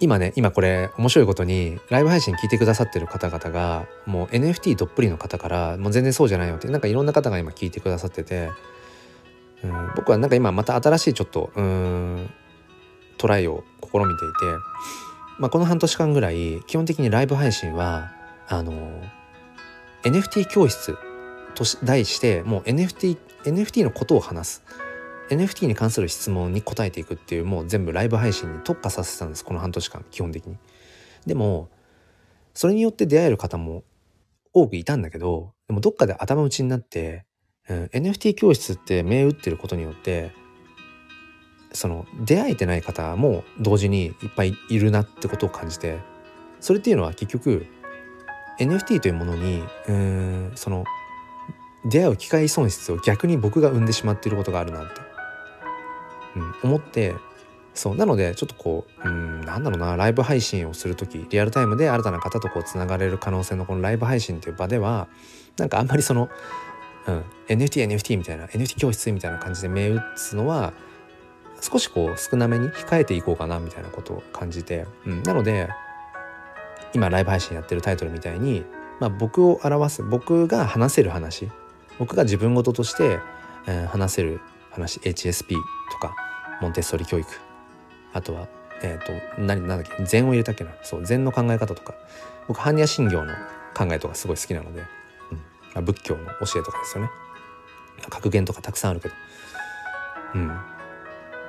[0.00, 8.50] 今ね今これ面白いことにライブ配信聞いてくださってる方々がもう NFT どっぷりの方からもう全然そうじゃないよってなんかいろんな方が今聞いてくださってて、
[9.64, 12.30] うん、僕はなんか今また新しいちょっとうん
[13.16, 14.34] トライを試みていて、
[15.38, 18.12] まあ、この半年間ぐらい基本的にライブ配信は
[18.48, 18.72] あの
[20.04, 20.96] NFT 教室
[21.54, 24.64] と題してもう NFT, NFT のことを話す
[25.30, 30.56] NFT に関する質問に答えていくっていうもう全部ライブ配信に特化させたんですこの半年間基本的に。
[31.26, 31.68] でも
[32.54, 33.84] それによって出会える方も
[34.52, 37.24] 多くいたんだけどでもどっかで頭打ちになって、
[37.68, 40.32] うん、NFT 教室って銘打ってることによって
[41.72, 45.98] その出会えてない方も同時にいっぱいいるなってことを感じて
[46.60, 47.66] それっていうのは結局
[48.58, 50.84] NFT というものにうんその
[51.88, 55.00] 出会う機会損失を逆に僕が生んでしまっていることがあるなって、
[56.36, 57.14] うん、思って
[57.74, 65.06] そうなのでちょっとこううんなんだろうなライブ配信をする時リアルタイムで新たな方とこうつながれる可能性のこのライブ配信という場では
[65.56, 66.28] なんかあんまりその、
[67.06, 70.72] うん、NFTNFT みたいな NFT 教室みたいな感じで銘打つのは
[71.60, 75.68] 少しこう少なめに控えていこうかなみたいなことを感じて、うん、なので
[76.94, 78.64] 今ライブ配信やってるタイトルみたいに、
[78.98, 81.48] まあ、僕を表す僕が話せる話
[81.98, 83.20] 僕が自分事として、
[83.66, 85.54] えー、話せる話 HSP
[85.92, 86.14] とか
[86.60, 87.28] モンテッソリ教育
[88.12, 88.48] あとは
[88.82, 91.94] えっ、ー、と何なんだっけ禅を入れたっけなそう禅の考え方とか
[92.46, 93.34] 僕般若心経の
[93.74, 94.84] 考えとかすごい好きなので、
[95.76, 97.10] うん、仏教の教えとかですよね。
[98.08, 99.14] 格言とかたくさんあるけど
[100.34, 100.50] うん。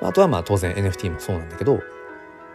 [0.02, 1.80] あとはまあ当然 NFT もそうなんだけど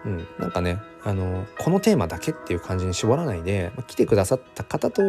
[0.05, 5.01] うん、なんかねあのこのテーマだけっていう感じに絞らないで、まあ、来てくださった方と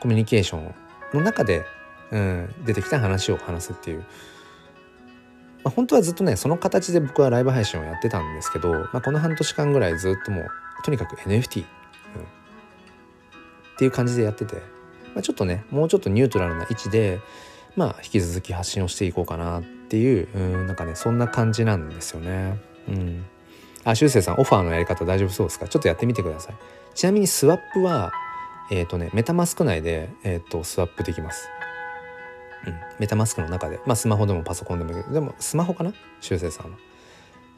[0.00, 0.74] コミュニケーション
[1.14, 1.64] の中で、
[2.14, 4.04] うん、出てきた話を話すっていう、ま
[5.66, 10.46] あ、本当はずっとねその形で僕はライブ配信をやってたんですけど、まあ、この半年間ぐらいずっともう
[10.84, 11.66] とにかく NFT、うん、っ
[13.78, 14.56] ていう感じでやってて、
[15.14, 17.20] まあ、ちょっとねもうちょっとニュートラルな位置で
[17.76, 22.58] まあ引き続き発信をしていこうかなっていう、うん、なんかねそんな感じなんですよね。
[22.88, 23.24] うん
[23.86, 25.68] あ、修正さん、オファーのやり方大丈夫そうですか？
[25.68, 26.54] ちょっとやってみてください。
[26.94, 28.14] ちなみにスワップは、
[28.70, 31.50] えっ、ー、とね、メタマスク内で、えっ、ー、と、スワップできます。
[32.66, 32.74] うん。
[32.98, 33.80] メタマスクの中で。
[33.86, 35.92] まあ、スマホでもパソコンでもいいけど、でも、スマホかな？
[36.20, 36.78] 修正さんは。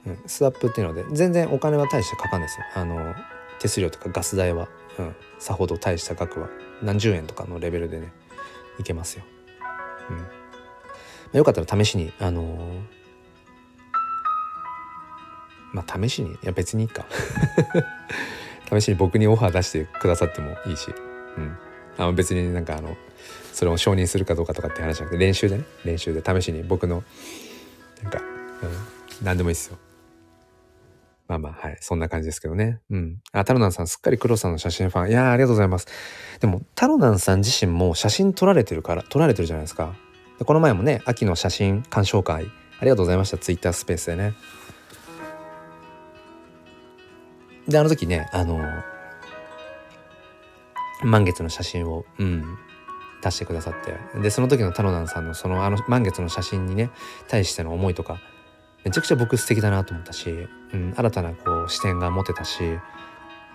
[0.07, 0.19] うん。
[0.27, 2.67] スワップっていうので、全然お金は大してかかんないですよ。
[2.75, 3.15] あの、
[3.59, 4.69] 手数料とかガス代は、
[4.99, 5.17] うん。
[5.39, 6.49] さほど大した額は、
[6.83, 8.13] 何十円とかのレベルでね、
[8.79, 9.25] いけますよ。
[10.11, 10.17] うん。
[10.19, 10.23] ま
[11.35, 12.81] あ、よかったら試しに、あのー
[15.73, 16.31] まあ試しに？
[16.33, 17.05] いや別にいいか
[18.71, 20.95] 試しに僕にオファー出してくださってもいいし、
[21.37, 21.59] うん、
[21.99, 22.97] あの別になんかあの
[23.53, 27.03] それを承認するかどうかとかって話じゃなくて練習でね練習で試しに僕の
[28.03, 29.79] なんか、うん、何でもいいですよ。
[31.29, 31.77] まあまあ、はい。
[31.81, 32.79] そんな感じですけどね。
[32.89, 33.21] うん。
[33.33, 35.11] あ、タロナンさん、すっかり黒さんの写真ファン。
[35.11, 35.89] いやありがとうございます。
[36.39, 39.97] でも、タロナンさん自身も写真撮られてるから、撮られてるじゃないですか。
[40.39, 42.45] でこの前もね、秋の写真鑑賞会、
[42.79, 43.39] ありがとうございました。
[43.39, 44.35] ツイッタースペースでね。
[47.69, 48.61] であの時ねあの
[51.07, 52.59] 満月の写真を、うん、
[53.23, 53.75] 出してくださっ
[54.15, 54.21] て。
[54.21, 56.91] でその時のタロナンさんのそのあの満月の写真にね
[57.29, 58.21] 対しての思いとか
[58.85, 60.31] めちゃくちゃ僕素敵だなと思ったし、
[60.73, 62.63] うん、新たなこう視点が持てたし、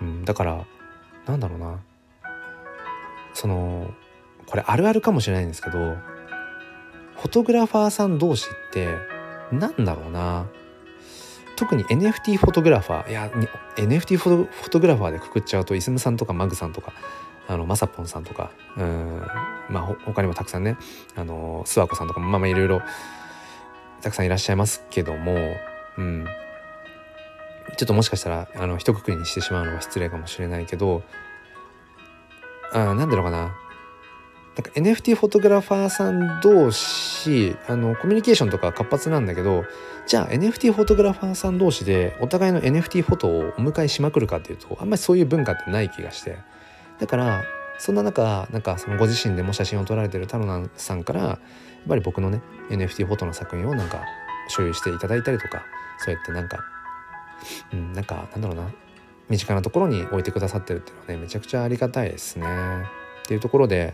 [0.01, 0.65] うん、だから
[1.25, 1.79] なんだろうな。
[3.33, 3.93] その
[4.45, 5.77] これあるあるかもしれないんですけど
[7.15, 8.89] フォトグラファーさん同士って
[9.51, 10.47] なんだろうな。
[11.57, 13.29] 特に NFT フォトグラファーいや
[13.75, 16.91] NFT フォトグラファーでくくっちゃうとイスムさんとかマグさんとか
[17.47, 19.27] あのマサポンさんとかうん
[19.69, 20.77] まあ他にもたくさんね
[21.15, 22.81] あの諏訪子さんとかもまあまあいろいろ
[24.01, 25.35] たくさんいらっしゃいますけども
[25.97, 26.25] うん。
[27.77, 31.03] ちょっともしかしたらあの一括りにしてしまうのは失礼かもしれないけど
[32.73, 33.55] あなんだろうかな。
[34.55, 39.63] なんか NFT フォトグラファーさん同士あのコミュニケーションとか活発なんだけど
[40.05, 46.37] じゃあ NFT フォトグラファーさん同士でお互いの NFT フォトをお迎えしまくるかっていうとあんまりそういう文化ってない気がして。
[47.01, 47.43] だから
[47.79, 51.39] そんな中なんかそのご自身でも写真を撮られてるタロナさんからやっ
[51.89, 54.05] ぱり僕のね NFT フォトの作品をなんか
[54.47, 55.63] 所有していただいたりとか
[55.97, 56.59] そうやってなんか
[57.73, 58.71] うんなんかなんだろうな
[59.29, 62.45] 身近なところに置いてくださってるっていうのはねめちゃくちゃありがたいですね。
[63.23, 63.93] っていうところで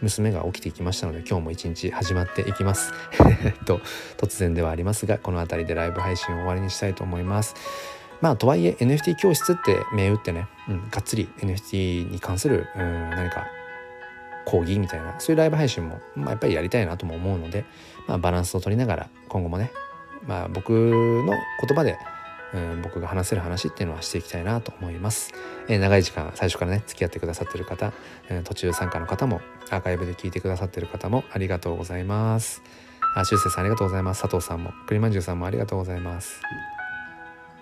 [0.00, 2.92] 娘が起きてきましたので今日も一日始まっていきます
[3.66, 3.80] と
[4.16, 7.54] 突然ではありますがこの辺りでライブ配信を終わりにしたいと思います
[8.22, 13.46] まあとはいえ NFT 教室って銘打ってね、うん、がっつり NFT に関する、うん、何か
[14.46, 17.64] 講義みたいなそういうライブ配信も、まあ、やっぱりやりたいなとも思うので、
[18.06, 19.70] まあ、バランスを取りながら今後もね、
[20.26, 21.98] まあ、僕の言葉で
[22.54, 25.32] うん、僕が話せる話っていうのはしていきたいなと思います、
[25.68, 27.92] えー、長い時間最初からね付き合ってくださってる方、
[28.28, 29.40] えー、途中参加の方も
[29.70, 32.62] アーカイブで聞いてくださってる方もありがとうございます。
[33.14, 34.22] あしゅうせいさんありがとうございます。
[34.22, 36.40] 佐藤さんも栗まんじゅうさんもありがとうございます。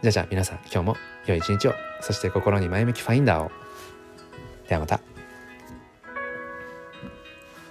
[0.02, 0.96] じゃあじゃあ皆さん今日も
[1.26, 1.74] 良い一日を。
[2.00, 3.50] そして心に前向きファインダーを。
[4.68, 5.00] ではまた。